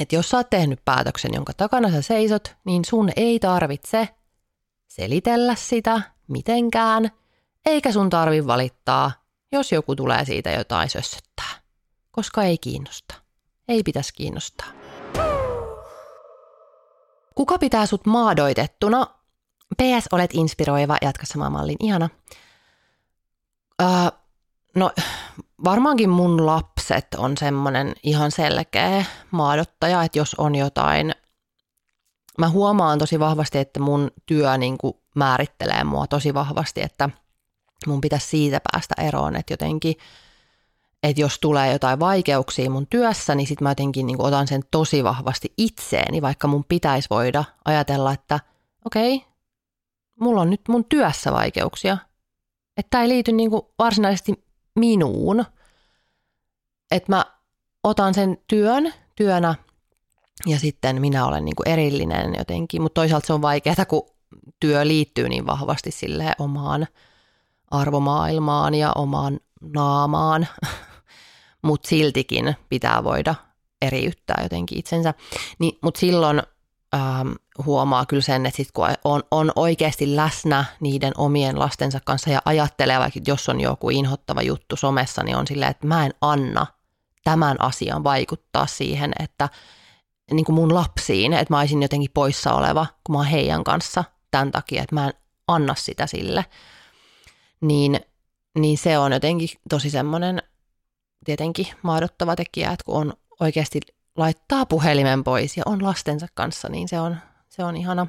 Että 0.00 0.14
jos 0.16 0.28
sä 0.28 0.36
oot 0.36 0.50
tehnyt 0.50 0.84
päätöksen, 0.84 1.30
jonka 1.34 1.52
takana 1.54 1.90
sä 1.90 2.02
seisot, 2.02 2.56
niin 2.64 2.84
sun 2.84 3.10
ei 3.16 3.38
tarvitse 3.38 4.08
selitellä 4.88 5.54
sitä 5.54 6.02
mitenkään, 6.28 7.10
eikä 7.66 7.92
sun 7.92 8.10
tarvi 8.10 8.46
valittaa, 8.46 9.12
jos 9.52 9.72
joku 9.72 9.96
tulee 9.96 10.24
siitä 10.24 10.50
jotain 10.50 10.90
sössöttää 10.90 11.28
koska 12.18 12.42
ei 12.42 12.58
kiinnosta. 12.58 13.14
Ei 13.68 13.82
pitäisi 13.82 14.14
kiinnostaa. 14.14 14.66
Kuka 17.34 17.58
pitää 17.58 17.86
sut 17.86 18.06
maadoitettuna? 18.06 19.06
PS, 19.76 20.08
olet 20.12 20.30
inspiroiva, 20.34 20.96
jatka 21.02 21.26
samaa 21.26 21.50
mallin, 21.50 21.76
ihana. 21.80 22.08
Öö, 23.82 23.88
no, 24.74 24.90
varmaankin 25.64 26.10
mun 26.10 26.46
lapset 26.90 27.14
on 27.14 27.36
semmoinen 27.36 27.92
ihan 28.02 28.30
selkeä 28.30 29.04
maadottaja, 29.30 30.02
että 30.02 30.18
jos 30.18 30.34
on 30.34 30.54
jotain, 30.54 31.12
mä 32.38 32.48
huomaan 32.48 32.98
tosi 32.98 33.18
vahvasti, 33.18 33.58
että 33.58 33.80
mun 33.80 34.10
työ 34.26 34.58
niin 34.58 34.78
kuin 34.78 34.94
määrittelee 35.14 35.84
mua 35.84 36.06
tosi 36.06 36.34
vahvasti, 36.34 36.82
että 36.82 37.10
mun 37.86 38.00
pitäisi 38.00 38.26
siitä 38.26 38.60
päästä 38.72 38.94
eroon, 39.02 39.36
että 39.36 39.52
jotenkin– 39.52 39.94
että 41.02 41.20
jos 41.20 41.38
tulee 41.38 41.72
jotain 41.72 42.00
vaikeuksia 42.00 42.70
mun 42.70 42.86
työssä, 42.86 43.34
niin 43.34 43.46
sitten 43.46 43.64
mä 43.64 43.70
jotenkin 43.70 44.06
niin 44.06 44.22
otan 44.22 44.48
sen 44.48 44.62
tosi 44.70 45.04
vahvasti 45.04 45.52
itseeni, 45.56 46.22
vaikka 46.22 46.48
mun 46.48 46.64
pitäisi 46.64 47.10
voida 47.10 47.44
ajatella, 47.64 48.12
että 48.12 48.40
okei, 48.84 49.14
okay, 49.14 49.28
mulla 50.20 50.40
on 50.40 50.50
nyt 50.50 50.60
mun 50.68 50.84
työssä 50.84 51.32
vaikeuksia. 51.32 51.98
Että 52.76 52.90
tämä 52.90 53.02
ei 53.02 53.08
liity 53.08 53.32
niin 53.32 53.50
varsinaisesti 53.78 54.44
minuun. 54.74 55.44
Että 56.90 57.12
mä 57.12 57.24
otan 57.84 58.14
sen 58.14 58.38
työn 58.46 58.94
työnä 59.16 59.54
ja 60.46 60.58
sitten 60.58 61.00
minä 61.00 61.26
olen 61.26 61.44
niin 61.44 61.54
erillinen 61.66 62.34
jotenkin, 62.38 62.82
mutta 62.82 63.00
toisaalta 63.00 63.26
se 63.26 63.32
on 63.32 63.42
vaikeaa, 63.42 63.84
kun 63.88 64.10
työ 64.60 64.86
liittyy 64.86 65.28
niin 65.28 65.46
vahvasti 65.46 65.90
sille 65.90 66.32
omaan, 66.38 66.86
arvomaailmaan 67.70 68.74
ja 68.74 68.92
omaan 68.94 69.40
naamaan, 69.60 70.48
mutta 71.62 71.88
siltikin 71.88 72.56
pitää 72.68 73.04
voida 73.04 73.34
eriyttää 73.82 74.40
jotenkin 74.42 74.78
itsensä. 74.78 75.14
Niin, 75.58 75.78
mutta 75.82 76.00
silloin 76.00 76.42
ähm, 76.94 77.32
huomaa 77.64 78.06
kyllä 78.06 78.22
sen, 78.22 78.46
että 78.46 78.56
sit 78.56 78.72
kun 78.72 78.86
on, 79.04 79.22
on 79.30 79.52
oikeasti 79.56 80.16
läsnä 80.16 80.64
niiden 80.80 81.12
omien 81.16 81.58
lastensa 81.58 82.00
kanssa 82.04 82.30
ja 82.30 82.42
ajattelee, 82.44 82.98
vaikka 82.98 83.20
jos 83.26 83.48
on 83.48 83.60
joku 83.60 83.90
inhottava 83.90 84.42
juttu 84.42 84.76
somessa, 84.76 85.22
niin 85.22 85.36
on 85.36 85.46
silleen, 85.46 85.70
että 85.70 85.86
mä 85.86 86.06
en 86.06 86.14
anna 86.20 86.66
tämän 87.24 87.60
asian 87.60 88.04
vaikuttaa 88.04 88.66
siihen, 88.66 89.12
että 89.18 89.48
niin 90.32 90.44
kuin 90.44 90.56
mun 90.56 90.74
lapsiin, 90.74 91.32
että 91.32 91.54
mä 91.54 91.58
olisin 91.58 91.82
jotenkin 91.82 92.10
poissa 92.14 92.52
oleva, 92.52 92.86
kun 93.04 93.14
mä 93.14 93.18
oon 93.18 93.26
heidän 93.26 93.64
kanssa 93.64 94.04
tämän 94.30 94.52
takia, 94.52 94.82
että 94.82 94.94
mä 94.94 95.06
en 95.06 95.12
anna 95.48 95.74
sitä 95.74 96.06
sille. 96.06 96.44
Niin, 97.60 98.00
niin 98.58 98.78
se 98.78 98.98
on 98.98 99.12
jotenkin 99.12 99.48
tosi 99.68 99.90
semmoinen 99.90 100.42
tietenkin 101.24 101.66
maadottava 101.82 102.36
tekijä, 102.36 102.72
että 102.72 102.84
kun 102.84 102.96
on 102.96 103.12
oikeasti 103.40 103.80
laittaa 104.16 104.66
puhelimen 104.66 105.24
pois 105.24 105.56
ja 105.56 105.62
on 105.66 105.82
lastensa 105.82 106.26
kanssa, 106.34 106.68
niin 106.68 106.88
se 106.88 107.00
on, 107.00 107.16
se 107.48 107.64
on 107.64 107.76
ihana. 107.76 108.06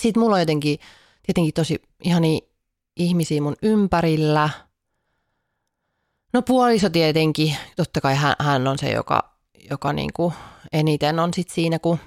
Sitten 0.00 0.22
mulla 0.22 0.34
on 0.34 0.40
jotenkin 0.40 0.78
tietenkin 1.22 1.54
tosi 1.54 1.82
ihani 2.04 2.48
ihmisiä 2.96 3.40
mun 3.40 3.56
ympärillä. 3.62 4.50
No 6.32 6.42
puoliso 6.42 6.90
tietenkin, 6.90 7.56
totta 7.76 8.00
kai 8.00 8.14
hän, 8.14 8.34
hän 8.38 8.68
on 8.68 8.78
se, 8.78 8.90
joka, 8.90 9.34
joka 9.70 9.92
niin 9.92 10.10
kuin 10.14 10.34
eniten 10.72 11.18
on 11.18 11.34
sit 11.34 11.50
siinä, 11.50 11.78
kun, 11.78 11.98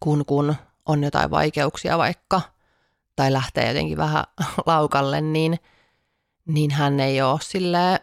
kun, 0.00 0.24
kun 0.26 0.54
on 0.86 1.02
jotain 1.02 1.30
vaikeuksia 1.30 1.98
vaikka 1.98 2.40
tai 3.16 3.32
lähtee 3.32 3.68
jotenkin 3.68 3.96
vähän 3.96 4.24
laukalle, 4.66 5.20
niin, 5.20 5.58
niin 6.46 6.70
hän 6.70 7.00
ei 7.00 7.22
ole 7.22 7.38
silleen 7.42 7.98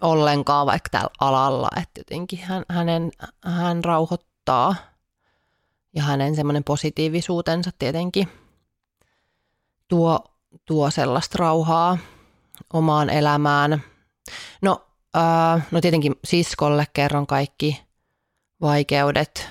ollenkaan 0.00 0.66
vaikka 0.66 0.88
tällä 0.90 1.10
alalla, 1.20 1.68
että 1.82 2.00
jotenkin 2.00 2.38
hän, 2.38 2.64
hänen, 2.68 3.10
hän 3.44 3.84
rauhoittaa. 3.84 4.74
Ja 5.94 6.02
hänen 6.02 6.36
semmoinen 6.36 6.64
positiivisuutensa 6.64 7.70
tietenkin 7.78 8.28
tuo, 9.88 10.24
tuo 10.64 10.90
sellaista 10.90 11.36
rauhaa 11.38 11.98
omaan 12.72 13.10
elämään. 13.10 13.82
No, 14.62 14.86
äh, 15.16 15.66
no 15.70 15.80
tietenkin 15.80 16.14
siskolle 16.24 16.86
kerron 16.92 17.26
kaikki 17.26 17.82
vaikeudet. 18.60 19.48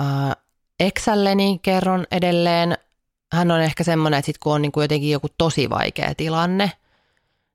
Äh, 0.00 0.36
eksälleni 0.80 1.58
kerron 1.62 2.06
edelleen. 2.10 2.78
Hän 3.32 3.50
on 3.50 3.60
ehkä 3.60 3.84
semmoinen, 3.84 4.18
että 4.18 4.26
sit 4.26 4.38
kun 4.38 4.54
on 4.54 4.62
niin 4.62 4.72
kuin 4.72 4.84
jotenkin 4.84 5.10
joku 5.10 5.28
tosi 5.38 5.70
vaikea 5.70 6.14
tilanne, 6.14 6.72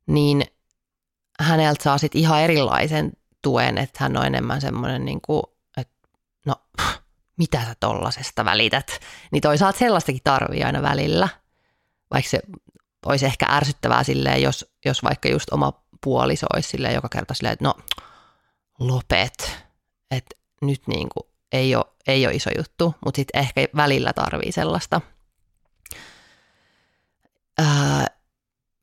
niin 0.07 0.45
häneltä 1.39 1.83
saa 1.83 1.97
sitten 1.97 2.21
ihan 2.21 2.41
erilaisen 2.41 3.11
tuen, 3.41 3.77
että 3.77 3.97
hän 4.03 4.17
on 4.17 4.25
enemmän 4.25 4.61
semmoinen, 4.61 5.05
niin 5.05 5.21
kuin, 5.21 5.43
että 5.77 6.09
no 6.45 6.55
mitä 7.37 7.61
sä 7.61 7.75
tollasesta 7.79 8.45
välität. 8.45 8.99
Niin 9.31 9.41
toisaalta 9.41 9.79
sellaistakin 9.79 10.21
tarvii 10.23 10.63
aina 10.63 10.81
välillä, 10.81 11.29
vaikka 12.13 12.29
se 12.29 12.39
olisi 13.05 13.25
ehkä 13.25 13.45
ärsyttävää 13.49 14.03
silleen, 14.03 14.41
jos, 14.41 14.65
jos 14.85 15.03
vaikka 15.03 15.29
just 15.29 15.49
oma 15.51 15.73
puoliso 16.03 16.47
olisi 16.53 16.69
silleen 16.69 16.93
joka 16.93 17.09
kerta 17.09 17.33
silleen, 17.33 17.53
että 17.53 17.65
no 17.65 17.75
lopet, 18.79 19.57
että 20.11 20.35
nyt 20.61 20.81
niin 20.87 21.09
kuin 21.09 21.29
ei 21.51 21.75
ole, 21.75 21.85
ei 22.07 22.25
ole 22.25 22.35
iso 22.35 22.49
juttu, 22.57 22.95
mutta 23.05 23.15
sitten 23.17 23.39
ehkä 23.39 23.65
välillä 23.75 24.13
tarvii 24.13 24.51
sellaista 24.51 25.01
ää, 27.57 28.07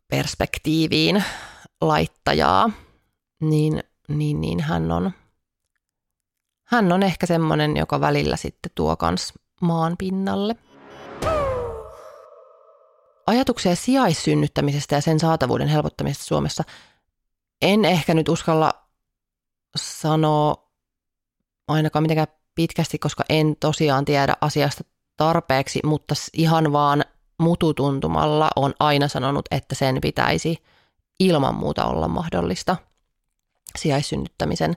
perspektiiviin 0.08 1.24
laittajaa, 1.80 2.70
niin, 3.40 3.82
niin, 4.08 4.40
niin 4.40 4.60
hän, 4.60 4.92
on, 4.92 5.12
hän 6.64 6.92
on 6.92 7.02
ehkä 7.02 7.26
semmoinen, 7.26 7.76
joka 7.76 8.00
välillä 8.00 8.36
sitten 8.36 8.72
tuo 8.74 8.96
kans 8.96 9.32
maan 9.60 9.96
pinnalle. 9.96 10.56
Ajatuksia 13.26 13.76
sijaissynnyttämisestä 13.76 14.94
ja 14.94 15.00
sen 15.00 15.20
saatavuuden 15.20 15.68
helpottamisesta 15.68 16.24
Suomessa 16.24 16.64
en 17.62 17.84
ehkä 17.84 18.14
nyt 18.14 18.28
uskalla 18.28 18.72
sanoa 19.76 20.70
ainakaan 21.68 22.02
mitenkään 22.02 22.28
pitkästi, 22.54 22.98
koska 22.98 23.24
en 23.28 23.56
tosiaan 23.60 24.04
tiedä 24.04 24.36
asiasta 24.40 24.84
tarpeeksi, 25.16 25.80
mutta 25.84 26.14
ihan 26.32 26.72
vaan 26.72 27.04
mututuntumalla 27.38 28.50
on 28.56 28.74
aina 28.80 29.08
sanonut, 29.08 29.46
että 29.50 29.74
sen 29.74 29.98
pitäisi– 30.00 30.56
ilman 31.20 31.54
muuta 31.54 31.84
olla 31.84 32.08
mahdollista 32.08 32.76
sijaissynnyttämisen. 33.78 34.76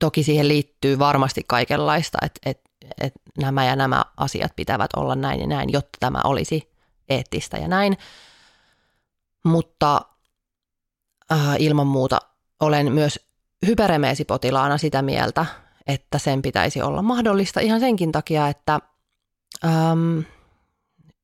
Toki 0.00 0.22
siihen 0.22 0.48
liittyy 0.48 0.98
varmasti 0.98 1.44
kaikenlaista, 1.46 2.18
että, 2.22 2.40
että, 2.50 2.70
että 3.00 3.20
nämä 3.38 3.64
ja 3.64 3.76
nämä 3.76 4.04
asiat 4.16 4.52
pitävät 4.56 4.90
olla 4.96 5.14
näin 5.14 5.40
ja 5.40 5.46
näin, 5.46 5.72
jotta 5.72 5.98
tämä 6.00 6.20
olisi 6.24 6.71
eettistä 7.08 7.58
ja 7.58 7.68
näin. 7.68 7.98
Mutta 9.44 10.00
äh, 11.32 11.56
ilman 11.58 11.86
muuta 11.86 12.18
olen 12.60 12.92
myös 12.92 13.20
hyperemeesipotilaana 13.66 14.78
sitä 14.78 15.02
mieltä, 15.02 15.46
että 15.86 16.18
sen 16.18 16.42
pitäisi 16.42 16.82
olla 16.82 17.02
mahdollista 17.02 17.60
ihan 17.60 17.80
senkin 17.80 18.12
takia, 18.12 18.48
että 18.48 18.80
ähm, 19.64 20.18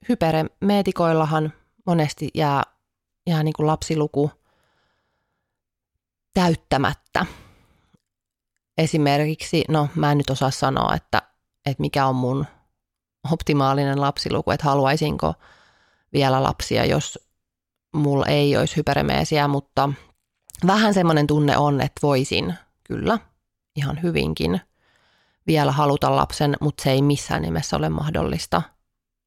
hyperemeetikoillahan 0.09 1.53
monesti 1.87 2.31
jää 2.35 2.63
ihan 3.27 3.45
niin 3.45 3.53
kuin 3.57 3.67
lapsiluku 3.67 4.31
täyttämättä. 6.35 7.27
Esimerkiksi, 8.79 9.65
no 9.69 9.89
mä 9.95 10.13
en 10.13 10.19
nyt 10.19 10.31
osaa 10.31 10.51
sanoa, 10.51 10.95
että, 10.95 11.23
että 11.67 11.81
mikä 11.81 12.07
on 12.07 12.17
mun 12.17 12.47
optimaalinen 13.33 14.01
lapsiluku, 14.01 14.51
että 14.51 14.65
haluaisinko 14.65 15.35
vielä 16.13 16.43
lapsia, 16.43 16.85
jos 16.85 17.19
mulla 17.95 18.27
ei 18.27 18.57
olisi 18.57 18.77
hyperemeesiä, 18.77 19.49
mutta 19.49 19.93
vähän 20.67 20.95
semmoinen 20.95 21.27
tunne 21.27 21.57
on, 21.57 21.81
että 21.81 22.01
voisin 22.03 22.55
kyllä 22.85 23.19
ihan 23.77 24.03
hyvinkin 24.03 24.61
vielä 25.47 25.73
haluta 25.73 26.17
lapsen, 26.17 26.57
mutta 26.61 26.83
se 26.83 26.91
ei 26.91 27.03
missään 27.03 27.43
nimessä 27.43 27.77
ole 27.77 27.89
mahdollista 27.89 28.63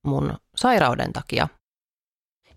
mun 0.03 0.37
sairauden 0.55 1.13
takia. 1.13 1.47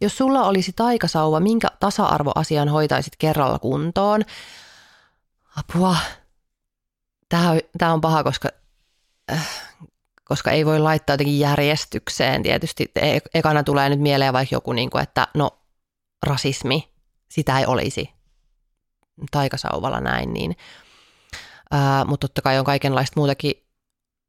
Jos 0.01 0.17
sulla 0.17 0.43
olisi 0.45 0.73
taikasauva, 0.73 1.41
minkä 1.41 1.69
tasa-arvoasian 1.81 2.69
hoitaisit 2.69 3.17
kerralla 3.19 3.59
kuntoon? 3.59 4.23
Apua. 5.57 5.97
Tämä 7.79 7.93
on 7.93 8.01
paha, 8.01 8.25
koska, 8.25 8.49
äh, 9.33 9.49
koska 10.25 10.51
ei 10.51 10.67
voi 10.67 10.79
laittaa 10.79 11.15
jotenkin 11.15 11.39
järjestykseen. 11.39 12.43
Tietysti 12.43 12.91
e-, 12.95 13.19
ekana 13.35 13.63
tulee 13.63 13.89
nyt 13.89 14.01
mieleen 14.01 14.33
vaikka 14.33 14.55
joku, 14.55 14.73
niin 14.73 14.91
kuin, 14.91 15.03
että 15.03 15.29
no 15.35 15.51
rasismi, 16.27 16.89
sitä 17.29 17.59
ei 17.59 17.67
olisi 17.67 18.11
taikasauvalla 19.31 20.01
näin. 20.01 20.33
Niin. 20.33 20.57
Äh, 21.75 22.07
mutta 22.07 22.29
totta 22.29 22.43
kai 22.43 22.59
on 22.59 22.65
kaikenlaista 22.65 23.21
muutakin 23.21 23.53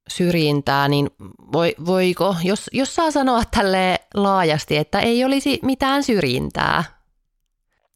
syrjintää, 0.10 0.88
niin 0.88 1.10
voi, 1.54 1.76
voiko, 1.86 2.36
jos, 2.44 2.70
jos 2.74 2.96
saa 2.96 3.12
sanoa 3.12 3.44
tälle 3.46 4.00
laajasti, 4.14 4.78
että 4.78 5.00
ei 5.00 5.26
olisi 5.26 5.60
mitään 5.64 6.04
syrjintää, 6.04 6.84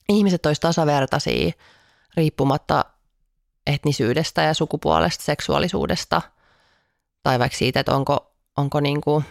ihmiset 0.10 0.46
olisi 0.46 0.62
tasavertaisia 0.62 1.52
riippumatta 2.18 2.86
etnisyydestä 3.68 4.42
ja 4.42 4.54
sukupuolesta, 4.54 5.24
seksuaalisuudesta 5.24 6.22
tai 7.24 7.40
vaikka 7.40 7.58
siitä, 7.58 7.80
että 7.80 7.96
onko, 7.96 8.36
onko 8.58 8.80
niin 8.80 9.02
kuin 9.02 9.26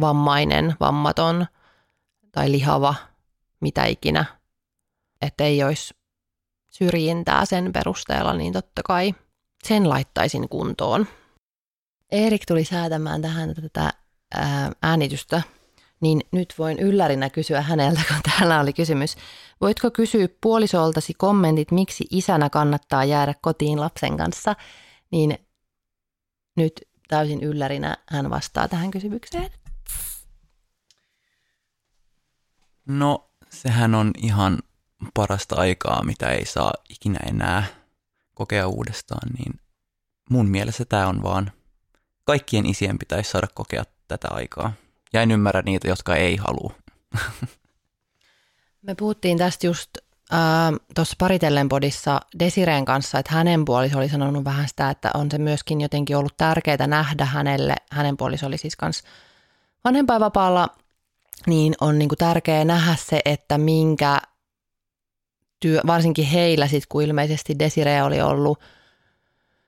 vammainen, 0.00 0.74
vammaton 0.80 1.46
tai 2.32 2.52
lihava, 2.52 2.94
mitä 3.60 3.84
ikinä, 3.84 4.24
että 5.22 5.44
ei 5.44 5.64
olisi 5.64 5.94
syrjintää 6.70 7.44
sen 7.44 7.72
perusteella, 7.72 8.34
niin 8.34 8.52
totta 8.52 8.82
kai 8.82 9.14
sen 9.64 9.88
laittaisin 9.88 10.48
kuntoon. 10.48 11.06
Erik 12.10 12.46
tuli 12.46 12.64
säätämään 12.64 13.22
tähän 13.22 13.54
tätä 13.54 13.92
äänitystä, 14.82 15.42
niin 16.00 16.20
nyt 16.32 16.54
voin 16.58 16.78
yllärinä 16.78 17.30
kysyä 17.30 17.60
häneltä, 17.60 18.00
kun 18.08 18.16
täällä 18.30 18.60
oli 18.60 18.72
kysymys. 18.72 19.16
Voitko 19.60 19.90
kysyä 19.90 20.28
puolisoltasi 20.40 21.14
kommentit, 21.14 21.70
miksi 21.70 22.04
isänä 22.10 22.50
kannattaa 22.50 23.04
jäädä 23.04 23.34
kotiin 23.40 23.80
lapsen 23.80 24.16
kanssa? 24.16 24.56
Niin 25.10 25.38
nyt 26.56 26.72
täysin 27.08 27.42
yllärinä 27.42 27.96
hän 28.08 28.30
vastaa 28.30 28.68
tähän 28.68 28.90
kysymykseen. 28.90 29.50
No, 32.86 33.30
sehän 33.50 33.94
on 33.94 34.10
ihan 34.16 34.58
parasta 35.14 35.56
aikaa, 35.56 36.04
mitä 36.04 36.30
ei 36.30 36.46
saa 36.46 36.72
ikinä 36.88 37.18
enää 37.26 37.64
kokea 38.34 38.68
uudestaan, 38.68 39.28
niin 39.38 39.60
mun 40.30 40.48
mielestä 40.48 40.84
tämä 40.84 41.08
on 41.08 41.22
vaan– 41.22 41.52
kaikkien 42.24 42.66
isien 42.66 42.98
pitäisi 42.98 43.30
saada 43.30 43.46
kokea 43.54 43.84
tätä 44.08 44.28
aikaa. 44.30 44.72
Ja 45.12 45.22
en 45.22 45.30
ymmärrä 45.30 45.62
niitä, 45.62 45.88
jotka 45.88 46.16
ei 46.16 46.36
halua 46.36 46.74
Me 48.82 48.94
puhuttiin 48.94 49.38
tästä 49.38 49.66
just 49.66 49.90
tuossa 50.94 51.16
paritellen 51.18 51.68
podissa 51.68 52.20
Desireen 52.38 52.84
kanssa, 52.84 53.18
että 53.18 53.34
hänen 53.34 53.64
puoliso 53.64 53.98
oli 53.98 54.08
sanonut 54.08 54.44
vähän 54.44 54.68
sitä, 54.68 54.90
että 54.90 55.10
on 55.14 55.30
se 55.30 55.38
myöskin 55.38 55.80
jotenkin 55.80 56.16
ollut 56.16 56.36
tärkeää 56.36 56.86
nähdä 56.86 57.24
hänelle, 57.24 57.74
hänen 57.90 58.16
puoliso 58.16 58.46
oli 58.46 58.58
siis 58.58 58.76
kans 58.76 59.02
vanhempainvapaalla, 59.84 60.68
niin 61.46 61.74
on 61.80 61.98
niinku 61.98 62.16
tärkeää 62.16 62.64
nähdä 62.64 62.96
se, 62.98 63.20
että 63.24 63.58
minkä 63.58 64.20
työ, 65.60 65.80
varsinkin 65.86 66.26
heillä 66.26 66.66
sitten, 66.66 66.88
kun 66.88 67.02
ilmeisesti 67.02 67.58
Desiree 67.58 68.02
oli 68.02 68.20
ollut– 68.20 68.58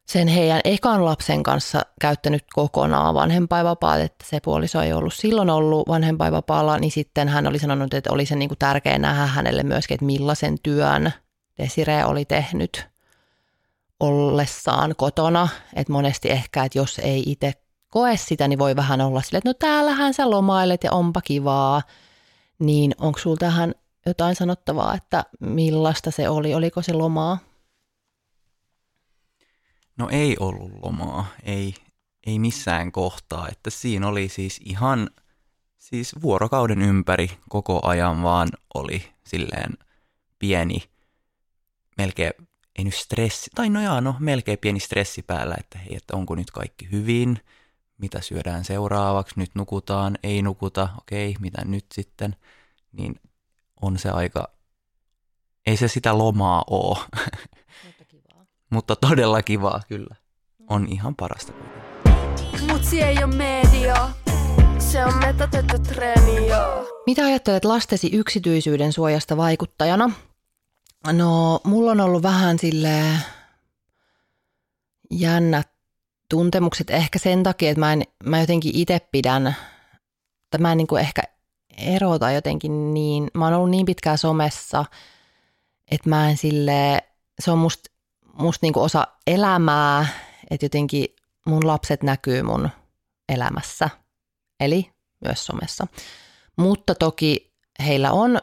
sen 0.06 0.28
heidän 0.28 0.60
ekan 0.64 1.04
lapsen 1.04 1.42
kanssa 1.42 1.82
käyttänyt 2.00 2.44
kokonaan 2.54 3.14
vanhempainvapaat, 3.14 4.00
että 4.00 4.24
se 4.28 4.40
puoliso 4.40 4.82
ei 4.82 4.92
ollut 4.92 5.14
silloin 5.14 5.50
ollut 5.50 5.88
vanhempainvapaalla, 5.88 6.78
niin 6.78 6.90
sitten 6.90 7.28
hän 7.28 7.46
oli 7.46 7.58
sanonut, 7.58 7.94
että 7.94 8.12
oli 8.12 8.26
se 8.26 8.36
niin 8.36 8.48
kuin 8.48 8.58
tärkeää 8.58 8.98
nähdä 8.98 9.26
hänelle 9.26 9.62
myöskin, 9.62 9.94
että 9.94 10.06
millaisen 10.06 10.56
työn 10.62 11.12
Desiree 11.58 12.04
oli 12.04 12.24
tehnyt 12.24 12.86
ollessaan 14.00 14.94
kotona. 14.96 15.48
Että 15.74 15.92
monesti 15.92 16.30
ehkä, 16.30 16.64
että 16.64 16.78
jos 16.78 16.98
ei 16.98 17.22
itse 17.26 17.52
koe 17.88 18.16
sitä, 18.16 18.48
niin 18.48 18.58
voi 18.58 18.76
vähän 18.76 19.00
olla 19.00 19.22
silleen, 19.22 19.38
että 19.38 19.48
no 19.48 19.54
täällähän 19.54 20.14
sä 20.14 20.30
lomailet 20.30 20.84
ja 20.84 20.92
onpa 20.92 21.20
kivaa. 21.20 21.82
Niin 22.58 22.94
onko 22.98 23.18
sulla 23.18 23.36
tähän 23.36 23.74
jotain 24.06 24.36
sanottavaa, 24.36 24.94
että 24.94 25.24
millaista 25.40 26.10
se 26.10 26.28
oli? 26.28 26.54
Oliko 26.54 26.82
se 26.82 26.92
lomaa? 26.92 27.38
No 29.98 30.08
ei 30.10 30.36
ollut 30.40 30.72
lomaa, 30.82 31.26
ei, 31.42 31.74
ei 32.26 32.38
missään 32.38 32.92
kohtaa, 32.92 33.48
että 33.48 33.70
siinä 33.70 34.08
oli 34.08 34.28
siis 34.28 34.60
ihan 34.64 35.10
siis 35.78 36.14
vuorokauden 36.22 36.82
ympäri 36.82 37.30
koko 37.48 37.80
ajan 37.82 38.22
vaan 38.22 38.48
oli 38.74 39.12
silleen 39.26 39.72
pieni, 40.38 40.82
melkein, 41.98 42.32
ei 42.78 42.84
nyt 42.84 42.94
stressi, 42.94 43.50
tai 43.54 43.70
no 43.70 43.80
jaa, 43.80 44.00
no 44.00 44.16
melkein 44.18 44.58
pieni 44.58 44.80
stressi 44.80 45.22
päällä, 45.22 45.54
että 45.60 45.78
hei, 45.78 45.96
että 45.96 46.16
onko 46.16 46.34
nyt 46.34 46.50
kaikki 46.50 46.88
hyvin, 46.92 47.38
mitä 47.98 48.20
syödään 48.20 48.64
seuraavaksi, 48.64 49.34
nyt 49.36 49.50
nukutaan, 49.54 50.18
ei 50.22 50.42
nukuta, 50.42 50.88
okei, 50.98 51.34
mitä 51.40 51.64
nyt 51.64 51.86
sitten, 51.94 52.36
niin 52.92 53.20
on 53.82 53.98
se 53.98 54.10
aika, 54.10 54.48
ei 55.66 55.76
se 55.76 55.88
sitä 55.88 56.18
lomaa 56.18 56.64
ole. 56.70 56.98
Mutta 58.74 58.96
todella 58.96 59.42
kivaa 59.42 59.80
kyllä. 59.88 60.16
On 60.70 60.86
ihan 60.90 61.14
parasta. 61.14 61.52
Mutsi 62.68 63.02
ei 63.02 63.16
ole 63.24 63.34
media. 63.34 64.08
Se 64.78 65.04
on 65.04 65.14
metatettu 65.14 65.78
treeni, 65.78 66.46
Mitä 67.06 67.24
ajattelet 67.24 67.64
lastesi 67.64 68.10
yksityisyyden 68.12 68.92
suojasta 68.92 69.36
vaikuttajana? 69.36 70.10
No, 71.12 71.60
mulla 71.64 71.90
on 71.90 72.00
ollut 72.00 72.22
vähän 72.22 72.58
sille 72.58 73.02
jännät 75.10 75.68
tuntemukset 76.30 76.90
ehkä 76.90 77.18
sen 77.18 77.42
takia, 77.42 77.70
että 77.70 77.80
mä, 77.80 77.92
en, 77.92 78.02
mä 78.24 78.40
jotenkin 78.40 78.76
itse 78.76 79.00
pidän, 79.12 79.56
tai 80.50 80.60
mä 80.60 80.72
en 80.72 80.78
niin 80.78 80.86
kuin 80.86 81.00
ehkä 81.00 81.22
erota 81.78 82.30
jotenkin 82.30 82.94
niin, 82.94 83.30
mä 83.34 83.44
oon 83.44 83.54
ollut 83.54 83.70
niin 83.70 83.86
pitkään 83.86 84.18
somessa, 84.18 84.84
että 85.90 86.08
mä 86.08 86.30
en 86.30 86.36
sille, 86.36 87.02
se 87.40 87.50
on 87.50 87.58
musta 87.58 87.93
musta 88.38 88.66
niinku 88.66 88.82
osa 88.82 89.06
elämää, 89.26 90.06
että 90.50 90.64
jotenkin 90.64 91.06
mun 91.46 91.66
lapset 91.66 92.02
näkyy 92.02 92.42
mun 92.42 92.68
elämässä, 93.28 93.90
eli 94.60 94.90
myös 95.24 95.46
somessa. 95.46 95.86
Mutta 96.56 96.94
toki 96.94 97.52
heillä 97.86 98.12
on 98.12 98.38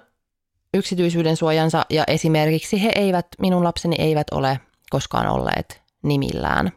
yksityisyyden 0.73 1.37
suojansa 1.37 1.85
ja 1.89 2.03
esimerkiksi 2.07 2.83
he 2.83 2.91
eivät, 2.95 3.27
minun 3.39 3.63
lapseni 3.63 3.95
eivät 3.99 4.27
ole 4.31 4.59
koskaan 4.89 5.27
olleet 5.27 5.81
nimillään 6.03 6.71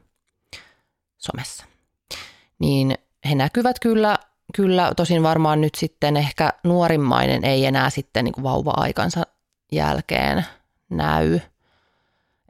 somessa. 1.19 1.65
Niin 2.59 2.95
he 3.29 3.35
näkyvät 3.35 3.79
kyllä, 3.81 4.19
kyllä 4.57 4.93
tosin 4.97 5.23
varmaan 5.23 5.61
nyt 5.61 5.75
sitten 5.75 6.17
ehkä 6.17 6.53
nuorimmainen 6.65 7.45
ei 7.45 7.67
enää 7.67 7.91
sitten 7.91 8.25
niin 8.25 8.43
vauva-aikansa 8.43 9.23
jälkeen 9.73 10.47
näy– 10.91 11.41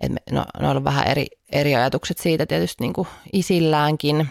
et 0.05 0.13
me, 0.13 0.19
no, 0.31 0.45
on 0.61 0.85
vähän 0.85 1.07
eri, 1.07 1.27
eri 1.53 1.75
ajatukset 1.75 2.19
siitä 2.19 2.47
tietysti 2.47 2.85
niin 2.85 2.93
kuin 2.93 3.09
isilläänkin. 3.33 4.29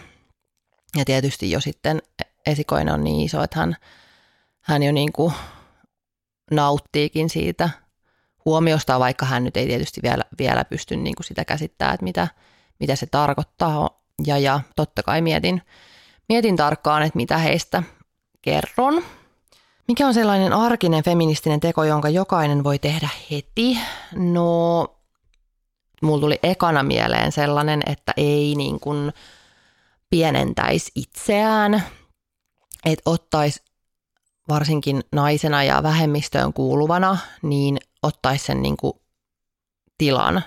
Ja 0.96 1.04
tietysti 1.04 1.50
jo 1.50 1.60
sitten 1.60 2.02
esikoinen 2.46 2.94
on 2.94 3.04
niin 3.04 3.20
iso, 3.20 3.42
että 3.42 3.58
hän, 3.58 3.76
hän 4.60 4.82
jo 4.82 4.92
niin 4.92 5.12
kuin 5.12 5.32
nauttiikin 6.50 7.30
siitä 7.30 7.70
huomiosta, 8.44 8.98
vaikka 8.98 9.26
hän 9.26 9.44
nyt 9.44 9.56
ei 9.56 9.66
tietysti 9.66 10.00
vielä, 10.02 10.24
vielä 10.38 10.64
pysty 10.64 10.96
niin 10.96 11.14
kuin 11.14 11.24
sitä 11.24 11.44
käsittämään, 11.44 11.94
että 11.94 12.04
mitä, 12.04 12.28
mitä 12.80 12.96
se 12.96 13.06
tarkoittaa. 13.06 14.00
Ja, 14.26 14.38
ja 14.38 14.60
totta 14.76 15.02
kai 15.02 15.22
mietin, 15.22 15.62
mietin 16.28 16.56
tarkkaan, 16.56 17.02
että 17.02 17.16
mitä 17.16 17.38
heistä 17.38 17.82
kerron. 18.42 19.04
Mikä 19.88 20.06
on 20.06 20.14
sellainen 20.14 20.52
arkinen 20.52 21.04
feministinen 21.04 21.60
teko, 21.60 21.84
jonka 21.84 22.08
jokainen 22.08 22.64
voi 22.64 22.78
tehdä 22.78 23.08
heti? 23.30 23.78
No 24.12 24.93
mulla 26.04 26.20
tuli 26.20 26.38
ekana 26.42 26.82
mieleen 26.82 27.32
sellainen, 27.32 27.82
että 27.86 28.12
ei 28.16 28.54
niin 28.56 28.80
kuin 28.80 29.12
pienentäisi 30.10 30.92
itseään, 30.94 31.82
että 32.84 33.10
ottaisi 33.10 33.62
varsinkin 34.48 35.02
naisena 35.12 35.64
ja 35.64 35.82
vähemmistöön 35.82 36.52
kuuluvana, 36.52 37.18
niin 37.42 37.78
ottaisi 38.02 38.44
sen 38.44 38.62
niin 38.62 38.76
kuin 38.76 38.92
tilan 39.98 40.44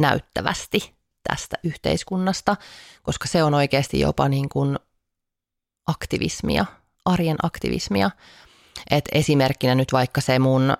näyttävästi 0.00 0.94
tästä 1.28 1.56
yhteiskunnasta, 1.62 2.56
koska 3.02 3.28
se 3.28 3.44
on 3.44 3.54
oikeasti 3.54 4.00
jopa 4.00 4.28
niin 4.28 4.48
kuin 4.48 4.78
aktivismia, 5.86 6.66
arjen 7.04 7.36
aktivismia. 7.42 8.10
Et 8.90 9.04
esimerkkinä 9.12 9.74
nyt 9.74 9.92
vaikka 9.92 10.20
se 10.20 10.38
mun, 10.38 10.76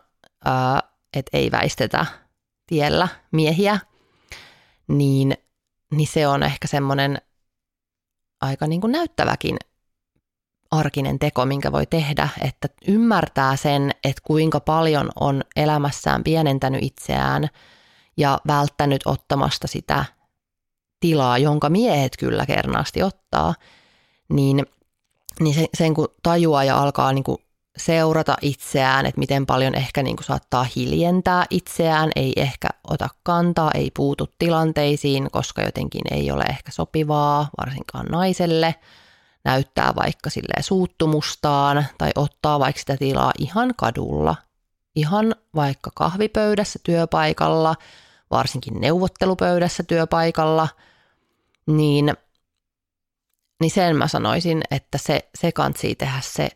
että 1.17 1.31
ei 1.37 1.51
väistetä 1.51 2.07
tiellä 2.73 3.09
miehiä, 3.33 3.79
niin, 4.89 5.37
niin 5.91 6.07
se 6.07 6.27
on 6.27 6.43
ehkä 6.43 6.69
semmoinen 6.69 7.19
aika 8.41 8.67
niin 8.67 8.81
kuin 8.81 8.93
näyttäväkin 8.93 9.57
arkinen 10.71 11.19
teko, 11.19 11.47
minkä 11.47 11.73
voi 11.73 11.87
tehdä, 11.87 12.29
että 12.41 12.69
ymmärtää 12.89 13.57
sen, 13.57 13.91
että 14.05 14.23
kuinka 14.25 14.61
paljon 14.61 15.11
on 15.21 15.43
elämässään 15.57 16.25
pienentänyt 16.25 16.83
itseään 16.83 17.49
ja 18.17 18.41
välttänyt 18.47 19.03
ottamasta 19.05 19.67
sitä 19.67 20.05
tilaa, 21.01 21.39
jonka 21.39 21.71
miehet 21.71 22.17
kyllä 22.19 22.47
kernaasti 22.47 23.03
ottaa, 23.03 23.55
niin, 24.29 24.67
niin 25.41 25.55
sen, 25.55 25.67
sen 25.75 25.95
kun 25.95 26.09
tajuaa 26.23 26.65
ja 26.65 26.79
alkaa 26.79 27.13
niin 27.13 27.25
kuin 27.25 27.39
seurata 27.77 28.37
itseään, 28.43 29.07
että 29.07 29.19
miten 29.19 29.47
paljon 29.47 29.75
ehkä 29.75 30.03
niin 30.03 30.17
kuin 30.17 30.25
saattaa 30.25 30.67
hiljentää 30.77 31.47
itseään, 31.51 32.11
ei 32.17 32.33
ehkä 32.37 32.69
ota 32.91 33.09
kantaa, 33.23 33.71
ei 33.75 33.91
puutu 33.97 34.29
tilanteisiin, 34.39 35.31
koska 35.31 35.63
jotenkin 35.63 36.03
ei 36.11 36.31
ole 36.31 36.45
ehkä 36.45 36.73
sopivaa, 36.73 37.49
varsinkaan 37.61 38.07
naiselle, 38.07 38.75
näyttää 39.45 39.93
vaikka 39.97 40.31
sille 40.31 40.63
suuttumustaan 40.63 41.87
tai 41.99 42.11
ottaa 42.15 42.61
vaikka 42.61 42.81
sitä 42.81 42.97
tilaa 42.97 43.33
ihan 43.39 43.75
kadulla, 43.77 44.37
ihan 44.97 45.35
vaikka 45.55 45.91
kahvipöydässä 45.95 46.79
työpaikalla, 46.83 47.75
varsinkin 48.31 48.81
neuvottelupöydässä 48.81 49.83
työpaikalla, 49.83 50.69
niin, 51.67 52.15
niin 53.61 53.71
sen 53.71 53.97
mä 53.97 54.09
sanoisin, 54.09 54.63
että 54.71 54.99
se, 54.99 55.29
se 55.35 55.53
kantsii 55.53 55.95
tehdä 55.95 56.21
se 56.23 56.49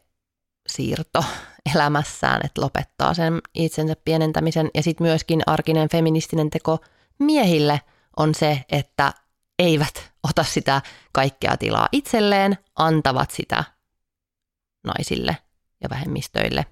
siirto 0.67 1.25
elämässään, 1.75 2.41
että 2.45 2.61
lopettaa 2.61 3.15
sen 3.15 3.41
itsensä 3.55 3.95
pienentämisen. 4.05 4.71
Ja 4.75 4.83
sitten 4.83 5.07
myöskin 5.07 5.43
arkinen 5.47 5.89
feministinen 5.89 6.51
teko 6.51 6.79
miehille 7.19 7.81
on 8.17 8.35
se, 8.35 8.65
että 8.69 9.13
eivät 9.59 10.13
ota 10.23 10.45
sitä 10.45 10.83
kaikkea 11.13 11.57
tilaa 11.57 11.89
itselleen, 11.93 12.59
antavat 12.77 13.31
sitä 13.31 13.65
naisille 14.85 15.37
ja 15.83 15.91
vähemmistöille. 15.91 16.67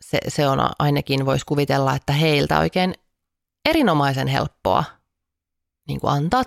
Se, 0.00 0.18
se 0.28 0.48
on 0.48 0.58
ainakin, 0.78 1.26
voisi 1.26 1.46
kuvitella, 1.46 1.94
että 1.94 2.12
heiltä 2.12 2.58
oikein 2.58 2.94
erinomaisen 3.68 4.28
helppoa 4.28 4.84
niin 5.88 6.00
kuin 6.00 6.12
antaa 6.12 6.44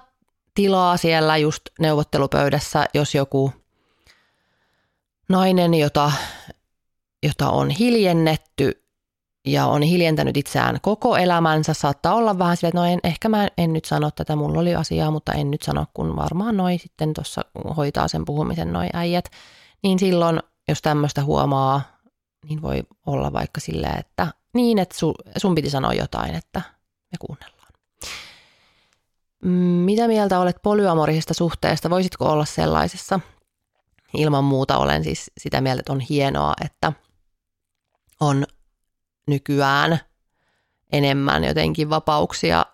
tilaa 0.56 0.98
siellä 0.98 1.38
just 1.38 1.62
neuvottelupöydässä, 1.80 2.86
jos 2.94 3.16
joku 3.16 3.54
nainen, 5.30 5.74
jota 5.74 6.12
jota 7.24 7.50
on 7.50 7.70
hiljennetty 7.70 8.84
ja 9.48 9.66
on 9.66 9.82
hiljentänyt 9.82 10.38
itseään 10.38 10.80
koko 10.82 11.18
elämänsä, 11.18 11.74
saattaa 11.74 12.14
olla 12.16 12.40
vähän 12.40 12.58
sille, 12.58 12.68
että 12.68 12.80
no 12.80 12.86
en, 12.86 13.00
ehkä 13.04 13.30
mä 13.30 13.48
en 13.58 13.74
nyt 13.74 13.86
sano 13.86 14.12
tätä, 14.12 14.36
mulla 14.36 14.60
oli 14.60 14.76
asiaa, 14.76 15.12
mutta 15.12 15.34
en 15.34 15.52
nyt 15.52 15.62
sano, 15.62 15.86
kun 15.94 16.16
varmaan 16.16 16.58
noi 16.58 16.78
sitten 16.78 17.14
tuossa 17.14 17.42
hoitaa 17.78 18.08
sen 18.08 18.26
puhumisen 18.26 18.74
noi 18.74 18.88
äijät. 18.94 19.26
Niin 19.84 20.00
silloin, 20.00 20.40
jos 20.68 20.82
tämmöistä 20.82 21.24
huomaa, 21.24 21.82
niin 22.50 22.62
voi 22.62 22.84
olla 23.06 23.34
vaikka 23.34 23.62
silleen, 23.62 24.00
että 24.00 24.28
niin, 24.54 24.80
että 24.80 24.98
sun, 24.98 25.14
sun 25.38 25.56
piti 25.56 25.70
sanoa 25.70 25.94
jotain, 25.94 26.36
että 26.36 26.62
me 27.12 27.18
kuunnellaan. 27.20 27.72
Mm, 29.44 29.50
Mitä 29.86 30.08
mieltä 30.08 30.40
olet 30.40 30.58
polyamorisesta 30.64 31.34
suhteesta? 31.34 31.90
Voisitko 31.90 32.26
olla 32.26 32.46
sellaisessa? 32.46 33.20
Ilman 34.18 34.44
muuta 34.44 34.78
olen 34.78 35.04
siis 35.04 35.32
sitä 35.38 35.62
mieltä, 35.62 35.80
että 35.80 35.94
on 35.94 36.00
hienoa, 36.00 36.54
että 36.66 36.94
on 38.24 38.46
nykyään 39.28 40.00
enemmän 40.92 41.44
jotenkin 41.44 41.90
vapauksia 41.90 42.66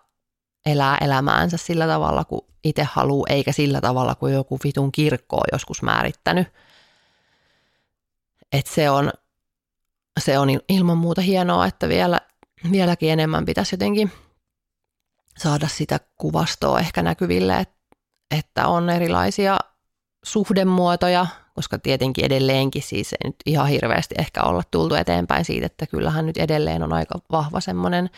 elää 0.66 0.98
elämäänsä 1.00 1.56
sillä 1.56 1.86
tavalla, 1.86 2.24
kun 2.24 2.46
itse 2.64 2.82
haluaa, 2.92 3.26
eikä 3.28 3.52
sillä 3.52 3.80
tavalla, 3.80 4.14
kuin 4.14 4.34
joku 4.34 4.58
vitun 4.64 4.92
kirkko 4.92 5.36
on 5.36 5.44
joskus 5.52 5.82
määrittänyt. 5.82 6.48
Et 8.52 8.66
se 8.66 8.90
on, 8.90 9.12
se 10.20 10.38
on 10.38 10.48
ilman 10.68 10.98
muuta 10.98 11.20
hienoa, 11.20 11.66
että 11.66 11.88
vielä, 11.88 12.20
vieläkin 12.70 13.10
enemmän 13.10 13.44
pitäisi 13.44 13.74
jotenkin 13.74 14.12
saada 15.38 15.68
sitä 15.68 16.00
kuvastoa 16.18 16.80
ehkä 16.80 17.02
näkyville, 17.02 17.58
että, 17.58 17.80
että 18.38 18.66
on 18.66 18.90
erilaisia 18.90 19.58
suhdemuotoja, 20.24 21.26
koska 21.54 21.78
tietenkin 21.78 22.24
edelleenkin 22.24 22.82
siis 22.82 23.12
ei 23.12 23.18
nyt 23.24 23.36
ihan 23.46 23.68
hirveästi 23.68 24.14
ehkä 24.18 24.42
olla 24.42 24.62
tultu 24.70 24.94
eteenpäin 24.94 25.44
siitä, 25.44 25.66
että 25.66 25.86
kyllähän 25.86 26.26
nyt 26.26 26.36
edelleen 26.36 26.82
on 26.82 26.92
aika 26.92 27.18
vahva 27.32 27.60
semmoinen 27.60 28.10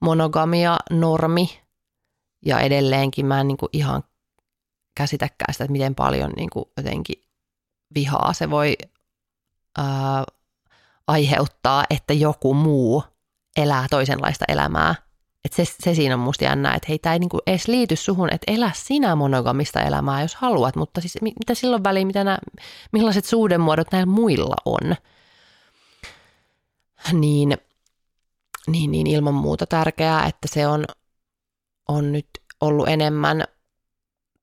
monogamia 0.00 0.76
normi 0.90 1.60
ja 2.46 2.60
edelleenkin 2.60 3.26
mä 3.26 3.40
en 3.40 3.48
niin 3.48 3.58
kuin 3.58 3.70
ihan 3.72 4.04
käsitäkään 4.94 5.52
sitä, 5.52 5.64
että 5.64 5.72
miten 5.72 5.94
paljon 5.94 6.32
niin 6.36 6.50
kuin 6.50 6.64
jotenkin 6.76 7.22
vihaa 7.94 8.32
se 8.32 8.50
voi 8.50 8.76
ää, 9.78 10.24
aiheuttaa, 11.06 11.84
että 11.90 12.12
joku 12.12 12.54
muu 12.54 13.04
elää 13.56 13.86
toisenlaista 13.90 14.44
elämää. 14.48 14.94
Et 15.44 15.52
se, 15.52 15.64
se 15.64 15.94
siinä 15.94 16.14
on 16.14 16.20
musta 16.20 16.44
jännää, 16.44 16.74
että 16.74 16.86
hei, 16.88 16.98
tämä 16.98 17.12
ei 17.12 17.18
niinku 17.18 17.38
edes 17.46 17.68
liity 17.68 17.96
suhun, 17.96 18.32
että 18.32 18.52
elä 18.52 18.70
sinä 18.74 19.16
monogamista 19.16 19.82
elämää, 19.82 20.22
jos 20.22 20.34
haluat, 20.34 20.76
mutta 20.76 21.00
siis 21.00 21.18
mitä 21.22 21.54
silloin 21.54 21.84
väliin, 21.84 22.06
mitä 22.06 22.24
nämä, 22.24 22.38
millaiset 22.92 23.24
suhdemuodot 23.24 23.92
näillä 23.92 24.12
muilla 24.12 24.56
on. 24.64 24.96
Niin, 27.12 27.58
niin, 28.66 28.90
niin 28.90 29.06
ilman 29.06 29.34
muuta 29.34 29.66
tärkeää, 29.66 30.26
että 30.26 30.48
se 30.48 30.66
on, 30.66 30.84
on 31.88 32.12
nyt 32.12 32.28
ollut 32.60 32.88
enemmän 32.88 33.44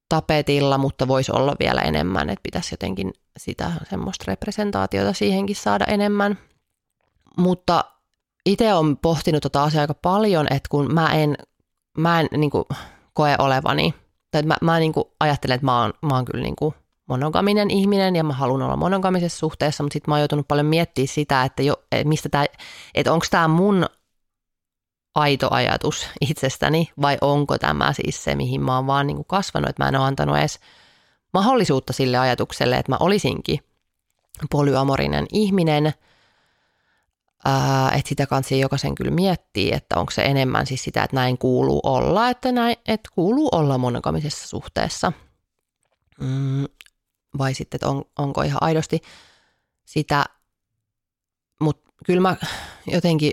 tapetilla, 0.10 0.78
mutta 0.78 1.08
voisi 1.08 1.32
olla 1.32 1.56
vielä 1.60 1.82
enemmän, 1.82 2.30
että 2.30 2.44
pitäisi 2.44 2.74
jotenkin 2.74 3.14
sitä 3.38 3.72
semmoista 3.90 4.26
representaatiota 4.28 5.14
siihenkin 5.14 5.56
saada 5.56 5.86
enemmän. 5.86 6.38
Mutta 7.38 7.86
itse 8.46 8.74
olen 8.74 8.98
pohtinut 8.98 9.44
tota 9.44 9.64
asiaa 9.64 9.82
aika 9.82 9.94
paljon, 9.94 10.48
että 10.50 10.70
kun 10.70 10.94
mä 10.94 11.14
en, 11.14 11.38
mä 11.98 12.20
en 12.20 12.28
niin 12.38 12.52
kuin, 12.52 12.66
koe 13.14 13.36
olevani, 13.40 13.94
tai 14.32 14.44
mä, 14.44 14.58
mä 14.62 14.80
niin 14.80 14.94
kuin, 14.94 15.06
ajattelen, 15.20 15.56
että 15.56 15.66
mä 15.66 15.82
oon, 15.82 15.94
mä 16.02 16.16
oon 16.16 16.26
kyllä 16.26 16.44
niin 16.44 16.56
kuin, 16.56 16.76
monogaminen 17.10 17.72
ihminen 17.72 18.16
ja 18.16 18.24
mä 18.24 18.34
haluan 18.34 18.62
olla 18.62 18.76
monogamisessa 18.76 19.40
suhteessa, 19.40 19.84
mutta 19.84 19.94
sitten 19.94 20.12
mä 20.12 20.16
oon 20.16 20.22
joutunut 20.22 20.48
paljon 20.48 20.66
miettimään 20.66 21.08
sitä, 21.08 21.44
että, 21.44 21.64
jo, 21.64 21.84
mistä 22.04 22.30
tää, 22.30 22.46
että 22.96 23.14
onko 23.14 23.26
tämä 23.32 23.48
mun 23.48 23.86
aito 25.16 25.48
ajatus 25.52 26.08
itsestäni 26.22 26.90
vai 27.02 27.18
onko 27.22 27.58
tämä 27.58 27.94
siis 27.94 28.24
se, 28.24 28.36
mihin 28.36 28.62
mä 28.62 28.76
oon 28.76 28.88
vaan 28.88 29.08
niin 29.08 29.18
kuin 29.18 29.28
kasvanut, 29.28 29.70
että 29.70 29.84
mä 29.84 29.90
en 29.90 29.96
ole 29.96 30.06
antanut 30.06 30.38
edes 30.38 30.60
mahdollisuutta 31.34 31.94
sille 31.94 32.18
ajatukselle, 32.18 32.78
että 32.78 32.92
mä 32.92 32.98
olisinkin 33.00 33.60
polyamorinen 34.52 35.26
ihminen– 35.32 35.94
että 37.96 38.10
sitä 38.10 38.26
kanssa 38.26 38.56
jokaisen 38.56 38.96
kyllä 38.96 39.12
miettii, 39.12 39.74
että 39.74 40.00
onko 40.00 40.12
se 40.12 40.22
enemmän 40.22 40.66
siis 40.66 40.84
sitä, 40.84 41.04
että 41.04 41.16
näin 41.16 41.38
kuuluu 41.38 41.80
olla, 41.84 42.30
että, 42.30 42.52
näin, 42.52 42.76
että 42.88 43.10
kuuluu 43.16 43.50
olla 43.52 43.78
monogamisessa 43.78 44.48
suhteessa. 44.48 45.12
Mm, 46.20 46.66
vai 47.38 47.54
sitten, 47.54 47.78
että 47.78 47.88
on, 47.88 48.04
onko 48.18 48.42
ihan 48.42 48.64
aidosti 48.64 49.02
sitä, 49.86 50.26
mutta 51.62 51.90
kyllä 52.06 52.22
mä 52.22 52.36
jotenkin 52.88 53.32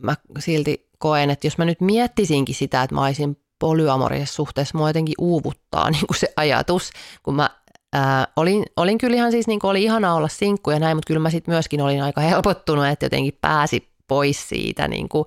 mä 0.00 0.14
silti 0.38 0.88
koen, 0.98 1.30
että 1.30 1.46
jos 1.46 1.58
mä 1.58 1.64
nyt 1.64 1.80
miettisinkin 1.80 2.54
sitä, 2.54 2.82
että 2.82 2.94
mä 2.94 3.04
olisin 3.04 3.42
polyamorisessa 3.58 4.34
suhteessa, 4.34 4.78
mua 4.78 4.88
jotenkin 4.88 5.14
uuvuttaa 5.18 5.90
niin 5.90 6.06
kuin 6.06 6.18
se 6.18 6.32
ajatus, 6.36 6.90
kun 7.22 7.34
mä 7.34 7.50
Ää, 7.92 8.28
olin, 8.36 8.64
olin 8.76 8.98
kyllä 8.98 9.16
ihan 9.16 9.32
siis, 9.32 9.46
niin 9.46 9.60
oli 9.62 9.82
ihana 9.82 10.14
olla 10.14 10.28
sinkku 10.28 10.70
ja 10.70 10.78
näin, 10.78 10.96
mutta 10.96 11.06
kyllä 11.06 11.20
mä 11.20 11.30
sitten 11.30 11.54
myöskin 11.54 11.80
olin 11.80 12.02
aika 12.02 12.20
helpottunut, 12.20 12.86
että 12.86 13.06
jotenkin 13.06 13.38
pääsi 13.40 13.88
pois 14.08 14.48
siitä. 14.48 14.88
Niin 14.88 15.08
kuin, 15.08 15.24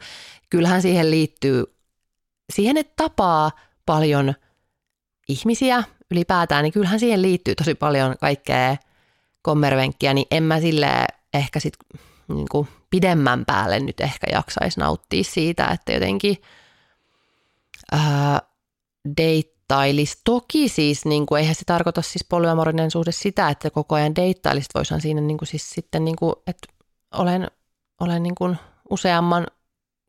kyllähän 0.49 0.81
siihen 0.81 1.11
liittyy, 1.11 1.63
siihen 2.53 2.77
että 2.77 2.93
tapaa 2.95 3.51
paljon 3.85 4.33
ihmisiä 5.29 5.83
ylipäätään, 6.11 6.63
niin 6.63 6.73
kyllähän 6.73 6.99
siihen 6.99 7.21
liittyy 7.21 7.55
tosi 7.55 7.75
paljon 7.75 8.15
kaikkea 8.21 8.77
kommervenkkiä, 9.41 10.13
niin 10.13 10.27
en 10.31 10.43
mä 10.43 10.59
sille 10.59 10.87
ehkä 11.33 11.59
sit 11.59 11.73
niin 12.27 12.47
kuin 12.51 12.67
pidemmän 12.89 13.45
päälle 13.45 13.79
nyt 13.79 13.99
ehkä 13.99 14.27
jaksaisi 14.31 14.79
nauttia 14.79 15.23
siitä, 15.23 15.67
että 15.67 15.91
jotenkin 15.91 16.37
ää, 17.91 18.41
date 19.17 19.51
deittailisi. 19.71 20.17
Toki 20.23 20.69
siis, 20.69 21.05
niin 21.05 21.25
kuin, 21.25 21.39
eihän 21.39 21.55
se 21.55 21.65
tarkoita 21.65 22.01
siis 22.01 22.25
polyamorinen 22.29 22.91
suhde 22.91 23.11
sitä, 23.11 23.49
että 23.49 23.69
koko 23.69 23.95
ajan 23.95 24.15
deittailisi. 24.15 24.69
Voisihan 24.75 25.01
siinä 25.01 25.21
niin 25.21 25.37
kuin, 25.37 25.47
siis 25.47 25.69
sitten, 25.69 26.05
niin 26.05 26.15
kuin, 26.15 26.33
että 26.47 26.67
olen, 27.13 27.47
olen 27.99 28.23
niin 28.23 28.35
kuin 28.35 28.57
useamman 28.89 29.47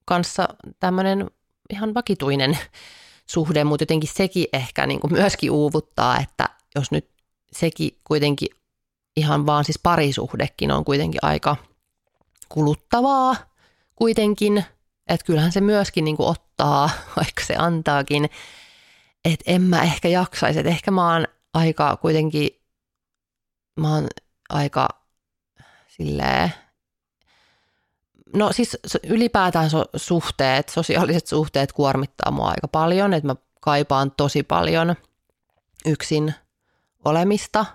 kanssa 0.04 0.48
tämmöinen 0.80 1.30
ihan 1.70 1.94
vakituinen 1.94 2.58
suhde, 3.34 3.64
mutta 3.64 3.82
jotenkin 3.82 4.10
sekin 4.14 4.46
ehkä 4.52 4.86
niin 4.86 5.00
kuin 5.00 5.12
myöskin 5.12 5.50
uuvuttaa, 5.50 6.20
että 6.20 6.48
jos 6.74 6.90
nyt 6.90 7.08
sekin 7.52 7.98
kuitenkin 8.04 8.48
ihan 9.16 9.46
vaan 9.46 9.64
siis 9.64 9.78
parisuhdekin 9.82 10.70
on 10.70 10.84
kuitenkin 10.84 11.20
aika 11.22 11.56
kuluttavaa 12.48 13.36
kuitenkin, 13.96 14.64
että 15.08 15.26
kyllähän 15.26 15.52
se 15.52 15.60
myöskin 15.60 16.04
niin 16.04 16.16
kuin 16.16 16.28
ottaa, 16.28 16.90
vaikka 17.16 17.44
se 17.44 17.54
antaakin, 17.56 18.30
että 19.24 19.44
en 19.46 19.62
mä 19.62 19.82
ehkä 19.82 20.08
jaksaisi. 20.08 20.58
Että 20.58 20.70
ehkä 20.70 20.90
mä 20.90 21.12
oon 21.12 21.26
aika 21.54 21.96
kuitenkin, 21.96 22.50
mä 23.80 23.94
oon 23.94 24.08
aika 24.48 24.88
silleen, 25.88 26.52
no 28.36 28.52
siis 28.52 28.78
ylipäätään 29.06 29.70
so, 29.70 29.84
suhteet, 29.96 30.68
sosiaaliset 30.68 31.26
suhteet 31.26 31.72
kuormittaa 31.72 32.30
mua 32.30 32.48
aika 32.48 32.68
paljon, 32.68 33.14
että 33.14 33.26
mä 33.26 33.36
kaipaan 33.60 34.10
tosi 34.10 34.42
paljon 34.42 34.96
yksin 35.86 36.34
olemista. 37.04 37.66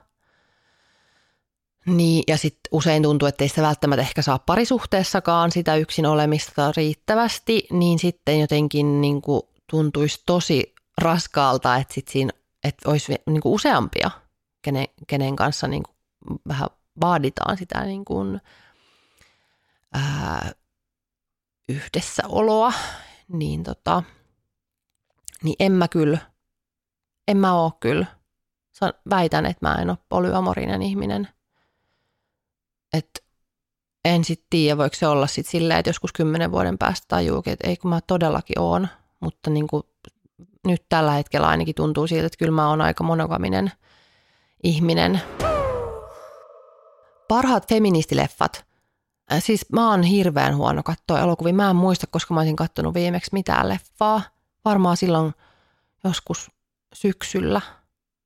Niin, 1.86 2.24
ja 2.28 2.38
sitten 2.38 2.70
usein 2.72 3.04
tuntuu, 3.04 3.28
että 3.28 3.43
ei 3.43 3.50
sitä 3.50 3.62
välttämättä 3.62 4.02
ehkä 4.02 4.22
saa 4.22 4.39
parisuhteessakaan 4.39 5.52
sitä 5.52 5.76
yksin 5.76 6.06
olemista 6.06 6.74
riittävästi, 6.78 7.68
niin 7.72 8.00
sitten 8.00 8.39
jotenkin 8.39 9.02
niin 9.02 9.22
tuntuisi 9.70 10.22
tosi 10.26 10.76
raskaalta, 11.02 11.76
että 11.76 11.93
sit 11.93 12.08
siinä 12.08 12.32
että 12.64 12.89
olisi 12.89 13.16
niin 13.26 13.41
kuin 13.41 13.54
useampia, 13.54 14.12
kenen, 14.62 14.88
kenen 15.08 15.36
kanssa 15.36 15.68
niin 15.68 15.84
kuin 15.84 15.95
vähän 16.48 16.70
vaaditaan 17.02 17.58
sitä 17.58 17.84
niin 17.84 18.06
kuin, 18.06 18.41
ää, 19.93 20.52
yhdessäoloa, 21.70 22.74
niin, 23.28 23.64
tota, 23.64 24.04
niin 25.43 25.56
en 25.60 25.72
mä 25.72 25.88
kyllä, 25.88 26.20
en 27.28 27.38
mä 27.38 27.54
oo 27.54 27.72
kyllä. 27.80 28.06
Väitän, 29.10 29.45
että 29.45 29.68
mä 29.68 29.76
en 29.76 29.89
ole 29.89 29.98
polyamorinen 30.10 30.82
ihminen. 30.82 31.28
Että 32.93 33.20
en 34.06 34.24
sitten 34.24 34.48
tiedä, 34.50 34.78
voiko 34.78 34.95
se 34.95 35.08
olla 35.08 35.28
sitten 35.28 35.52
silleen, 35.52 35.80
että 35.80 35.89
joskus 35.89 36.14
kymmenen 36.14 36.52
vuoden 36.52 36.78
päästä 36.78 37.06
tajuukin, 37.08 37.54
että 37.54 37.68
ei 37.68 37.78
kun 37.78 37.89
mä 37.89 38.02
todellakin 38.02 38.60
oon, 38.60 38.88
mutta 39.20 39.50
niin 39.50 39.68
kuin 39.68 39.84
nyt 40.68 40.84
tällä 40.89 41.11
hetkellä 41.11 41.47
ainakin 41.47 41.76
tuntuu 41.76 42.07
siltä, 42.07 42.26
että 42.26 42.38
kyllä 42.38 42.51
mä 42.51 42.70
oon 42.70 42.82
aika 42.82 43.03
monogaminen 43.03 43.72
ihminen. 44.63 45.22
Parhaat 47.28 47.70
feministileffat. 47.70 48.65
Äh, 49.32 49.43
siis 49.43 49.65
mä 49.72 49.89
oon 49.89 50.03
hirveän 50.03 50.55
huono 50.55 50.84
katsoa 50.84 51.20
elokuvia. 51.20 51.53
Mä 51.53 51.70
en 51.70 51.76
muista, 51.76 52.07
koska 52.07 52.34
mä 52.34 52.39
olisin 52.39 52.55
kattonut 52.55 52.93
viimeksi 52.93 53.30
mitään 53.34 53.70
leffaa. 53.70 54.22
Varmaan 54.65 54.97
silloin 54.97 55.34
joskus 56.03 56.51
syksyllä. 56.93 57.61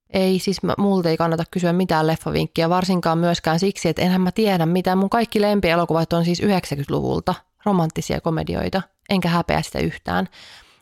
Ei, 0.09 0.39
siis 0.39 0.63
mä, 0.63 0.73
multa 0.77 1.09
ei 1.09 1.17
kannata 1.17 1.43
kysyä 1.51 1.73
mitään 1.73 2.07
leffavinkkiä, 2.07 2.69
varsinkaan 2.69 3.17
myöskään 3.17 3.59
siksi, 3.59 3.89
että 3.89 4.01
enhän 4.01 4.21
mä 4.21 4.31
tiedä 4.31 4.65
mitä. 4.65 4.95
Mun 4.95 5.09
kaikki 5.09 5.41
lempielokuvat 5.41 6.13
on 6.13 6.25
siis 6.25 6.41
90-luvulta, 6.41 7.35
romanttisia 7.65 8.21
komedioita, 8.21 8.81
enkä 9.09 9.29
häpeä 9.29 9.61
sitä 9.61 9.79
yhtään. 9.79 10.29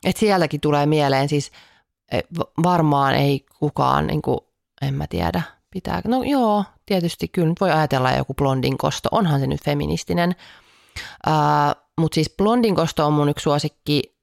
Et 0.04 0.18
sieltäkin 0.18 0.62
tulee 0.62 0.86
mieleen 0.86 1.30
siis, 1.30 1.52
e, 2.12 2.20
varmaan 2.64 3.16
ei 3.16 3.45
kukaan, 3.60 4.08
niin 4.08 4.22
kuin, 4.22 4.39
en 4.82 4.93
mä 4.93 5.08
tiedä, 5.08 5.41
pitää. 5.72 6.02
No 6.06 6.24
joo, 6.24 6.64
tietysti 6.86 7.28
kyllä 7.28 7.47
nyt 7.47 7.62
voi 7.62 7.72
ajatella 7.72 8.12
joku 8.12 8.34
blondin 8.34 8.78
kosto, 8.78 9.10
onhan 9.12 9.39
se 9.39 9.47
nyt 9.47 9.64
feministinen. 9.64 10.36
Uh, 11.28 11.84
Mutta 12.00 12.16
siis 12.16 12.34
blondin 12.38 12.76
kosto 12.76 13.06
on 13.06 13.14
mun 13.14 13.30
yksi 13.30 13.43
suosikki. 13.43 14.16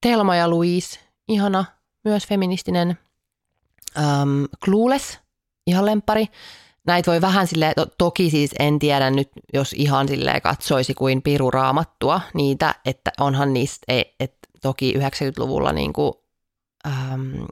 Telma 0.00 0.36
ja 0.36 0.50
Louise, 0.50 1.00
ihana, 1.28 1.64
myös 2.04 2.26
feministinen. 2.26 2.98
Um, 3.98 4.48
Clueless, 4.64 5.18
ihan 5.66 5.86
lempari. 5.86 6.26
Näitä 6.86 7.10
voi 7.10 7.20
vähän 7.20 7.46
sille 7.46 7.72
to, 7.76 7.86
toki 7.98 8.30
siis 8.30 8.50
en 8.58 8.78
tiedä 8.78 9.10
nyt, 9.10 9.28
jos 9.52 9.72
ihan 9.72 10.08
sille 10.08 10.40
katsoisi 10.40 10.94
kuin 10.94 11.22
piru 11.22 11.50
raamattua 11.50 12.20
niitä, 12.34 12.74
että 12.84 13.12
onhan 13.20 13.52
niistä, 13.52 13.86
että 14.20 14.48
toki 14.62 14.94
90-luvulla 14.96 15.72
niin 15.72 15.92
kuin, 15.92 16.12
um, 16.86 17.46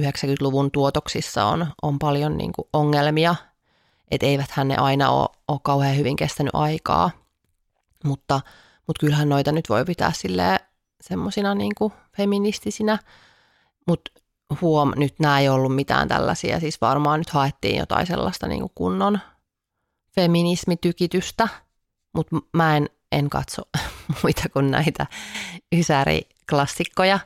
90-luvun 0.00 0.70
tuotoksissa 0.70 1.44
on, 1.44 1.66
on 1.82 1.98
paljon 1.98 2.36
niin 2.36 2.52
kuin 2.52 2.68
ongelmia, 2.72 3.34
että 4.10 4.26
eiväthän 4.26 4.68
ne 4.68 4.76
aina 4.76 5.10
ole, 5.10 5.28
ole 5.48 5.60
kauhean 5.62 5.96
hyvin 5.96 6.16
kestänyt 6.16 6.54
aikaa, 6.54 7.10
mutta, 8.04 8.40
mutta 8.86 9.00
kyllähän 9.00 9.28
noita 9.28 9.52
nyt 9.52 9.68
voi 9.68 9.84
pitää 9.84 10.12
semmoisina 11.00 11.54
niin 11.54 11.72
feministisinä, 12.16 12.98
mutta 13.86 14.10
huom, 14.60 14.92
nyt 14.96 15.14
nämä 15.18 15.40
ei 15.40 15.48
ollut 15.48 15.74
mitään 15.74 16.08
tällaisia, 16.08 16.60
siis 16.60 16.80
varmaan 16.80 17.20
nyt 17.20 17.30
haettiin 17.30 17.76
jotain 17.76 18.06
sellaista 18.06 18.46
niin 18.48 18.60
kuin 18.60 18.72
kunnon 18.74 19.18
feminismitykitystä, 20.14 21.48
mutta 22.14 22.36
mä 22.52 22.76
en, 22.76 22.90
en 23.12 23.30
katso 23.30 23.62
muita 24.22 24.48
kuin 24.48 24.70
näitä 24.70 25.06
ysäriklassikkoja, 26.50 27.18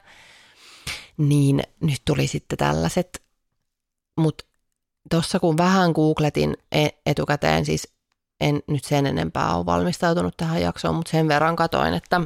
niin 1.16 1.62
nyt 1.80 2.02
tuli 2.04 2.26
sitten 2.26 2.58
tällaiset, 2.58 3.22
mutta 4.18 4.44
tuossa 5.10 5.40
kun 5.40 5.56
vähän 5.56 5.92
googletin 5.92 6.56
e- 6.72 6.88
etukäteen, 7.06 7.64
siis 7.64 7.94
en 8.40 8.62
nyt 8.66 8.84
sen 8.84 9.06
enempää 9.06 9.56
ole 9.56 9.66
valmistautunut 9.66 10.36
tähän 10.36 10.62
jaksoon, 10.62 10.94
mutta 10.94 11.10
sen 11.10 11.28
verran 11.28 11.56
katoin, 11.56 11.94
että 11.94 12.20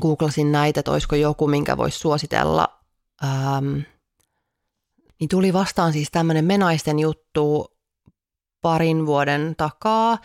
googlasin 0.00 0.52
näitä, 0.52 0.80
että 0.80 0.90
olisiko 0.92 1.16
joku, 1.16 1.46
minkä 1.46 1.76
voisi 1.76 1.98
suositella. 1.98 2.68
Ähm, 3.24 3.78
niin 5.20 5.28
tuli 5.28 5.52
vastaan 5.52 5.92
siis 5.92 6.08
tämmöinen 6.10 6.44
menaisten 6.44 6.98
juttu 6.98 7.66
parin 8.62 9.06
vuoden 9.06 9.54
takaa. 9.56 10.18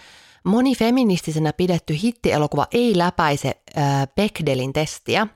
Moni 0.48 0.76
feministisenä 0.76 1.54
pidetty 1.54 1.98
hittielokuva 2.04 2.68
ei 2.72 2.98
läpäise 2.98 3.62
äh, 3.78 4.08
Bechdellin 4.16 4.74
testiä. 4.74 5.28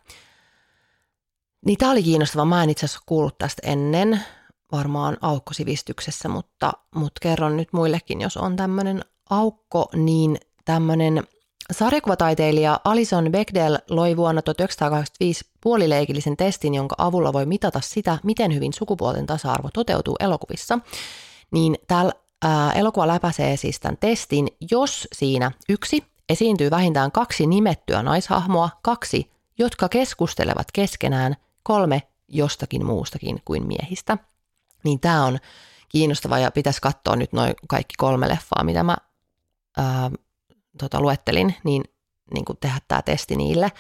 Niin 1.66 1.78
tämä 1.78 1.92
oli 1.92 2.04
kiinnostava. 2.04 2.46
Mä 2.46 2.64
en 2.64 2.70
itse 2.70 2.86
asiassa 2.86 3.04
kuullut 3.06 3.38
tästä 3.38 3.62
ennen, 3.66 4.22
varmaan 4.72 5.18
aukkosivistyksessä, 5.22 6.30
mutta, 6.30 6.74
mutta 6.96 7.20
kerron 7.22 7.58
nyt 7.58 7.74
muillekin, 7.74 8.22
jos 8.22 8.38
on 8.38 8.56
tämmöinen 8.56 9.06
aukko, 9.30 9.90
niin 9.96 10.38
tämmöinen 10.66 11.24
sarjakuvataiteilija 11.72 12.80
Alison 12.84 13.32
Bechdel 13.32 13.78
loi 13.90 14.18
vuonna 14.18 14.42
1985 14.42 15.46
puolileikillisen 15.62 16.38
testin, 16.38 16.74
jonka 16.74 16.96
avulla 16.98 17.34
voi 17.34 17.46
mitata 17.46 17.82
sitä, 17.84 18.18
miten 18.24 18.54
hyvin 18.54 18.74
sukupuolten 18.74 19.26
tasa-arvo 19.26 19.70
toteutuu 19.74 20.16
elokuvissa. 20.20 20.80
Niin 21.52 21.78
täällä 22.42 22.74
elokuva 22.74 23.08
läpäisee 23.08 23.58
siis 23.58 23.80
tämän 23.80 23.98
testin, 23.98 24.48
jos 24.72 25.08
siinä 25.14 25.52
yksi 25.70 26.04
esiintyy 26.30 26.72
vähintään 26.72 27.12
kaksi 27.12 27.48
nimettyä 27.48 28.04
naishahmoa, 28.04 28.70
kaksi, 28.82 29.32
jotka 29.58 29.90
keskustelevat 29.90 30.68
keskenään 30.74 31.36
kolme 31.64 32.02
jostakin 32.28 32.86
muustakin 32.86 33.42
kuin 33.46 33.68
miehistä. 33.68 34.18
Niin 34.84 35.00
tämä 35.00 35.26
on 35.26 35.40
kiinnostava 35.90 36.40
ja 36.40 36.52
pitäisi 36.52 36.82
katsoa 36.82 37.16
nyt 37.16 37.34
noin 37.34 37.54
kaikki 37.68 37.94
kolme 37.98 38.30
leffaa, 38.30 38.64
mitä 38.64 38.84
mä 38.84 38.98
ää, 39.78 40.12
tota, 40.78 41.02
luettelin, 41.02 41.56
niin, 41.64 41.84
niin 42.34 42.46
kuin 42.46 42.58
tehdä 42.62 42.78
tämä 42.88 43.02
testi 43.02 43.36
niille. 43.36 43.72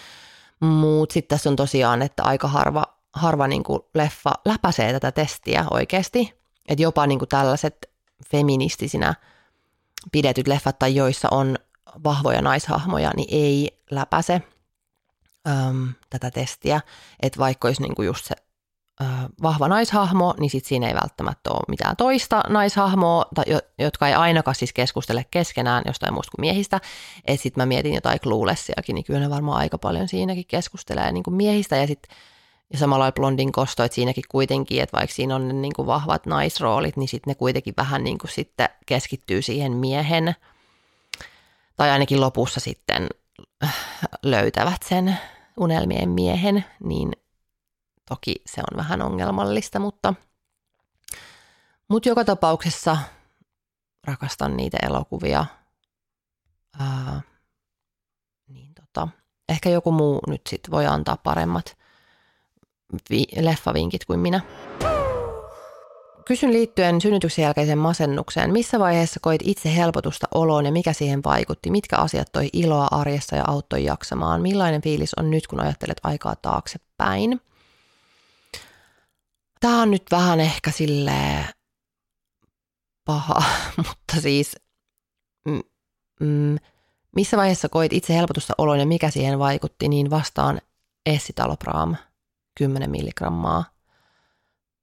Mutta 0.59 1.13
sitten 1.13 1.37
tässä 1.37 1.49
on 1.49 1.55
tosiaan, 1.55 2.01
että 2.01 2.23
aika 2.23 2.47
harva, 2.47 2.83
harva 3.13 3.47
niin 3.47 3.63
kuin 3.63 3.79
leffa 3.93 4.31
läpäisee 4.45 4.93
tätä 4.93 5.11
testiä 5.11 5.65
oikeasti. 5.71 6.33
Että 6.67 6.83
jopa 6.83 7.07
niin 7.07 7.19
kuin 7.19 7.29
tällaiset 7.29 7.90
feministisinä 8.29 9.13
pidetyt 10.11 10.47
leffat 10.47 10.79
tai 10.79 10.95
joissa 10.95 11.27
on 11.31 11.57
vahvoja 12.03 12.41
naishahmoja, 12.41 13.11
niin 13.15 13.27
ei 13.31 13.83
läpäise 13.91 14.41
äm, 15.47 15.93
tätä 16.09 16.31
testiä, 16.31 16.81
että 17.21 17.39
vaikka 17.39 17.67
olisi 17.67 17.81
niinku 17.81 18.01
just 18.01 18.25
se 18.25 18.35
ö, 19.01 19.05
vahva 19.41 19.67
naishahmo, 19.67 20.33
niin 20.39 20.49
sit 20.49 20.65
siinä 20.65 20.87
ei 20.87 20.95
välttämättä 20.95 21.51
ole 21.51 21.63
mitään 21.67 21.95
toista 21.95 22.43
naishahmoa, 22.49 23.25
tai, 23.35 23.45
jotka 23.79 24.07
ei 24.07 24.13
ainakaan 24.13 24.55
siis 24.55 24.73
keskustele 24.73 25.25
keskenään 25.31 25.83
jostain 25.85 26.13
muusta 26.13 26.31
kuin 26.35 26.43
miehistä. 26.43 26.81
Että 27.25 27.43
sitten 27.43 27.61
mä 27.61 27.65
mietin 27.65 27.93
jotain 27.93 28.19
Cluelessiakin, 28.19 28.95
niin 28.95 29.05
kyllä 29.05 29.19
ne 29.19 29.29
varmaan 29.29 29.57
aika 29.57 29.77
paljon 29.77 30.07
siinäkin 30.07 30.45
keskustelee 30.47 31.11
niin 31.11 31.23
kuin 31.23 31.35
miehistä. 31.35 31.77
Ja 31.77 31.87
sitten 31.87 32.15
ja 32.71 32.77
samalla 32.77 33.11
blondin 33.11 33.51
kosto, 33.51 33.83
että 33.83 33.95
siinäkin 33.95 34.23
kuitenkin, 34.29 34.81
että 34.81 34.97
vaikka 34.97 35.15
siinä 35.15 35.35
on 35.35 35.47
ne 35.47 35.53
niin 35.53 35.73
kuin 35.73 35.85
vahvat 35.85 36.25
naisroolit, 36.25 36.97
niin 36.97 37.07
sitten 37.07 37.31
ne 37.31 37.35
kuitenkin 37.35 37.73
vähän 37.77 38.03
niin 38.03 38.17
kuin 38.17 38.31
sitten 38.31 38.69
keskittyy 38.85 39.41
siihen 39.41 39.71
miehen, 39.71 40.35
tai 41.77 41.89
ainakin 41.89 42.21
lopussa 42.21 42.59
sitten 42.59 43.09
löytävät 44.23 44.83
sen 44.83 45.17
unelmien 45.57 46.09
miehen, 46.09 46.65
niin 46.83 47.11
toki 48.09 48.35
se 48.45 48.61
on 48.71 48.77
vähän 48.77 49.01
ongelmallista, 49.01 49.79
mutta, 49.79 50.13
mutta 51.87 52.09
joka 52.09 52.25
tapauksessa 52.25 52.97
rakastan 54.03 54.57
niitä 54.57 54.77
elokuvia. 54.81 55.45
Ää, 56.79 57.21
niin 58.47 58.73
tota, 58.73 59.07
ehkä 59.49 59.69
joku 59.69 59.91
muu 59.91 60.19
nyt 60.27 60.41
sit 60.49 60.61
voi 60.71 60.85
antaa 60.85 61.17
paremmat 61.17 61.80
vi- 63.09 63.27
leffavinkit 63.41 64.05
kuin 64.05 64.19
minä. 64.19 64.41
Kysyn 66.25 66.53
liittyen 66.53 67.01
synnytyksen 67.01 67.43
jälkeiseen 67.43 67.77
masennukseen. 67.77 68.51
Missä 68.53 68.79
vaiheessa 68.79 69.19
koit 69.19 69.41
itse 69.45 69.75
helpotusta 69.75 70.27
oloon 70.33 70.65
ja 70.65 70.71
mikä 70.71 70.93
siihen 70.93 71.23
vaikutti? 71.23 71.71
Mitkä 71.71 71.97
asiat 71.97 72.31
toi 72.31 72.49
iloa 72.53 72.87
arjessa 72.91 73.35
ja 73.35 73.43
auttoi 73.47 73.83
jaksamaan? 73.83 74.41
Millainen 74.41 74.81
fiilis 74.81 75.13
on 75.13 75.31
nyt, 75.31 75.47
kun 75.47 75.59
ajattelet 75.59 75.97
aikaa 76.03 76.35
taaksepäin? 76.35 77.41
Tämä 79.59 79.81
on 79.81 79.91
nyt 79.91 80.03
vähän 80.11 80.39
ehkä 80.39 80.71
sille 80.71 81.45
paha, 83.05 83.43
mutta 83.87 84.21
siis 84.21 84.55
mm, 85.45 85.61
mm, 86.19 86.57
missä 87.15 87.37
vaiheessa 87.37 87.69
koit 87.69 87.93
itse 87.93 88.13
helpotusta 88.13 88.53
oloon 88.57 88.79
ja 88.79 88.85
mikä 88.85 89.09
siihen 89.09 89.39
vaikutti, 89.39 89.87
niin 89.87 90.09
vastaan 90.09 90.61
essitalopraam 91.05 91.95
10 92.61 92.91
milligrammaa 92.91 93.65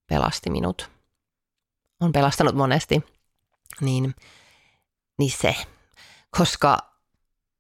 pelasti 0.07 0.51
minut 0.51 0.91
on 2.01 2.13
pelastanut 2.13 2.55
monesti, 2.55 3.05
niin, 3.81 4.15
niin 5.19 5.31
se. 5.31 5.57
Koska 6.39 6.79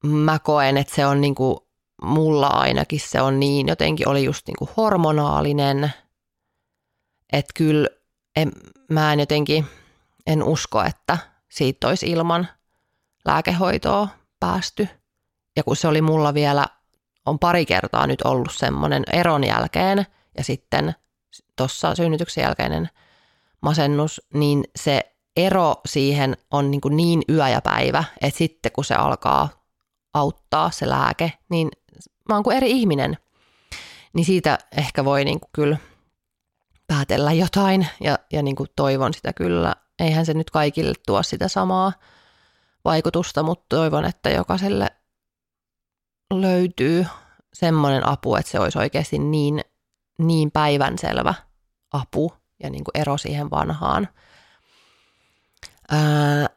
mä 0.05 0.39
koen, 0.39 0.77
että 0.77 0.95
se 0.95 1.07
on 1.07 1.21
niinku, 1.21 1.69
mulla 2.03 2.47
ainakin 2.47 3.01
se 3.01 3.23
on 3.23 3.41
niin, 3.41 3.69
jotenkin 3.69 4.09
oli 4.09 4.25
just 4.25 4.47
niinku 4.47 4.69
hormonaalinen, 4.77 5.93
että 7.33 7.53
kyllä 7.57 7.89
en, 8.37 8.53
mä 8.91 9.13
en 9.13 9.21
jotenkin, 9.21 9.67
en 10.27 10.43
usko, 10.43 10.83
että 10.83 11.19
siitä 11.49 11.89
olisi 11.89 12.11
ilman 12.11 12.49
lääkehoitoa 13.25 14.09
päästy. 14.41 14.89
Ja 15.57 15.65
kun 15.65 15.77
se 15.77 15.89
oli 15.89 16.03
mulla 16.03 16.35
vielä, 16.35 16.67
on 17.29 17.39
pari 17.39 17.67
kertaa 17.67 18.07
nyt 18.07 18.23
ollut 18.23 18.53
semmoinen 18.53 19.03
eron 19.13 19.45
jälkeen 19.45 20.07
ja 20.37 20.45
sitten 20.45 20.95
tuossa 21.57 21.95
synnytyksen 21.95 22.43
jälkeinen– 22.43 22.89
masennus, 23.61 24.23
niin 24.35 24.65
se 24.77 25.15
ero 25.37 25.75
siihen 25.87 26.37
on 26.51 26.71
niin, 26.71 26.81
kuin 26.81 26.97
niin 26.97 27.23
yö 27.29 27.49
ja 27.49 27.61
päivä, 27.61 28.05
että 28.21 28.39
sitten 28.39 28.73
kun 28.73 28.85
se 28.85 28.95
alkaa 28.95 29.49
auttaa 30.15 30.71
se 30.71 30.89
lääke, 30.89 31.33
niin 31.49 31.69
mä 32.29 32.35
oon 32.35 32.45
kuin 32.45 32.57
eri 32.57 32.71
ihminen. 32.71 33.19
Niin 34.13 34.25
siitä 34.25 34.59
ehkä 34.77 35.05
voi 35.05 35.25
niin 35.25 35.41
kuin 35.41 35.51
kyllä 35.53 35.77
päätellä 36.87 37.33
jotain 37.33 37.87
ja, 38.01 38.19
ja 38.33 38.43
niin 38.43 38.57
kuin 38.57 38.69
toivon 38.77 39.15
sitä 39.15 39.33
kyllä. 39.33 39.75
Eihän 39.99 40.27
se 40.27 40.35
nyt 40.35 40.51
kaikille 40.51 40.95
tuo 41.07 41.23
sitä 41.23 41.49
samaa 41.49 41.93
vaikutusta, 42.85 43.43
mutta 43.43 43.77
toivon, 43.77 44.05
että 44.05 44.31
jokaiselle 44.31 44.89
löytyy 46.31 47.07
semmoinen 47.53 48.07
apu, 48.07 48.37
että 48.37 48.51
se 48.51 48.61
olisi 48.61 48.79
oikeasti 48.79 49.19
niin, 49.19 49.61
niin 50.19 50.51
päivänselvä 50.51 51.35
apu, 51.93 52.33
ja 52.63 52.71
niin 52.71 52.85
kuin 52.85 53.01
ero 53.03 53.19
siihen 53.19 53.51
vanhaan. 53.51 54.09
Ää, 55.91 56.49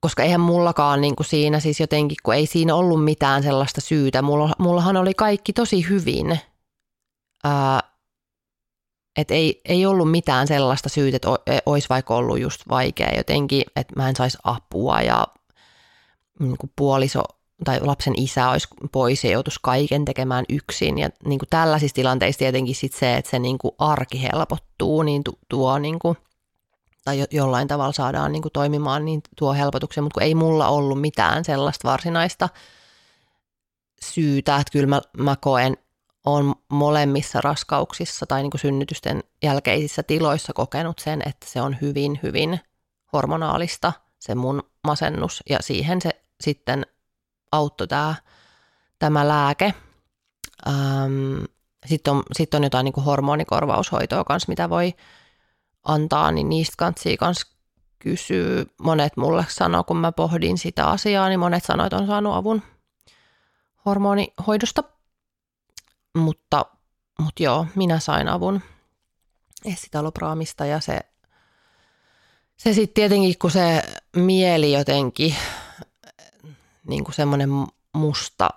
koska 0.00 0.22
eihän 0.22 0.40
mullakaan 0.40 1.00
niin 1.00 1.16
kuin 1.16 1.26
siinä 1.26 1.60
siis 1.60 1.80
jotenkin, 1.80 2.16
kun 2.22 2.34
ei 2.34 2.46
siinä 2.46 2.74
ollut 2.74 3.04
mitään 3.04 3.42
sellaista 3.42 3.80
syytä. 3.80 4.22
Mulla, 4.22 4.52
mullahan 4.58 4.96
oli 4.96 5.14
kaikki 5.14 5.52
tosi 5.52 5.88
hyvin. 5.88 6.40
Ää, 7.44 7.80
et 9.16 9.30
ei, 9.30 9.60
ei 9.64 9.86
ollut 9.86 10.10
mitään 10.10 10.46
sellaista 10.46 10.88
syytä, 10.88 11.16
että 11.16 11.30
o- 11.30 11.44
olisi 11.66 11.88
vaikka 11.88 12.14
ollut 12.14 12.40
just 12.40 12.68
vaikea 12.68 13.16
jotenkin, 13.16 13.62
että 13.76 13.94
mä 13.96 14.08
en 14.08 14.16
saisi 14.16 14.38
apua 14.44 15.00
ja 15.00 15.26
niin 16.40 16.56
kuin 16.58 16.72
puoliso 16.76 17.22
tai 17.64 17.80
lapsen 17.80 18.14
isä 18.16 18.48
olisi 18.48 18.68
pois 18.92 19.24
ja 19.24 19.30
joutuisi 19.30 19.58
kaiken 19.62 20.04
tekemään 20.04 20.44
yksin. 20.48 20.98
Ja 20.98 21.10
niin 21.24 21.38
kuin 21.38 21.48
tällaisissa 21.50 21.94
tilanteissa 21.94 22.38
tietenkin 22.38 22.74
sit 22.74 22.92
se, 22.92 23.16
että 23.16 23.30
se 23.30 23.38
niin 23.38 23.58
kuin 23.58 23.74
arki 23.78 24.22
helpottuu, 24.22 25.02
niin 25.02 25.22
tuo 25.48 25.78
niin 25.78 25.98
kuin, 25.98 26.16
tai 27.04 27.18
jo, 27.18 27.26
jollain 27.30 27.68
tavalla 27.68 27.92
saadaan 27.92 28.32
niin 28.32 28.42
kuin 28.42 28.52
toimimaan, 28.52 29.04
niin 29.04 29.22
tuo 29.38 29.52
helpotuksen, 29.52 30.04
mutta 30.04 30.14
kun 30.14 30.22
ei 30.22 30.34
mulla 30.34 30.68
ollut 30.68 31.00
mitään 31.00 31.44
sellaista 31.44 31.88
varsinaista 31.88 32.48
syytä, 34.02 34.56
että 34.56 34.72
kyllä 34.72 34.86
mä, 34.86 35.00
mä 35.16 35.36
koen, 35.40 35.76
on 36.24 36.54
molemmissa 36.68 37.40
raskauksissa 37.40 38.26
tai 38.26 38.42
niin 38.42 38.50
kuin 38.50 38.60
synnytysten 38.60 39.22
jälkeisissä 39.42 40.02
tiloissa 40.02 40.52
kokenut 40.52 40.98
sen, 40.98 41.22
että 41.26 41.46
se 41.48 41.60
on 41.60 41.76
hyvin, 41.80 42.20
hyvin 42.22 42.60
hormonaalista 43.12 43.92
se 44.18 44.34
mun 44.34 44.62
masennus 44.84 45.42
ja 45.48 45.58
siihen 45.60 46.02
se 46.02 46.10
sitten 46.40 46.86
auttoi 47.56 47.88
tämä, 47.88 48.14
tämä 48.98 49.28
lääke. 49.28 49.74
Ähm, 50.68 51.44
sitten 51.86 52.12
on, 52.12 52.22
sit 52.32 52.54
on 52.54 52.64
jotain 52.64 52.84
niin 52.84 52.92
kuin 52.92 53.04
hormonikorvaushoitoa 53.04 54.24
kanssa, 54.24 54.48
mitä 54.48 54.70
voi 54.70 54.94
antaa, 55.84 56.32
niin 56.32 56.48
niistä 56.48 56.74
kanssa 56.76 57.10
kans 57.18 57.46
kysyy. 57.98 58.66
Monet 58.82 59.16
mulle 59.16 59.46
sanoo, 59.48 59.84
kun 59.84 59.96
mä 59.96 60.12
pohdin 60.12 60.58
sitä 60.58 60.86
asiaa, 60.86 61.28
niin 61.28 61.40
monet 61.40 61.64
sanoivat, 61.64 61.92
että 61.92 62.02
on 62.02 62.06
saanut 62.06 62.34
avun 62.34 62.62
hormonihoidosta. 63.86 64.84
Mutta, 66.18 66.66
mutta 67.18 67.42
joo, 67.42 67.66
minä 67.74 67.98
sain 67.98 68.28
avun 68.28 68.60
esitalopraamista 69.64 70.66
ja 70.66 70.80
se, 70.80 71.00
se 72.56 72.72
sitten 72.72 72.94
tietenkin, 72.94 73.38
kun 73.38 73.50
se 73.50 73.82
mieli 74.16 74.72
jotenkin 74.72 75.36
niin 76.88 77.04
kuin 77.04 77.14
semmoinen 77.14 77.50
musta, 77.94 78.50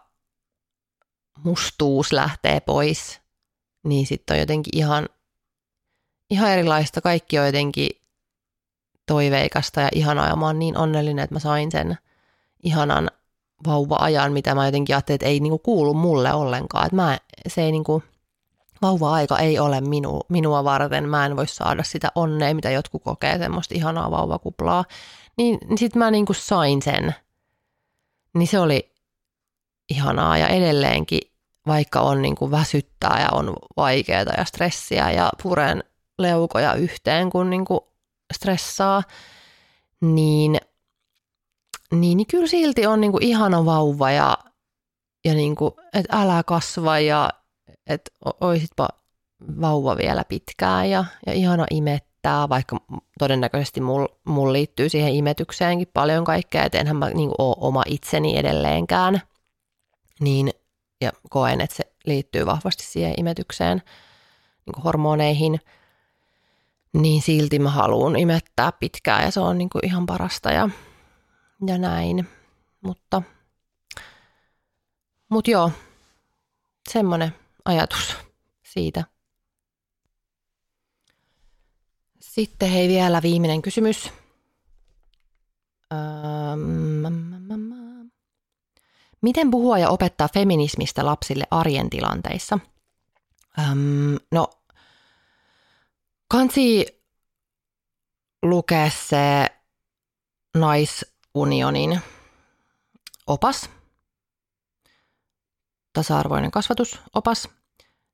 mustuus 1.44 2.12
lähtee 2.12 2.60
pois, 2.60 3.22
niin 3.84 4.08
sitten 4.08 4.36
on 4.36 4.40
jotenkin 4.40 4.78
ihan, 4.78 5.10
ihan 6.30 6.52
erilaista. 6.52 7.02
Kaikki 7.02 7.40
on 7.40 7.46
jotenkin 7.46 7.90
toiveikasta 9.06 9.82
ja 9.82 9.90
ihanaa 9.96 10.28
ja 10.28 10.36
mä 10.36 10.46
oon 10.46 10.60
niin 10.60 10.78
onnellinen, 10.78 11.24
että 11.24 11.36
mä 11.36 11.40
sain 11.40 11.72
sen 11.72 11.98
ihanan 12.64 13.12
vauva-ajan, 13.68 14.34
mitä 14.34 14.56
mä 14.56 14.66
jotenkin 14.66 14.96
ajattelin, 14.96 15.16
että 15.16 15.26
ei 15.26 15.40
niinku 15.40 15.60
kuulu 15.60 15.94
mulle 15.94 16.34
ollenkaan. 16.34 16.90
Mä, 16.92 17.20
se 17.48 17.62
ei 17.62 17.72
niinku, 17.72 18.04
vauva-aika 18.82 19.40
ei 19.40 19.60
ole 19.60 19.82
minu, 19.82 20.22
minua 20.30 20.64
varten, 20.64 21.10
mä 21.10 21.26
en 21.26 21.36
voi 21.36 21.48
saada 21.48 21.84
sitä 21.84 22.12
onnea, 22.16 22.56
mitä 22.56 22.72
jotkut 22.72 23.04
kokee, 23.04 23.38
semmoista 23.38 23.76
ihanaa 23.76 24.12
vauvakuplaa. 24.12 24.86
Niin, 25.38 25.60
niin 25.68 25.78
sitten 25.78 26.00
mä 26.00 26.12
niinku 26.12 26.34
sain 26.34 26.82
sen– 26.82 27.16
niin 28.38 28.48
se 28.48 28.60
oli 28.60 28.92
ihanaa 29.90 30.38
ja 30.38 30.48
edelleenkin, 30.48 31.22
vaikka 31.68 32.02
on 32.02 32.22
niin 32.22 32.36
kuin 32.36 32.52
väsyttää 32.52 33.22
ja 33.22 33.30
on 33.32 33.56
vaikeaa 33.78 34.26
ja 34.38 34.46
stressiä 34.46 35.12
ja 35.12 35.30
puren 35.44 35.84
leukoja 36.18 36.74
yhteen, 36.74 37.30
kun 37.30 37.50
niin 37.50 37.66
kuin 37.66 37.80
stressaa, 38.34 39.04
niin, 40.02 40.58
niin, 41.92 42.18
niin 42.18 42.28
kyllä 42.28 42.48
silti 42.48 42.86
on 42.86 43.02
niin 43.02 43.12
kuin 43.12 43.24
ihana 43.24 43.66
vauva 43.66 44.12
ja, 44.12 44.38
ja 45.26 45.34
niin 45.34 45.56
kuin, 45.56 45.74
että 45.94 46.22
älä 46.22 46.44
kasva 46.44 47.00
ja 47.00 47.30
että 47.88 48.12
oisitpa 48.42 48.88
vauva 49.62 49.98
vielä 49.98 50.24
pitkään 50.28 50.90
ja, 50.90 51.06
ja 51.26 51.34
ihana 51.34 51.66
imettää, 52.28 52.50
vaikka 52.50 52.78
todennäköisesti 53.20 53.82
mulla 53.82 54.08
mul 54.26 54.54
liittyy 54.54 54.90
siihen 54.90 55.14
imetykseenkin 55.16 55.88
paljon 55.94 56.26
kaikkea, 56.26 56.64
että 56.64 56.80
enhän 56.80 56.96
mä 56.96 57.10
niin 57.10 57.32
ole 57.38 57.56
oma 57.60 57.84
itseni 57.86 58.38
edelleenkään, 58.38 59.22
niin, 60.20 60.50
ja 61.02 61.12
koen, 61.30 61.62
että 61.62 61.76
se 61.76 61.92
liittyy 62.06 62.46
vahvasti 62.46 62.84
siihen 62.84 63.14
imetykseen, 63.20 63.82
niin 64.66 64.84
hormoneihin, 64.84 65.60
niin 66.94 67.22
silti 67.22 67.60
mä 67.60 67.70
haluan 67.70 68.16
imettää 68.16 68.72
pitkään 68.72 69.24
ja 69.24 69.32
se 69.32 69.40
on 69.40 69.58
niin 69.58 69.70
ihan 69.84 70.06
parasta 70.06 70.52
ja, 70.52 70.70
ja 71.68 71.78
näin. 71.78 72.28
Mutta, 72.82 73.22
mutta 75.30 75.52
joo, 75.52 75.72
semmoinen 76.90 77.36
ajatus 77.66 78.18
siitä. 78.64 79.04
Sitten 82.38 82.70
hei 82.70 82.88
vielä 82.88 83.22
viimeinen 83.22 83.62
kysymys. 83.62 84.12
miten 89.22 89.52
puhua 89.52 89.78
ja 89.78 89.90
opettaa 89.90 90.30
feminismistä 90.34 91.06
lapsille 91.06 91.48
arjen 91.52 91.90
tilanteissa? 91.90 92.60
no, 94.32 94.50
kansi 96.28 96.86
lukea 98.44 98.90
se 98.90 99.48
naisunionin 100.58 102.02
opas, 103.28 103.70
tasa-arvoinen 105.94 106.52
kasvatusopas. 106.52 107.50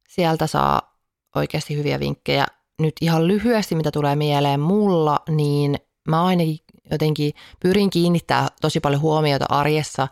Sieltä 0.10 0.48
saa 0.48 1.00
oikeasti 1.36 1.76
hyviä 1.78 2.00
vinkkejä 2.00 2.48
nyt 2.80 2.94
ihan 3.02 3.28
lyhyesti, 3.28 3.76
mitä 3.76 3.92
tulee 3.92 4.16
mieleen 4.16 4.60
mulla, 4.60 5.20
niin 5.30 5.78
mä 6.08 6.26
ainakin 6.26 6.58
jotenkin 6.92 7.34
pyrin 7.60 7.90
kiinnittää 7.90 8.48
tosi 8.62 8.80
paljon 8.80 9.02
huomiota 9.02 9.46
arjessa 9.50 10.08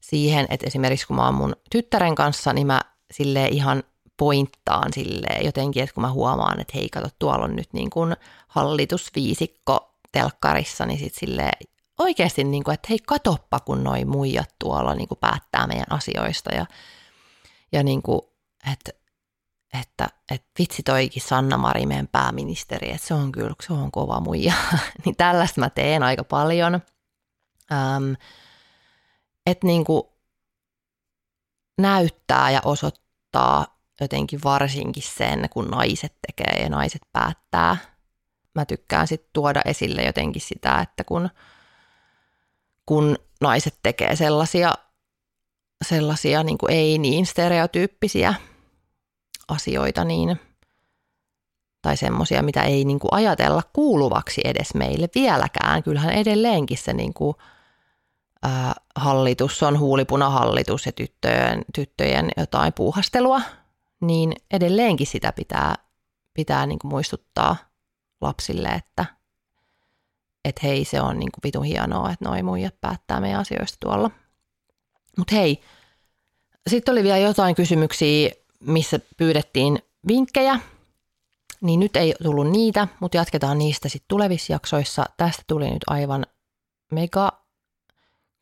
siihen, 0.00 0.46
että 0.50 0.66
esimerkiksi 0.66 1.06
kun 1.06 1.16
mä 1.16 1.24
oon 1.24 1.34
mun 1.34 1.56
tyttären 1.70 2.14
kanssa, 2.14 2.52
niin 2.52 2.66
mä 2.66 2.80
sille 3.12 3.46
ihan 3.46 3.82
pointtaan 4.16 4.92
sille 4.92 5.28
jotenkin, 5.44 5.82
että 5.82 5.94
kun 5.94 6.02
mä 6.02 6.12
huomaan, 6.12 6.60
että 6.60 6.72
hei 6.74 6.88
kato, 6.88 7.08
tuolla 7.18 7.44
on 7.44 7.56
nyt 7.56 7.68
niin 7.72 7.90
kuin 7.90 8.16
hallitusviisikko 8.48 9.94
telkkarissa, 10.12 10.86
niin 10.86 10.98
sit 10.98 11.14
sille 11.14 11.50
oikeasti 11.98 12.44
niin 12.44 12.64
kuin, 12.64 12.74
että 12.74 12.86
hei 12.90 12.98
katoppa, 13.06 13.60
kun 13.60 13.84
noi 13.84 14.04
muijat 14.04 14.54
tuolla 14.58 14.94
niin 14.94 15.08
kuin 15.08 15.18
päättää 15.18 15.66
meidän 15.66 15.92
asioista 15.92 16.54
ja, 16.54 16.66
ja 17.72 17.82
niin 17.82 18.02
kuin, 18.02 18.20
että 18.72 18.92
että, 19.80 20.08
että 20.30 20.48
vitsi 20.58 20.82
toikin 20.82 21.22
Sanna 21.22 21.56
Mari, 21.56 21.86
meidän 21.86 22.08
pääministeri, 22.08 22.90
että 22.90 23.06
se 23.06 23.14
on 23.14 23.32
kyllä, 23.32 23.54
se 23.66 23.72
on 23.72 23.92
kova 23.92 24.20
muija. 24.20 24.52
niin 25.04 25.16
tällaista 25.16 25.60
mä 25.60 25.70
teen 25.70 26.02
aika 26.02 26.24
paljon. 26.24 26.74
Ähm, 27.72 28.12
että 29.46 29.66
niin 29.66 29.84
kuin 29.84 30.02
näyttää 31.78 32.50
ja 32.50 32.60
osoittaa 32.64 33.78
jotenkin 34.00 34.40
varsinkin 34.44 35.02
sen, 35.02 35.48
kun 35.50 35.70
naiset 35.70 36.14
tekee 36.26 36.62
ja 36.62 36.68
naiset 36.68 37.02
päättää. 37.12 37.76
Mä 38.54 38.64
tykkään 38.64 39.08
sitten 39.08 39.30
tuoda 39.32 39.60
esille 39.64 40.02
jotenkin 40.02 40.42
sitä, 40.42 40.80
että 40.80 41.04
kun, 41.04 41.30
kun 42.86 43.18
naiset 43.40 43.78
tekee 43.82 44.16
sellaisia, 44.16 44.74
sellaisia 45.84 46.42
niin 46.42 46.58
kuin 46.58 46.72
ei 46.72 46.98
niin 46.98 47.26
stereotyyppisiä 47.26 48.34
asioita 49.54 50.04
niin, 50.04 50.40
tai 51.82 51.96
semmoisia, 51.96 52.42
mitä 52.42 52.62
ei 52.62 52.84
niin 52.84 52.98
kuin 52.98 53.14
ajatella 53.14 53.62
kuuluvaksi 53.72 54.40
edes 54.44 54.74
meille 54.74 55.08
vieläkään. 55.14 55.82
Kyllähän 55.82 56.14
edelleenkin 56.14 56.78
se 56.78 56.92
niin 56.92 57.14
kuin, 57.14 57.36
ää, 58.42 58.74
hallitus 58.96 59.62
on 59.62 59.78
huulipunahallitus 59.78 60.86
ja 60.86 60.92
tyttöjen, 60.92 61.64
tyttöjen 61.74 62.30
jotain 62.36 62.72
puuhastelua, 62.72 63.40
niin 64.00 64.32
edelleenkin 64.50 65.06
sitä 65.06 65.32
pitää, 65.32 65.74
pitää 66.34 66.66
niin 66.66 66.78
kuin 66.78 66.90
muistuttaa 66.90 67.56
lapsille, 68.20 68.68
että 68.68 69.04
et 70.44 70.62
hei, 70.62 70.84
se 70.84 71.00
on 71.00 71.18
niin 71.18 71.32
kuin 71.32 71.40
vitun 71.44 71.64
hienoa, 71.64 72.10
että 72.10 72.24
noi 72.24 72.42
muijat 72.42 72.80
päättää 72.80 73.20
meidän 73.20 73.40
asioista 73.40 73.76
tuolla. 73.80 74.10
Mutta 75.18 75.34
hei, 75.34 75.60
sitten 76.66 76.92
oli 76.92 77.02
vielä 77.02 77.18
jotain 77.18 77.54
kysymyksiä 77.54 78.30
missä 78.66 79.00
pyydettiin 79.16 79.78
vinkkejä, 80.08 80.60
niin 81.60 81.80
nyt 81.80 81.96
ei 81.96 82.14
tullut 82.22 82.50
niitä, 82.50 82.88
mutta 83.00 83.16
jatketaan 83.16 83.58
niistä 83.58 83.88
sitten 83.88 84.08
tulevissa 84.08 84.52
jaksoissa. 84.52 85.04
Tästä 85.16 85.42
tuli 85.46 85.70
nyt 85.70 85.82
aivan 85.86 86.26
mega 86.92 87.32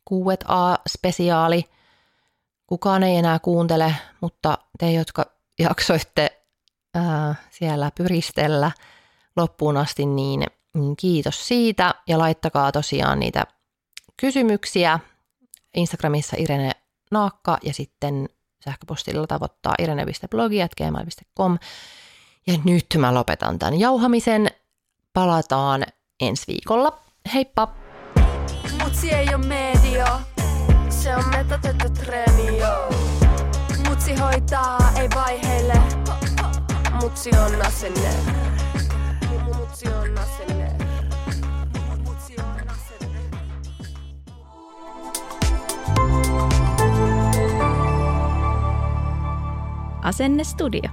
Q&A-spesiaali. 0.09 1.65
Kukaan 2.67 3.03
ei 3.03 3.17
enää 3.17 3.39
kuuntele, 3.39 3.95
mutta 4.21 4.57
te, 4.79 4.91
jotka 4.91 5.25
jaksoitte 5.59 6.41
ää, 6.95 7.35
siellä 7.51 7.91
pyristellä 7.97 8.71
loppuun 9.35 9.77
asti, 9.77 10.05
niin, 10.05 10.43
niin 10.73 10.95
kiitos 10.95 11.47
siitä. 11.47 11.95
Ja 12.07 12.19
laittakaa 12.19 12.71
tosiaan 12.71 13.19
niitä 13.19 13.43
kysymyksiä 14.17 14.99
Instagramissa 15.75 16.35
Irene 16.39 16.71
Naakka 17.11 17.57
ja 17.63 17.73
sitten 17.73 18.29
sähköpostilla 18.63 19.27
tavoittaa 19.27 19.75
irene.blogi.gmail.com. 19.79 21.57
Ja 22.47 22.53
nyt 22.65 22.85
mä 22.97 23.13
lopetan 23.13 23.59
tämän 23.59 23.79
jauhamisen. 23.79 24.47
Palataan 25.13 25.83
ensi 26.19 26.43
viikolla. 26.47 26.99
Heippa! 27.33 27.73
Mutsi 28.83 29.11
ei 29.11 29.27
oo 29.33 29.37
media, 29.37 30.19
se 30.89 31.15
on 31.15 31.23
metatettu 31.29 31.89
treeni, 31.89 32.57
joo. 32.57 32.89
Mutsi 33.89 34.15
hoitaa, 34.15 34.91
ei 34.99 35.09
vaiheile, 35.15 35.73
mutsi 37.01 37.29
on 37.29 37.65
asenne. 37.65 38.09
Mutsi 39.57 39.87
on 39.87 40.17
asenne. 40.17 40.80
Asenne 50.03 50.43
Studio. 50.43 50.89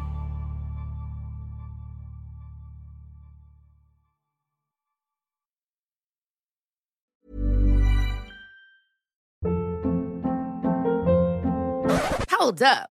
Hold 12.31 12.63
up. 12.63 12.97